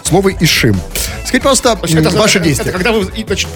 слово 0.03 0.29
«ишим». 0.29 0.79
Скажите, 1.29 1.39
пожалуйста, 1.43 1.75
То 1.75 1.85
есть 1.85 1.95
это, 1.95 2.09
ваши 2.17 2.39
это- 2.39 2.47
действия. 2.47 2.69
это 2.69 2.71
когда 2.77 2.91
вы, 2.91 3.05
значит, 3.05 3.47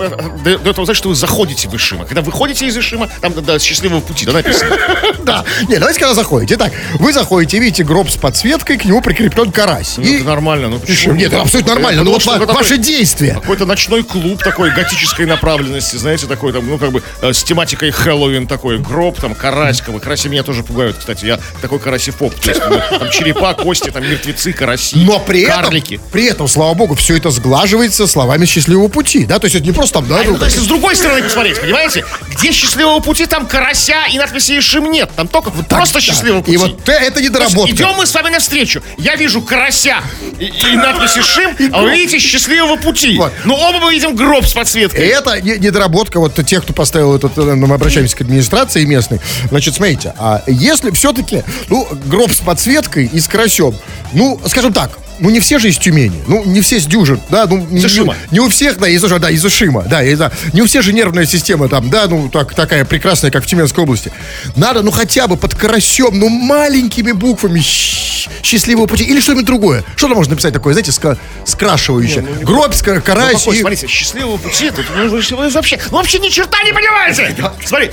до 0.43 0.57
до 0.59 0.69
этого, 0.69 0.85
значит, 0.85 0.97
что 0.99 1.09
вы 1.09 1.15
заходите 1.15 1.67
в 1.67 1.75
Ишима. 1.75 2.05
Когда 2.05 2.21
вы 2.21 2.31
выходите 2.31 2.67
из 2.67 2.77
Ишима, 2.77 3.09
там, 3.19 3.33
да, 3.43 3.57
счастливого 3.59 3.99
пути, 3.99 4.25
да, 4.25 4.33
написано. 4.33 4.77
Да. 5.23 5.45
Не, 5.69 5.77
давайте 5.77 5.99
когда 6.01 6.13
заходите. 6.13 6.55
Итак, 6.55 6.73
вы 6.99 7.13
заходите, 7.13 7.57
видите 7.57 7.83
гроб 7.85 8.09
с 8.09 8.17
подсветкой, 8.17 8.77
к 8.77 8.83
нему 8.85 9.01
прикреплен 9.01 9.51
карась. 9.51 9.95
Ну, 9.97 10.03
И... 10.03 10.15
это 10.17 10.25
нормально. 10.25 10.67
Ну, 10.67 10.79
почему? 10.79 11.15
Нет, 11.15 11.31
это 11.31 11.41
абсолютно 11.41 11.73
нормально. 11.75 11.99
Я 11.99 12.03
Ну 12.03 12.11
вот 12.11 12.25
ва- 12.25 12.39
такой- 12.39 12.55
ваши 12.55 12.77
действия. 12.77 13.33
Какой-то 13.35 13.65
ночной 13.65 14.03
клуб 14.03 14.43
такой 14.43 14.71
готической 14.71 15.25
направленности, 15.25 15.95
знаете, 15.95 16.27
такой 16.27 16.51
там, 16.53 16.67
ну, 16.67 16.77
как 16.77 16.91
бы 16.91 17.01
э, 17.21 17.31
с 17.33 17.43
тематикой 17.43 17.91
Хэллоуин 17.91 18.47
такой, 18.47 18.77
гроб, 18.79 19.19
там, 19.19 19.33
карась, 19.33 19.79
как 19.81 19.93
бы. 19.93 19.99
Караси 20.01 20.27
меня 20.27 20.43
тоже 20.43 20.63
пугают, 20.63 20.97
кстати, 20.97 21.25
я 21.25 21.39
такой 21.61 21.79
карасифоб. 21.79 22.33
То 22.35 22.49
есть, 22.49 22.61
ну, 22.69 22.79
там 22.99 23.09
черепа, 23.09 23.53
кости, 23.53 23.89
там, 23.89 24.03
мертвецы, 24.03 24.51
караси, 24.51 24.97
Но 25.05 25.19
при 25.19 25.41
этом, 25.43 25.61
карлики. 25.63 25.99
при 26.11 26.25
этом, 26.25 26.47
слава 26.49 26.73
богу, 26.73 26.95
все 26.95 27.15
это 27.17 27.31
сглаживается 27.67 28.07
словами 28.07 28.45
счастливого 28.45 28.87
пути. 28.89 29.25
Да, 29.25 29.39
то 29.39 29.45
есть 29.45 29.55
это 29.55 29.65
не 29.65 29.71
просто 29.71 29.95
там, 29.99 30.07
да, 30.07 30.19
А, 30.19 30.23
ну, 30.23 30.31
ну, 30.33 30.37
то 30.37 30.45
есть 30.45 30.57
с 30.59 30.65
другой 30.65 30.95
стороны 30.95 31.23
посмотреть, 31.23 31.61
понимаете? 31.61 32.05
Где 32.31 32.51
счастливого 32.51 32.99
пути, 32.99 33.25
там 33.25 33.47
карася 33.47 34.05
и 34.11 34.17
надписи 34.17 34.59
Ишим 34.59 34.91
нет. 34.91 35.09
Там 35.15 35.27
только 35.27 35.51
просто 35.51 35.95
да. 35.95 36.01
счастливого 36.01 36.41
пути. 36.41 36.53
И 36.53 36.57
вот 36.57 36.81
это 36.89 37.11
То 37.11 37.19
есть 37.19 37.29
недоработка. 37.29 37.71
идем 37.73 37.93
мы 37.97 38.05
с 38.05 38.13
вами 38.13 38.29
навстречу. 38.31 38.81
Я 38.97 39.15
вижу 39.15 39.41
карася 39.41 40.01
и, 40.39 40.45
и 40.45 40.75
надпись 40.75 41.17
Ишим, 41.17 41.55
а 41.71 41.81
вы 41.81 41.91
видите 41.91 42.19
счастливого 42.19 42.75
пути. 42.75 43.17
Вот. 43.17 43.31
Но 43.45 43.55
оба 43.55 43.79
мы 43.79 43.93
видим 43.93 44.15
гроб 44.15 44.45
с 44.45 44.53
подсветкой. 44.53 45.07
Это 45.07 45.39
не- 45.41 45.57
недоработка 45.57 46.19
вот 46.19 46.33
тех, 46.45 46.63
кто 46.63 46.73
поставил 46.73 47.15
этот, 47.15 47.37
э, 47.37 47.41
мы 47.55 47.73
обращаемся 47.73 48.17
к 48.17 48.21
администрации 48.21 48.83
местной. 48.83 49.21
Значит, 49.49 49.75
смотрите, 49.75 50.13
а 50.17 50.43
если 50.47 50.91
все-таки, 50.91 51.43
ну, 51.69 51.87
гроб 52.05 52.31
с 52.31 52.39
подсветкой 52.39 53.05
и 53.05 53.19
с 53.19 53.27
карасем, 53.27 53.75
ну, 54.13 54.39
скажем 54.47 54.73
так, 54.73 54.91
ну, 55.23 55.29
не 55.29 55.39
все 55.39 55.57
же 55.57 55.69
из 55.69 55.77
Тюмени, 55.77 56.21
ну, 56.27 56.43
не 56.45 56.61
все 56.61 56.79
с 56.79 56.85
Дюжин, 56.85 57.19
да, 57.29 57.45
ну, 57.47 57.57
не, 57.69 57.83
Ишима. 57.85 58.15
не 58.29 58.39
у 58.41 58.49
всех, 58.49 58.77
да, 58.77 58.87
из, 58.87 59.01
да, 59.01 59.29
из 59.31 59.43
Ишима, 59.45 59.81
да, 59.83 60.03
из, 60.03 60.19
не 60.53 60.61
у 60.61 60.65
всех 60.67 60.83
же 60.83 60.93
нервная 60.93 61.25
система 61.25 61.69
там, 61.69 61.89
да, 61.89 62.07
ну, 62.07 62.29
так, 62.29 62.53
такая 62.53 62.85
прекрасная, 62.85 63.31
как 63.31 63.43
в 63.43 63.47
Тюменской 63.47 63.83
области. 63.83 64.11
Надо, 64.55 64.81
ну, 64.83 64.91
хотя 64.91 65.27
бы 65.27 65.37
под 65.37 65.55
карасем, 65.55 66.19
ну, 66.19 66.27
маленькими 66.29 67.13
буквами 67.13 67.59
«Щ- 67.61 68.29
счастливого 68.43 68.85
пути, 68.85 69.03
или 69.05 69.19
что-нибудь 69.21 69.45
другое. 69.45 69.83
Что 69.95 70.07
там 70.07 70.17
можно 70.17 70.31
написать 70.31 70.53
такое, 70.53 70.73
знаете, 70.73 70.91
ска- 70.91 71.17
скрашивающее? 71.45 72.21
Гроб, 72.41 72.71
ска- 72.73 72.95
Ну, 72.95 73.01
карась 73.01 73.39
какой, 73.39 73.57
и... 73.57 73.61
смотрите, 73.61 73.87
счастливого 73.87 74.37
пути, 74.37 74.69
тут, 74.71 74.85
ну, 74.95 75.09
вы, 75.09 75.21
вы 75.21 75.49
вообще, 75.49 75.79
ну, 75.89 75.97
вообще 75.97 76.19
ни 76.19 76.29
черта 76.29 76.61
не 76.63 76.73
понимаете. 76.73 77.33
Смотри, 77.65 77.91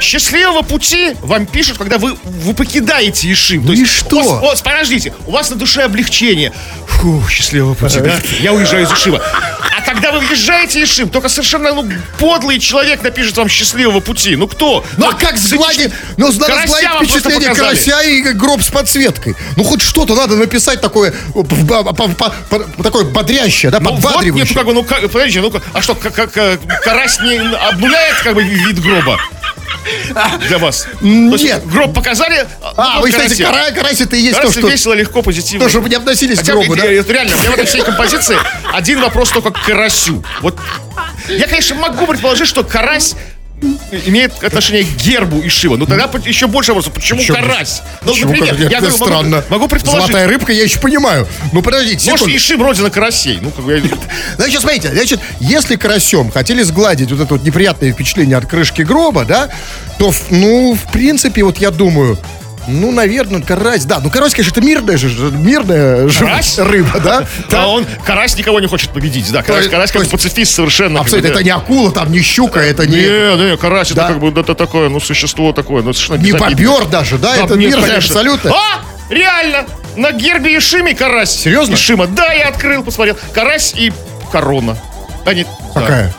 счастливого 0.00 0.62
пути 0.62 1.12
вам 1.22 1.46
пишут, 1.46 1.78
когда 1.78 1.98
вы, 1.98 2.16
вы 2.24 2.54
покидаете 2.54 3.32
Ишим. 3.32 3.62
То 3.62 3.68
Ну 3.68 3.72
и 3.74 3.78
есть 3.78 3.92
что? 3.92 4.16
У 4.16 4.18
вас, 4.18 4.42
у 4.42 4.46
вас, 4.46 4.62
подождите, 4.62 5.14
у 5.26 5.30
вас 5.30 5.50
на 5.50 5.56
душе 5.56 5.82
облегчение. 5.82 6.52
Фу, 6.86 7.22
счастливого 7.28 7.74
пути, 7.74 8.00
да? 8.00 8.14
Я 8.40 8.52
уезжаю 8.52 8.84
из 8.84 8.92
Ишима. 8.92 9.20
А 9.76 9.82
когда 9.82 10.12
вы 10.12 10.20
въезжаете 10.20 10.80
в 10.80 10.88
Ишим, 10.88 11.08
только 11.10 11.28
совершенно 11.28 11.72
ну, 11.74 11.86
подлый 12.18 12.58
человек 12.58 13.02
напишет 13.02 13.36
вам 13.36 13.48
счастливого 13.48 14.00
пути. 14.00 14.34
Ну 14.36 14.46
кто? 14.48 14.84
Ну 14.96 15.08
а 15.08 15.12
как 15.12 15.36
сгладить, 15.36 15.92
ну 16.16 16.32
надо 16.32 16.66
сгладить 16.66 17.10
впечатление 17.10 17.54
карася 17.54 18.00
и 18.02 18.22
гроб 18.32 18.62
с 18.62 18.68
подсветкой. 18.68 19.36
Ну 19.56 19.64
хоть 19.64 19.82
что-то 19.82 20.14
надо 20.14 20.36
написать 20.36 20.80
такое, 20.80 21.12
такое 22.82 23.04
бодрящее, 23.04 23.70
да, 23.70 23.78
Ну, 23.80 23.90
вот, 23.90 23.94
нет, 23.96 24.02
ну, 24.04 24.10
подбадривающее. 24.10 24.54
как 24.54 24.66
бы, 24.66 24.72
ну, 24.72 24.82
как, 24.82 25.00
подождите, 25.10 25.40
ну, 25.40 25.52
а 25.72 25.82
что, 25.82 25.94
как, 25.94 26.32
карась 26.82 27.20
не 27.20 27.36
обнуляет, 27.68 28.16
как 28.22 28.34
бы, 28.34 28.42
вид 28.42 28.80
гроба? 28.80 29.20
Для 30.48 30.58
вас? 30.58 30.86
То 31.00 31.06
есть 31.06 31.44
Нет. 31.44 31.66
Гроб 31.66 31.94
показали, 31.94 32.46
А, 32.76 32.96
ну, 32.96 33.02
вы 33.02 33.10
считаете, 33.10 33.44
карась, 33.44 33.72
карась 33.74 34.00
это 34.00 34.16
и 34.16 34.20
есть 34.20 34.34
то, 34.34 34.40
Карась 34.42 34.56
что... 34.58 34.68
весело, 34.68 34.92
легко, 34.94 35.22
позитивно. 35.22 35.64
То, 35.64 35.70
чтобы 35.70 35.88
не 35.88 35.94
относились 35.96 36.36
к 36.38 36.40
Хотя, 36.40 36.52
гробу, 36.52 36.74
я- 36.74 36.82
да? 36.82 36.92
это 36.92 37.12
реально, 37.12 37.36
у 37.36 37.38
меня 37.38 37.50
в 37.50 37.54
этой 37.54 37.66
всей 37.66 37.82
композиции 37.82 38.36
один 38.72 39.00
вопрос 39.00 39.30
только 39.30 39.50
к 39.52 39.62
карасю. 39.64 40.24
Вот 40.40 40.58
я, 41.28 41.46
конечно, 41.46 41.76
могу 41.76 42.06
предположить, 42.06 42.48
что 42.48 42.64
карась 42.64 43.14
имеет 44.06 44.42
отношение 44.44 44.84
к 44.84 44.96
гербу 44.96 45.40
Ишива. 45.44 45.76
Ну 45.76 45.86
тогда 45.86 46.10
еще 46.24 46.46
больше 46.46 46.72
вопросов. 46.72 46.92
Почему 46.92 47.20
Почему? 47.20 47.36
карась? 47.38 47.82
Ну, 48.04 48.12
Почему? 48.12 48.30
например, 48.32 48.54
Как- 48.54 48.60
я 48.70 48.78
это 48.78 48.88
говорю, 48.88 48.96
странно. 48.96 49.36
могу, 49.36 49.46
могу 49.50 49.68
предположить. 49.68 50.06
Золотая 50.08 50.28
рыбка, 50.28 50.52
я 50.52 50.64
еще 50.64 50.78
понимаю. 50.78 51.26
Ну, 51.52 51.62
подождите, 51.62 52.10
Может, 52.10 52.26
секунду. 52.26 52.36
Ишим 52.36 52.62
родина 52.62 52.90
карасей. 52.90 53.38
Ну, 53.40 53.50
как 53.50 53.64
бы 53.64 53.76
я... 53.76 53.82
Значит, 54.36 54.60
смотрите, 54.60 54.90
значит, 54.92 55.20
если 55.40 55.76
карасем 55.76 56.30
хотели 56.30 56.62
сгладить 56.62 57.10
вот 57.10 57.20
это 57.20 57.34
вот 57.34 57.44
неприятное 57.44 57.92
впечатление 57.92 58.36
от 58.36 58.46
крышки 58.46 58.82
гроба, 58.82 59.24
да, 59.24 59.48
то, 59.98 60.12
ну, 60.30 60.74
в 60.74 60.92
принципе, 60.92 61.42
вот 61.42 61.58
я 61.58 61.70
думаю, 61.70 62.18
ну, 62.66 62.92
наверное, 62.92 63.42
карась, 63.42 63.84
да, 63.84 64.00
ну, 64.00 64.10
карась, 64.10 64.32
конечно, 64.34 64.52
это 64.52 64.60
мирная 64.60 64.96
же, 64.96 65.08
мирная 65.30 66.08
же 66.08 66.20
Карась? 66.20 66.58
рыба, 66.58 67.00
да? 67.00 67.26
А 67.52 67.68
он, 67.68 67.86
карась 68.04 68.36
никого 68.36 68.60
не 68.60 68.66
хочет 68.66 68.90
победить. 68.90 69.30
Да, 69.32 69.42
карась, 69.42 69.68
карась 69.68 69.92
как 69.92 70.08
пацифист 70.08 70.54
совершенно. 70.54 71.00
Абсолютно, 71.00 71.28
это 71.28 71.38
да. 71.38 71.42
не 71.42 71.50
акула, 71.50 71.92
там, 71.92 72.12
не 72.12 72.20
щука, 72.20 72.60
это 72.60 72.86
не, 72.86 72.96
Не, 72.96 73.50
не, 73.50 73.56
карась 73.56 73.92
Да. 73.92 74.04
это 74.04 74.12
как 74.14 74.22
бы 74.22 74.40
это 74.40 74.54
такое, 74.54 74.88
ну, 74.88 75.00
существо 75.00 75.52
такое, 75.52 75.82
ну, 75.82 75.92
совершенно 75.92 76.22
не 76.22 76.32
бобер 76.32 76.86
даже, 76.86 77.18
да, 77.18 77.36
Да, 77.36 77.44
это 77.44 77.54
мирное 77.54 77.98
абсолютно. 77.98 78.52
А, 78.52 78.82
реально, 79.10 79.66
на 79.96 80.12
гербе 80.12 80.56
Ишими 80.58 80.92
карась. 80.92 81.30
Серьезно? 81.30 81.74
Ишима, 81.74 82.06
да, 82.06 82.32
я 82.32 82.48
открыл, 82.48 82.82
посмотрел. 82.82 83.16
Карась 83.32 83.74
и 83.76 83.92
корона. 84.32 84.76
А 85.24 85.34
нет, 85.34 85.46
да. 85.74 86.12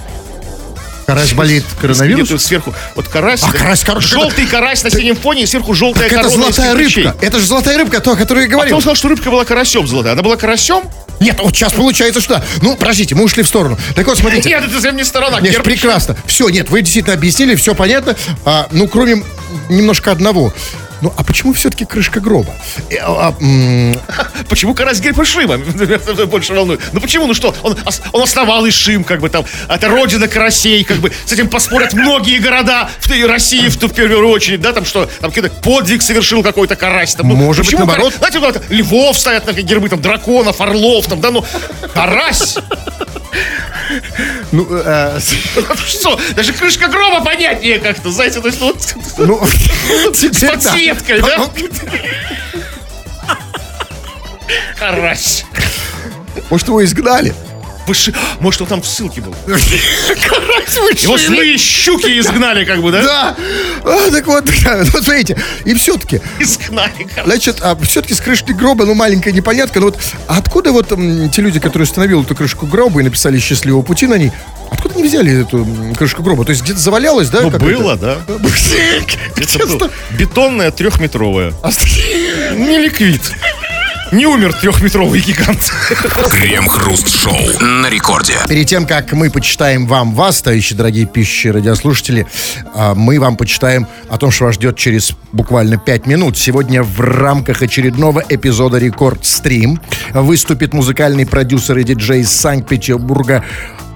Карась 1.07 1.31
болеет 1.31 1.63
коронавирусом? 1.79 2.37
Сверху, 2.37 2.75
вот 2.95 3.07
карась. 3.07 3.41
А, 3.41 3.49
карась, 3.53 3.81
карась, 3.81 4.03
Желтый 4.03 4.45
карась 4.45 4.83
на 4.83 4.91
синем 4.91 5.15
фоне, 5.15 5.43
и 5.43 5.45
сверху 5.45 5.73
желтая 5.73 6.09
Так 6.09 6.19
это 6.19 6.29
корона 6.29 6.49
из 6.49 6.55
золотая 6.55 6.75
рыбка. 6.75 7.15
Это 7.21 7.39
же 7.39 7.45
золотая 7.45 7.77
рыбка, 7.77 8.01
то, 8.01 8.11
о 8.11 8.15
которой 8.17 8.39
я 8.41 8.45
А 8.47 8.49
говорил. 8.49 8.75
кто 8.75 8.81
сказал, 8.81 8.95
что 8.97 9.07
рыбка 9.07 9.31
была 9.31 9.45
карасем 9.45 9.87
золотая? 9.87 10.13
Она 10.13 10.21
была 10.21 10.35
карасем? 10.35 10.83
Нет, 11.21 11.39
вот 11.39 11.55
сейчас 11.55 11.71
получается, 11.71 12.19
что. 12.19 12.43
Ну, 12.61 12.75
подождите, 12.75 13.15
мы 13.15 13.23
ушли 13.23 13.41
в 13.43 13.47
сторону. 13.47 13.77
Так 13.95 14.05
вот, 14.05 14.17
смотрите. 14.17 14.49
Нет, 14.49 14.63
это 14.65 14.73
совсем 14.73 14.97
не 14.97 15.05
сторона. 15.05 15.39
Нет, 15.39 15.63
прекрасно. 15.63 16.17
Все, 16.25 16.49
нет, 16.49 16.69
вы 16.69 16.81
действительно 16.81 17.13
объяснили, 17.15 17.55
все 17.55 17.73
понятно. 17.73 18.17
А, 18.43 18.67
ну, 18.71 18.89
кроме 18.89 19.23
немножко 19.69 20.11
одного. 20.11 20.53
Ну, 21.01 21.13
а 21.15 21.23
почему 21.23 21.53
все-таки 21.53 21.85
крышка 21.85 22.19
гроба? 22.19 22.53
Э, 22.89 22.95
а, 23.01 23.33
м, 23.39 23.99
Почему 24.49 24.73
карась 24.73 24.99
герб 24.99 25.19
Ишима? 25.19 25.57
Меня 25.57 26.25
больше 26.25 26.53
волнует. 26.53 26.81
Ну 26.93 26.99
почему? 26.99 27.27
Ну 27.27 27.33
что, 27.33 27.55
он, 27.61 27.77
он 28.13 28.21
основал 28.23 28.67
Ишим, 28.67 29.03
как 29.03 29.19
бы 29.19 29.29
там, 29.29 29.45
это 29.69 29.87
родина 29.89 30.27
карасей, 30.27 30.83
как 30.83 30.97
бы 30.97 31.11
с 31.25 31.31
этим 31.31 31.49
поспорят 31.49 31.93
многие 31.93 32.39
города 32.39 32.89
в 33.01 33.27
России, 33.27 33.67
в, 33.67 33.75
в 33.81 33.93
первую 33.93 34.27
очередь, 34.29 34.61
да, 34.61 34.73
там 34.73 34.85
что, 34.85 35.09
там 35.19 35.31
какой-то 35.31 35.53
подвиг 35.61 36.01
совершил 36.01 36.43
какой-то 36.43 36.75
карась. 36.75 37.15
Там, 37.15 37.29
ну, 37.29 37.35
Может 37.35 37.61
быть, 37.65 37.71
почему 37.71 37.85
наоборот? 37.85 38.13
карась? 38.13 38.31
Знаете, 38.31 38.39
вот 38.39 38.63
львов 38.69 39.17
стоят 39.19 39.45
на 39.45 39.53
гербы, 39.53 39.89
там, 39.89 40.01
драконов, 40.01 40.61
орлов, 40.61 41.07
там, 41.07 41.21
да, 41.21 41.31
ну, 41.31 41.45
карась. 41.93 42.57
Ну, 44.51 44.67
э, 44.69 45.19
Что, 45.87 46.19
даже 46.35 46.53
крышка 46.53 46.87
гроба 46.87 47.23
понятнее 47.23 47.79
как-то, 47.79 48.11
знаете, 48.11 48.41
то 48.41 48.47
есть, 48.47 48.59
ну, 48.59 48.67
вот, 48.67 48.95
ну, 49.17 50.13
с 50.13 50.39
подсветкой, 50.41 51.21
да? 51.21 51.49
Карась. 54.77 55.45
Может, 56.49 56.67
его 56.67 56.83
изгнали? 56.83 57.33
Выши- 57.87 58.13
Может, 58.39 58.61
он 58.61 58.67
там 58.67 58.81
в 58.81 58.87
ссылке 58.87 59.21
был? 59.21 59.33
Его 61.03 61.17
злые 61.17 61.57
щуки 61.57 62.19
изгнали, 62.19 62.65
как 62.65 62.81
бы, 62.81 62.91
да? 62.91 63.01
Да. 63.03 63.35
А, 63.83 64.11
так 64.11 64.27
вот, 64.27 64.45
вот 64.93 65.03
смотрите, 65.03 65.37
и 65.65 65.73
все-таки, 65.73 66.21
Изгнали, 66.39 67.07
Значит, 67.25 67.57
а 67.61 67.75
все-таки 67.83 68.13
с 68.13 68.19
крышки 68.21 68.51
гроба, 68.51 68.85
ну, 68.85 68.93
маленькая 68.93 69.31
непонятка. 69.31 69.79
Ну 69.79 69.87
вот 69.87 69.97
а 70.27 70.37
откуда 70.37 70.71
вот 70.71 70.91
м, 70.91 71.29
те 71.29 71.41
люди, 71.41 71.59
которые 71.59 71.83
установили 71.85 72.21
эту 72.21 72.35
крышку 72.35 72.65
гроба 72.67 72.99
и 72.99 73.03
написали 73.03 73.39
«Счастливого 73.39 73.81
пути» 73.81 74.07
на 74.07 74.15
ней, 74.15 74.31
откуда 74.69 74.95
они 74.95 75.03
взяли 75.07 75.41
эту 75.43 75.59
м, 75.59 75.95
крышку 75.95 76.23
гроба? 76.23 76.43
То 76.45 76.51
есть 76.51 76.63
где-то 76.63 76.79
завалялась, 76.79 77.29
да? 77.29 77.41
Ну, 77.41 77.49
было, 77.51 77.95
да. 77.95 78.17
Был. 79.79 79.91
Бетонная 80.11 80.71
трехметровая. 80.71 81.53
Ост- 81.63 81.85
Не 82.55 82.77
ликвид. 82.79 83.21
Не 84.11 84.25
умер 84.25 84.53
трехметровый 84.53 85.19
гигант. 85.19 85.73
Крем-хруст-шоу 86.31 87.59
на 87.59 87.89
рекорде. 87.89 88.35
Перед 88.47 88.67
тем, 88.67 88.85
как 88.85 89.11
мы 89.11 89.29
почитаем 89.29 89.85
вам 89.85 90.13
вас, 90.13 90.41
товарищи 90.41 90.73
дорогие 90.75 91.05
пищи 91.05 91.47
радиослушатели, 91.49 92.25
а, 92.73 92.95
мы 92.95 93.19
вам 93.19 93.35
почитаем 93.35 93.85
о 94.09 94.17
том, 94.17 94.31
что 94.31 94.45
вас 94.45 94.55
ждет 94.55 94.77
через 94.77 95.11
буквально 95.33 95.77
5 95.77 96.07
минут. 96.07 96.37
Сегодня 96.37 96.83
в 96.83 97.01
рамках 97.01 97.61
очередного 97.61 98.23
эпизода 98.29 98.77
«Рекорд 98.77 99.25
Стрим» 99.25 99.81
выступит 100.13 100.73
музыкальный 100.73 101.25
продюсер 101.25 101.77
и 101.77 101.83
диджей 101.83 102.21
из 102.21 102.31
Санкт-Петербурга 102.31 103.43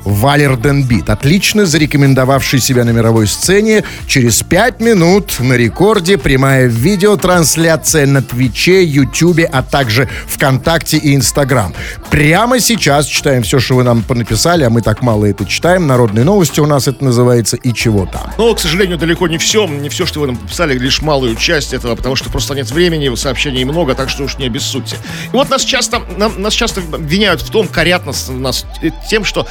Валерден 0.04 0.84
Бит, 0.84 1.10
отлично 1.10 1.66
зарекомендовавший 1.66 2.60
себя 2.60 2.84
на 2.86 2.92
мировой 2.92 3.28
сцене. 3.28 3.84
Через 4.08 4.42
пять 4.44 4.80
минут 4.80 5.40
на 5.40 5.54
рекорде 5.54 6.18
прямая 6.18 6.68
видеотрансляция 6.68 8.06
на 8.06 8.22
Твиче, 8.22 8.84
Ютубе, 8.84 9.46
а 9.46 9.64
также 9.64 10.10
ВКонтакте 10.28 10.98
и 10.98 11.16
Инстаграм. 11.16 11.74
Прямо 12.10 12.60
сейчас 12.60 13.06
читаем 13.06 13.44
все, 13.44 13.60
что 13.60 13.76
вы 13.76 13.84
нам 13.84 14.04
понаписали, 14.04 14.64
а 14.64 14.70
мы 14.70 14.82
так 14.82 15.02
мало 15.02 15.26
это 15.26 15.46
читаем. 15.46 15.88
Народные 15.88 16.26
новости 16.26 16.60
у 16.60 16.66
нас 16.66 16.88
это 16.88 17.04
называется 17.04 17.58
«И 17.58 17.74
чего 17.74 18.06
там». 18.06 18.32
Но, 18.38 18.54
к 18.54 18.60
сожалению, 18.60 18.98
далеко 18.98 19.28
не 19.28 19.38
все. 19.38 19.68
Не 19.68 19.90
все, 19.90 20.06
что 20.06 20.20
вы 20.22 20.28
нам 20.28 20.40
написали, 20.42 20.78
лишь 20.78 21.02
малую 21.02 21.36
часть 21.36 21.74
этого, 21.74 21.96
потому 21.96 22.16
что 22.16 22.30
просто 22.30 22.54
нет 22.56 22.70
времени, 22.72 23.14
сообщений 23.16 23.64
много, 23.64 23.96
так 23.96 24.10
что 24.10 24.24
уж 24.24 24.38
не 24.38 24.48
обессудьте. 24.48 24.96
И 25.32 25.36
вот 25.36 25.50
нас 25.50 25.64
часто, 25.64 26.02
нам, 26.18 26.42
нас 26.42 26.54
часто 26.54 26.82
обвиняют 26.82 27.42
в 27.42 27.50
том, 27.50 27.68
корят 27.68 28.06
нас, 28.06 28.30
нас 28.30 28.66
тем, 29.10 29.26
что 29.26 29.48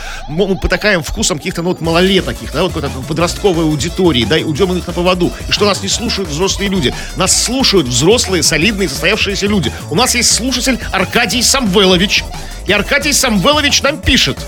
потакаем 0.47 1.03
вкусом 1.03 1.39
каких-то 1.39 1.63
ну, 1.63 1.71
вот 1.71 1.81
малолеток, 1.81 2.37
да, 2.53 2.63
вот 2.63 2.73
какой-то 2.73 2.91
подростковой 3.07 3.65
аудитории, 3.65 4.25
да, 4.25 4.39
и 4.39 4.45
уйдем 4.45 4.77
их 4.77 4.87
на 4.87 4.93
поводу. 4.93 5.33
И 5.49 5.53
что 5.53 5.67
нас 5.67 5.83
не 5.83 5.89
слушают 5.89 6.29
взрослые 6.29 6.71
люди. 6.71 6.95
Нас 7.17 7.45
слушают 7.45 7.87
взрослые, 7.87 8.43
солидные, 8.43 8.89
состоявшиеся 8.89 9.47
люди. 9.47 9.73
У 9.91 9.95
нас 9.95 10.15
есть 10.15 10.35
слушатель 10.35 10.79
Аркадий 10.93 11.43
Самвелович. 11.43 12.25
И 12.67 12.73
Аркадий 12.73 13.13
Самвелович 13.13 13.83
нам 13.83 13.99
пишет. 13.99 14.39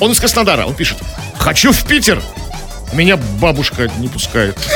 Он 0.00 0.12
из 0.12 0.20
Краснодара, 0.20 0.66
он 0.66 0.74
пишет. 0.74 0.98
Хочу 1.38 1.72
в 1.72 1.84
Питер. 1.84 2.22
Меня 2.92 3.16
бабушка 3.16 3.90
не 3.98 4.08
пускает. 4.08 4.56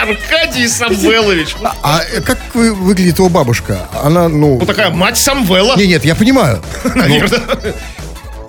Аркадий 0.00 0.66
Самвелович. 0.66 1.54
А, 1.62 2.00
а 2.00 2.20
как 2.22 2.38
вы, 2.54 2.74
выглядит 2.74 3.18
его 3.18 3.28
бабушка? 3.28 3.88
Она, 4.02 4.28
ну... 4.28 4.58
Ну, 4.58 4.66
такая 4.66 4.90
мать 4.90 5.16
Самвела. 5.16 5.76
Не, 5.76 5.86
нет, 5.86 6.04
я 6.04 6.14
понимаю. 6.16 6.62
Наверное. 6.94 7.40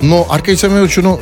Но 0.04 0.28
Аркадий 0.30 0.58
Самвелович, 0.58 0.98
ну... 0.98 1.20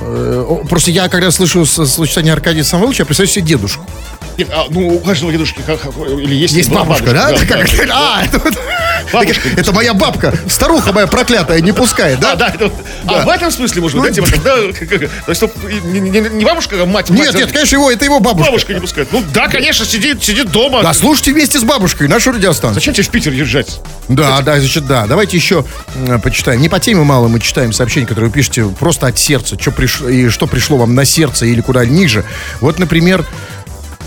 э, 0.00 0.56
просто 0.68 0.92
я, 0.92 1.08
когда 1.08 1.32
слышу 1.32 1.66
сочетание 1.66 2.32
Аркадия 2.32 2.62
Самвеловича, 2.62 3.02
я 3.02 3.06
представляю 3.06 3.34
себе 3.34 3.44
дедушку. 3.44 3.84
Нет, 4.38 4.48
а, 4.52 4.66
ну, 4.70 4.86
у 4.94 5.00
каждого 5.00 5.32
дедушки 5.32 5.62
как, 5.66 5.80
или 5.86 6.34
есть... 6.34 6.54
Есть 6.54 6.70
бабушка, 6.70 7.10
да? 7.12 7.32
да, 7.32 7.38
Как- 7.46 7.86
да. 7.88 8.18
А, 8.20 8.24
это 8.24 8.40
Бабушка. 9.12 9.48
Это 9.56 9.72
моя 9.72 9.94
бабка, 9.94 10.32
старуха 10.48 10.92
моя 10.92 11.06
проклятая, 11.06 11.60
не 11.60 11.72
пускает, 11.72 12.20
Да, 12.20 12.36
да? 12.36 12.48
да, 12.50 12.54
это- 12.54 12.72
Да. 13.04 13.22
А 13.22 13.24
в 13.24 13.28
этом 13.30 13.50
смысле, 13.50 13.80
может 13.82 13.98
быть, 14.00 14.16
Ну, 14.18 14.24
да, 14.44 14.72
типа, 14.72 14.86
как- 14.86 15.10
то 15.24 15.30
есть, 15.32 15.42
не, 15.84 15.98
не- 16.00 16.20
не 16.20 16.44
бабушка, 16.44 16.76
а 16.80 16.86
мать, 16.86 17.10
Нет, 17.10 17.18
мать, 17.26 17.34
нет, 17.34 17.48
а 17.48 17.52
конечно, 17.52 17.74
его, 17.76 17.90
это 17.90 18.04
его 18.04 18.20
бабушка. 18.20 18.50
бабушка 18.50 18.74
не 18.74 18.80
пускает. 18.80 19.08
Ну 19.10 19.24
да, 19.32 19.48
конечно, 19.48 19.84
сидит, 19.84 20.22
сидит 20.22 20.50
дома. 20.52 20.82
Да, 20.82 20.92
слушайте 20.94 21.32
вместе 21.32 21.58
с 21.58 21.64
бабушкой 21.64 22.06
нашу 22.06 22.30
радиостанцию. 22.32 22.74
Зачем 22.74 22.94
тебе 22.94 23.04
в 23.04 23.08
Питер 23.08 23.32
езжать? 23.32 23.80
Да, 24.08 24.40
да, 24.42 24.58
значит, 24.60 24.86
да. 24.86 25.06
Давайте 25.06 25.36
еще 25.36 25.64
почитаем. 26.22 26.60
Не 26.60 26.68
по 26.68 26.78
теме 26.78 27.02
мало 27.02 27.26
мы 27.28 27.40
читаем 27.40 27.72
сообщения, 27.72 28.06
которые 28.06 28.28
вы 28.30 28.34
пишете 28.34 28.64
просто 28.78 29.06
от 29.08 29.18
сердца. 29.18 29.56
Что 29.58 29.70
пришло, 29.72 30.08
и 30.08 30.28
что 30.28 30.46
пришло 30.46 30.76
вам 30.76 30.94
на 30.94 31.04
сердце 31.04 31.46
или 31.46 31.60
куда 31.60 31.84
ниже. 31.84 32.24
Вот, 32.60 32.78
например, 32.78 33.24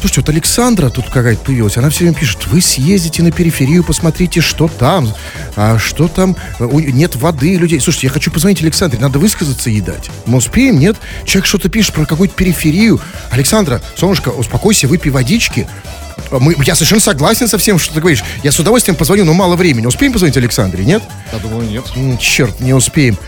Слушайте, 0.02 0.22
вот 0.22 0.30
Александра 0.30 0.90
тут 0.90 1.10
какая-то 1.10 1.46
появилась, 1.46 1.78
она 1.78 1.92
все 1.92 2.06
время 2.06 2.16
пишет, 2.16 2.48
вы 2.48 2.60
съездите 2.60 3.22
на 3.22 3.32
периферию, 3.32 3.84
посмотрите, 3.84 4.42
что 4.42 4.68
там, 4.68 5.14
а 5.56 5.78
что 5.78 6.08
там, 6.08 6.36
нет 6.60 7.16
воды, 7.16 7.56
людей. 7.56 7.80
Слушайте, 7.80 8.08
я 8.08 8.14
хочу 8.14 8.32
позвонить 8.32 8.64
Александре, 8.64 9.00
надо 9.00 9.20
высказаться 9.20 9.70
и 9.70 9.80
дать. 9.80 10.10
Мы 10.26 10.40
успеем, 10.40 10.80
нет? 10.80 10.98
Человек 11.24 11.46
что-то 11.46 11.70
пишет 11.70 11.94
про 11.94 12.08
какую-то 12.08 12.34
периферию. 12.34 13.00
Александра, 13.30 13.80
солнышко, 13.96 14.30
успокойся, 14.30 14.88
выпей 14.88 15.12
водички. 15.12 15.68
Мы, 16.32 16.56
я 16.66 16.74
совершенно 16.74 17.02
согласен 17.02 17.48
со 17.48 17.60
всем, 17.60 17.78
что 17.78 17.94
ты 17.94 18.00
говоришь. 18.00 18.24
Я 18.42 18.52
с 18.52 18.60
удовольствием 18.60 18.96
позвоню, 18.96 19.24
но 19.24 19.34
мало 19.34 19.56
времени. 19.56 19.86
Успеем 19.86 20.14
позвонить 20.14 20.36
Александре, 20.36 20.84
нет? 20.84 21.04
Я 21.32 21.38
думаю, 21.38 21.70
нет. 21.70 21.86
Черт, 22.20 22.60
не 22.60 22.74
успеем. 22.74 23.20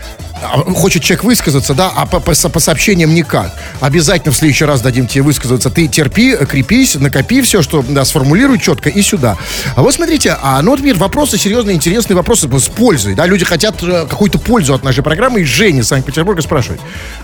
А, 0.42 0.58
Хочет 0.74 1.02
человек 1.02 1.24
высказаться, 1.24 1.74
да, 1.74 1.92
а 1.94 2.06
по, 2.06 2.20
по 2.20 2.34
по 2.34 2.60
сообщениям 2.60 3.14
никак. 3.14 3.52
Обязательно 3.80 4.32
в 4.32 4.36
следующий 4.36 4.64
раз 4.64 4.80
дадим 4.80 5.06
тебе 5.06 5.22
высказаться. 5.22 5.70
Ты 5.70 5.88
терпи, 5.88 6.36
крепись, 6.36 6.96
накопи 6.96 7.40
все, 7.42 7.62
что 7.62 7.84
да, 7.88 8.04
сформулируй 8.04 8.58
четко 8.58 8.88
и 8.88 9.02
сюда. 9.02 9.36
А 9.76 9.82
вот 9.82 9.94
смотрите, 9.94 10.36
а 10.42 10.60
ну, 10.62 10.72
например, 10.72 10.96
вопросы 10.96 11.38
серьезные, 11.38 11.76
интересные 11.76 12.16
вопросы 12.16 12.48
с 12.58 12.68
пользой. 12.68 13.14
Да, 13.14 13.26
люди 13.26 13.44
хотят 13.44 13.82
э, 13.82 14.06
какую-то 14.08 14.38
пользу 14.38 14.74
от 14.74 14.82
нашей 14.82 15.02
программы. 15.02 15.42
И 15.42 15.44
Женя 15.44 15.80
из 15.80 15.88
Санкт-Петербурга 15.88 16.42
спрашивает, 16.42 16.80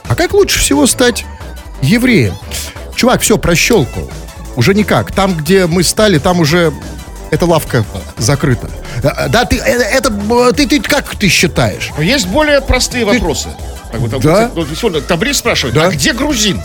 а 0.09 0.15
как 0.15 0.33
лучше 0.33 0.59
всего 0.59 0.87
стать 0.87 1.25
евреем? 1.83 2.35
Чувак, 2.95 3.23
все, 3.23 3.39
прощелкал. 3.39 4.11
Уже 4.57 4.75
никак. 4.75 5.13
Там, 5.13 5.35
где 5.35 5.67
мы 5.67 5.83
стали, 5.83 6.19
там 6.19 6.41
уже 6.41 6.73
эта 7.31 7.47
лавка 7.47 7.85
закрыта. 8.19 8.69
Да, 9.03 9.29
Да, 9.29 9.45
ты, 9.45 9.57
э, 9.57 9.61
это, 9.61 10.13
э, 10.13 10.53
ты, 10.53 10.67
ты 10.67 10.81
как 10.81 11.17
ты 11.17 11.29
считаешь? 11.29 11.91
Есть 11.99 12.27
более 12.29 12.61
простые 12.61 13.05
вопросы. 13.05 13.49
Как 13.91 14.01
бы, 14.01 14.09
там, 14.09 14.21
Да? 14.21 14.51
вот, 14.55 15.07
Табрис 15.07 15.39
спрашивает, 15.39 15.75
Да. 15.75 15.87
а 15.87 15.91
где 15.91 16.13
грузин? 16.13 16.61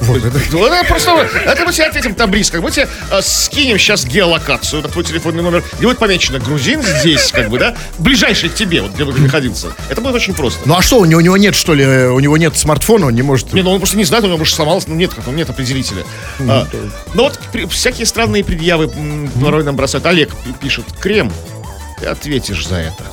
Вот 0.00 0.24
это. 0.24 0.38
Ну, 0.50 0.66
это 0.66 0.86
просто, 0.88 1.10
это 1.44 1.64
мы 1.64 1.72
тебе 1.72 1.86
ответим, 1.86 2.14
Табрис, 2.14 2.50
как 2.50 2.62
мы 2.62 2.70
тебе 2.70 2.88
э, 3.10 3.20
скинем 3.22 3.78
сейчас 3.78 4.04
геолокацию 4.04 4.82
на 4.82 4.88
твой 4.88 5.04
телефонный 5.04 5.42
номер, 5.42 5.62
где 5.78 5.86
будет 5.86 5.98
помечено 5.98 6.38
грузин 6.38 6.82
здесь, 6.82 7.30
как 7.32 7.48
бы, 7.50 7.58
да, 7.58 7.74
ближайший 7.98 8.48
к 8.48 8.54
тебе, 8.54 8.82
вот 8.82 8.92
где 8.92 9.04
бы 9.04 9.12
ты 9.12 9.20
находился. 9.20 9.68
Это 9.88 10.00
будет 10.00 10.14
очень 10.14 10.34
просто. 10.34 10.60
Ну 10.66 10.76
а 10.76 10.82
что, 10.82 10.98
у 10.98 11.04
него, 11.04 11.18
у 11.18 11.22
него 11.22 11.36
нет, 11.36 11.54
что 11.54 11.74
ли, 11.74 11.84
у 11.86 12.18
него 12.20 12.36
нет 12.36 12.56
смартфона, 12.56 13.06
он 13.06 13.14
не 13.14 13.22
может... 13.22 13.52
Не, 13.52 13.62
ну 13.62 13.70
он 13.72 13.78
просто 13.78 13.96
не 13.96 14.04
знает, 14.04 14.24
у 14.24 14.28
него 14.28 14.38
может 14.38 14.54
сломался, 14.54 14.88
ну 14.90 14.94
нет, 14.94 15.12
как, 15.14 15.26
нет 15.28 15.48
определителя. 15.50 16.04
А, 16.40 16.66
ну 17.14 17.24
вот 17.24 17.38
при- 17.52 17.66
всякие 17.66 18.06
странные 18.06 18.44
предъявы 18.44 18.90
порой 19.42 19.64
нам 19.64 19.76
бросают. 19.76 20.06
Олег 20.06 20.30
пи- 20.36 20.52
пишет, 20.60 20.84
Крем, 21.00 21.32
ты 22.00 22.06
ответишь 22.06 22.66
за 22.66 22.76
это. 22.76 23.04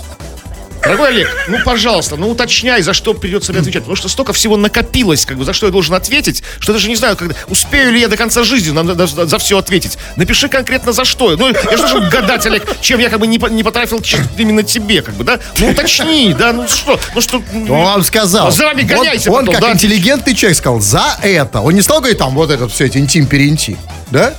Дорогой 0.83 1.09
Олег, 1.09 1.29
ну, 1.47 1.57
пожалуйста, 1.63 2.17
ну, 2.17 2.29
уточняй, 2.29 2.81
за 2.81 2.93
что 2.93 3.13
придется 3.13 3.51
мне 3.51 3.61
отвечать. 3.61 3.83
Потому 3.83 3.95
что 3.95 4.09
столько 4.09 4.33
всего 4.33 4.57
накопилось, 4.57 5.25
как 5.25 5.37
бы, 5.37 5.45
за 5.45 5.53
что 5.53 5.67
я 5.67 5.71
должен 5.71 5.95
ответить, 5.95 6.43
что 6.59 6.73
даже 6.73 6.89
не 6.89 6.95
знаю, 6.95 7.15
когда, 7.15 7.35
успею 7.47 7.91
ли 7.91 8.01
я 8.01 8.07
до 8.09 8.17
конца 8.17 8.43
жизни 8.43 8.71
нам 8.71 8.87
за, 8.87 9.07
за- 9.07 9.25
за 9.25 9.37
все 9.37 9.57
ответить. 9.57 9.97
Напиши 10.17 10.49
конкретно 10.49 10.91
за 10.91 11.05
что. 11.05 11.37
Ну, 11.37 11.47
я 11.49 11.77
же 11.77 11.87
должен 11.87 12.09
гадать, 12.09 12.45
Олег, 12.45 12.65
чем 12.81 12.99
я 12.99 13.09
как 13.09 13.19
бы 13.19 13.27
не, 13.27 13.37
не 13.51 13.63
потратил 13.63 14.01
именно 14.37 14.63
тебе, 14.63 15.01
как 15.01 15.15
бы, 15.15 15.23
да? 15.23 15.39
Ну, 15.59 15.69
уточни, 15.69 16.33
да, 16.37 16.51
ну 16.51 16.67
что, 16.67 16.99
ну 17.15 17.21
что... 17.21 17.41
Он 17.53 17.67
вам 17.67 18.03
сказал. 18.03 18.51
За 18.51 18.65
вами 18.65 18.81
гоняйся 18.81 19.31
Он, 19.31 19.37
он 19.39 19.45
потом, 19.45 19.61
как 19.61 19.69
да? 19.69 19.73
интеллигентный 19.73 20.35
человек 20.35 20.57
сказал, 20.57 20.81
за 20.81 21.17
это. 21.21 21.61
Он 21.61 21.73
не 21.73 21.81
стал 21.81 21.99
говорить 21.99 22.17
там 22.17 22.33
вот 22.33 22.51
этот 22.51 22.71
все 22.71 22.85
эти 22.85 22.97
интим-переинтим. 22.97 23.77
Да? 24.11 24.33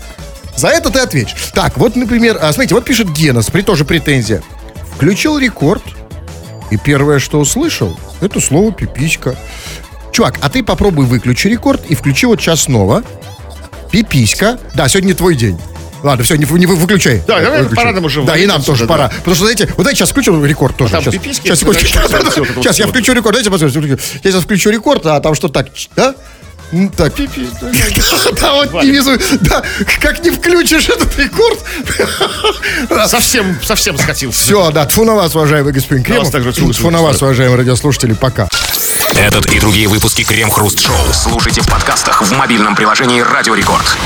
За 0.57 0.68
это 0.68 0.90
ты 0.90 1.01
ответишь. 1.01 1.34
Так, 1.55 1.76
вот, 1.78 1.97
например, 1.97 2.38
а, 2.40 2.53
смотрите, 2.53 2.74
вот 2.74 2.84
пишет 2.84 3.11
Генос, 3.11 3.47
при 3.51 3.62
тоже 3.62 3.84
претензия. 3.84 4.42
Включил 4.97 5.38
рекорд, 5.38 5.82
и 6.74 6.76
первое, 6.76 7.20
что 7.20 7.38
услышал, 7.38 7.96
это 8.20 8.40
слово 8.40 8.72
пиписька. 8.72 9.36
Чувак, 10.12 10.38
а 10.42 10.50
ты 10.50 10.62
попробуй 10.62 11.06
выключи 11.06 11.48
рекорд 11.48 11.84
и 11.88 11.94
включи 11.94 12.26
вот 12.26 12.40
сейчас 12.40 12.62
снова. 12.62 13.02
Пиписька. 13.90 14.58
Да, 14.74 14.88
сегодня 14.88 15.14
твой 15.14 15.36
день. 15.36 15.58
Ладно, 16.02 16.24
все, 16.24 16.36
не, 16.36 16.44
не 16.44 16.66
вы- 16.66 16.76
выключай. 16.76 17.22
Да, 17.26 17.36
наверное, 17.36 17.62
Выключай. 17.62 17.76
пора 17.84 17.92
нам 17.94 18.04
уже 18.04 18.22
Да, 18.24 18.36
и 18.36 18.44
нам 18.46 18.62
тоже 18.62 18.84
да. 18.84 18.88
пора. 18.88 19.08
Потому 19.08 19.36
что, 19.36 19.44
знаете, 19.44 19.66
вот 19.68 19.78
давайте 19.78 19.98
сейчас 20.00 20.10
включу 20.10 20.44
рекорд 20.44 20.76
тоже. 20.76 20.92
там 20.92 21.02
сейчас, 21.02 21.14
сейчас, 21.36 21.58
секундочку. 21.60 21.98
вот 22.02 22.12
это 22.12 22.40
вот 22.40 22.48
Сейчас 22.64 22.78
я 22.78 22.86
включу 22.86 23.12
рекорд. 23.14 23.36
Дайте 23.36 23.50
посмотрим. 23.50 23.98
Я 24.22 24.30
сейчас 24.30 24.42
включу 24.42 24.70
рекорд, 24.70 25.06
а 25.06 25.20
там 25.20 25.34
что 25.34 25.48
так, 25.48 25.68
да? 25.96 26.14
Так, 26.96 27.14
да, 28.40 28.54
вот 28.54 28.82
не 28.82 28.90
вижу, 28.90 29.18
да, 29.40 29.62
как 30.00 30.24
не 30.24 30.30
включишь 30.30 30.88
этот 30.88 31.16
рекорд. 31.18 31.58
Совсем, 33.06 33.56
совсем 33.62 33.98
скатился. 33.98 34.40
Все, 34.40 34.70
да, 34.70 34.84
тфу 34.86 35.04
на 35.04 35.14
вас, 35.14 35.34
уважаемый 35.34 35.72
господин 35.72 36.04
Кремов. 36.04 36.30
Тфу 36.30 36.90
на 36.90 37.02
вас, 37.02 37.22
уважаемые 37.22 37.58
радиослушатели, 37.58 38.12
пока. 38.14 38.48
Этот 39.16 39.46
и 39.52 39.60
другие 39.60 39.88
выпуски 39.88 40.24
Крем 40.24 40.50
Хруст 40.50 40.80
Шоу 40.80 40.96
слушайте 41.12 41.60
в 41.60 41.66
подкастах 41.68 42.22
в 42.22 42.32
мобильном 42.32 42.74
приложении 42.74 43.20
Радио 43.20 43.54
Рекорд. 43.54 43.96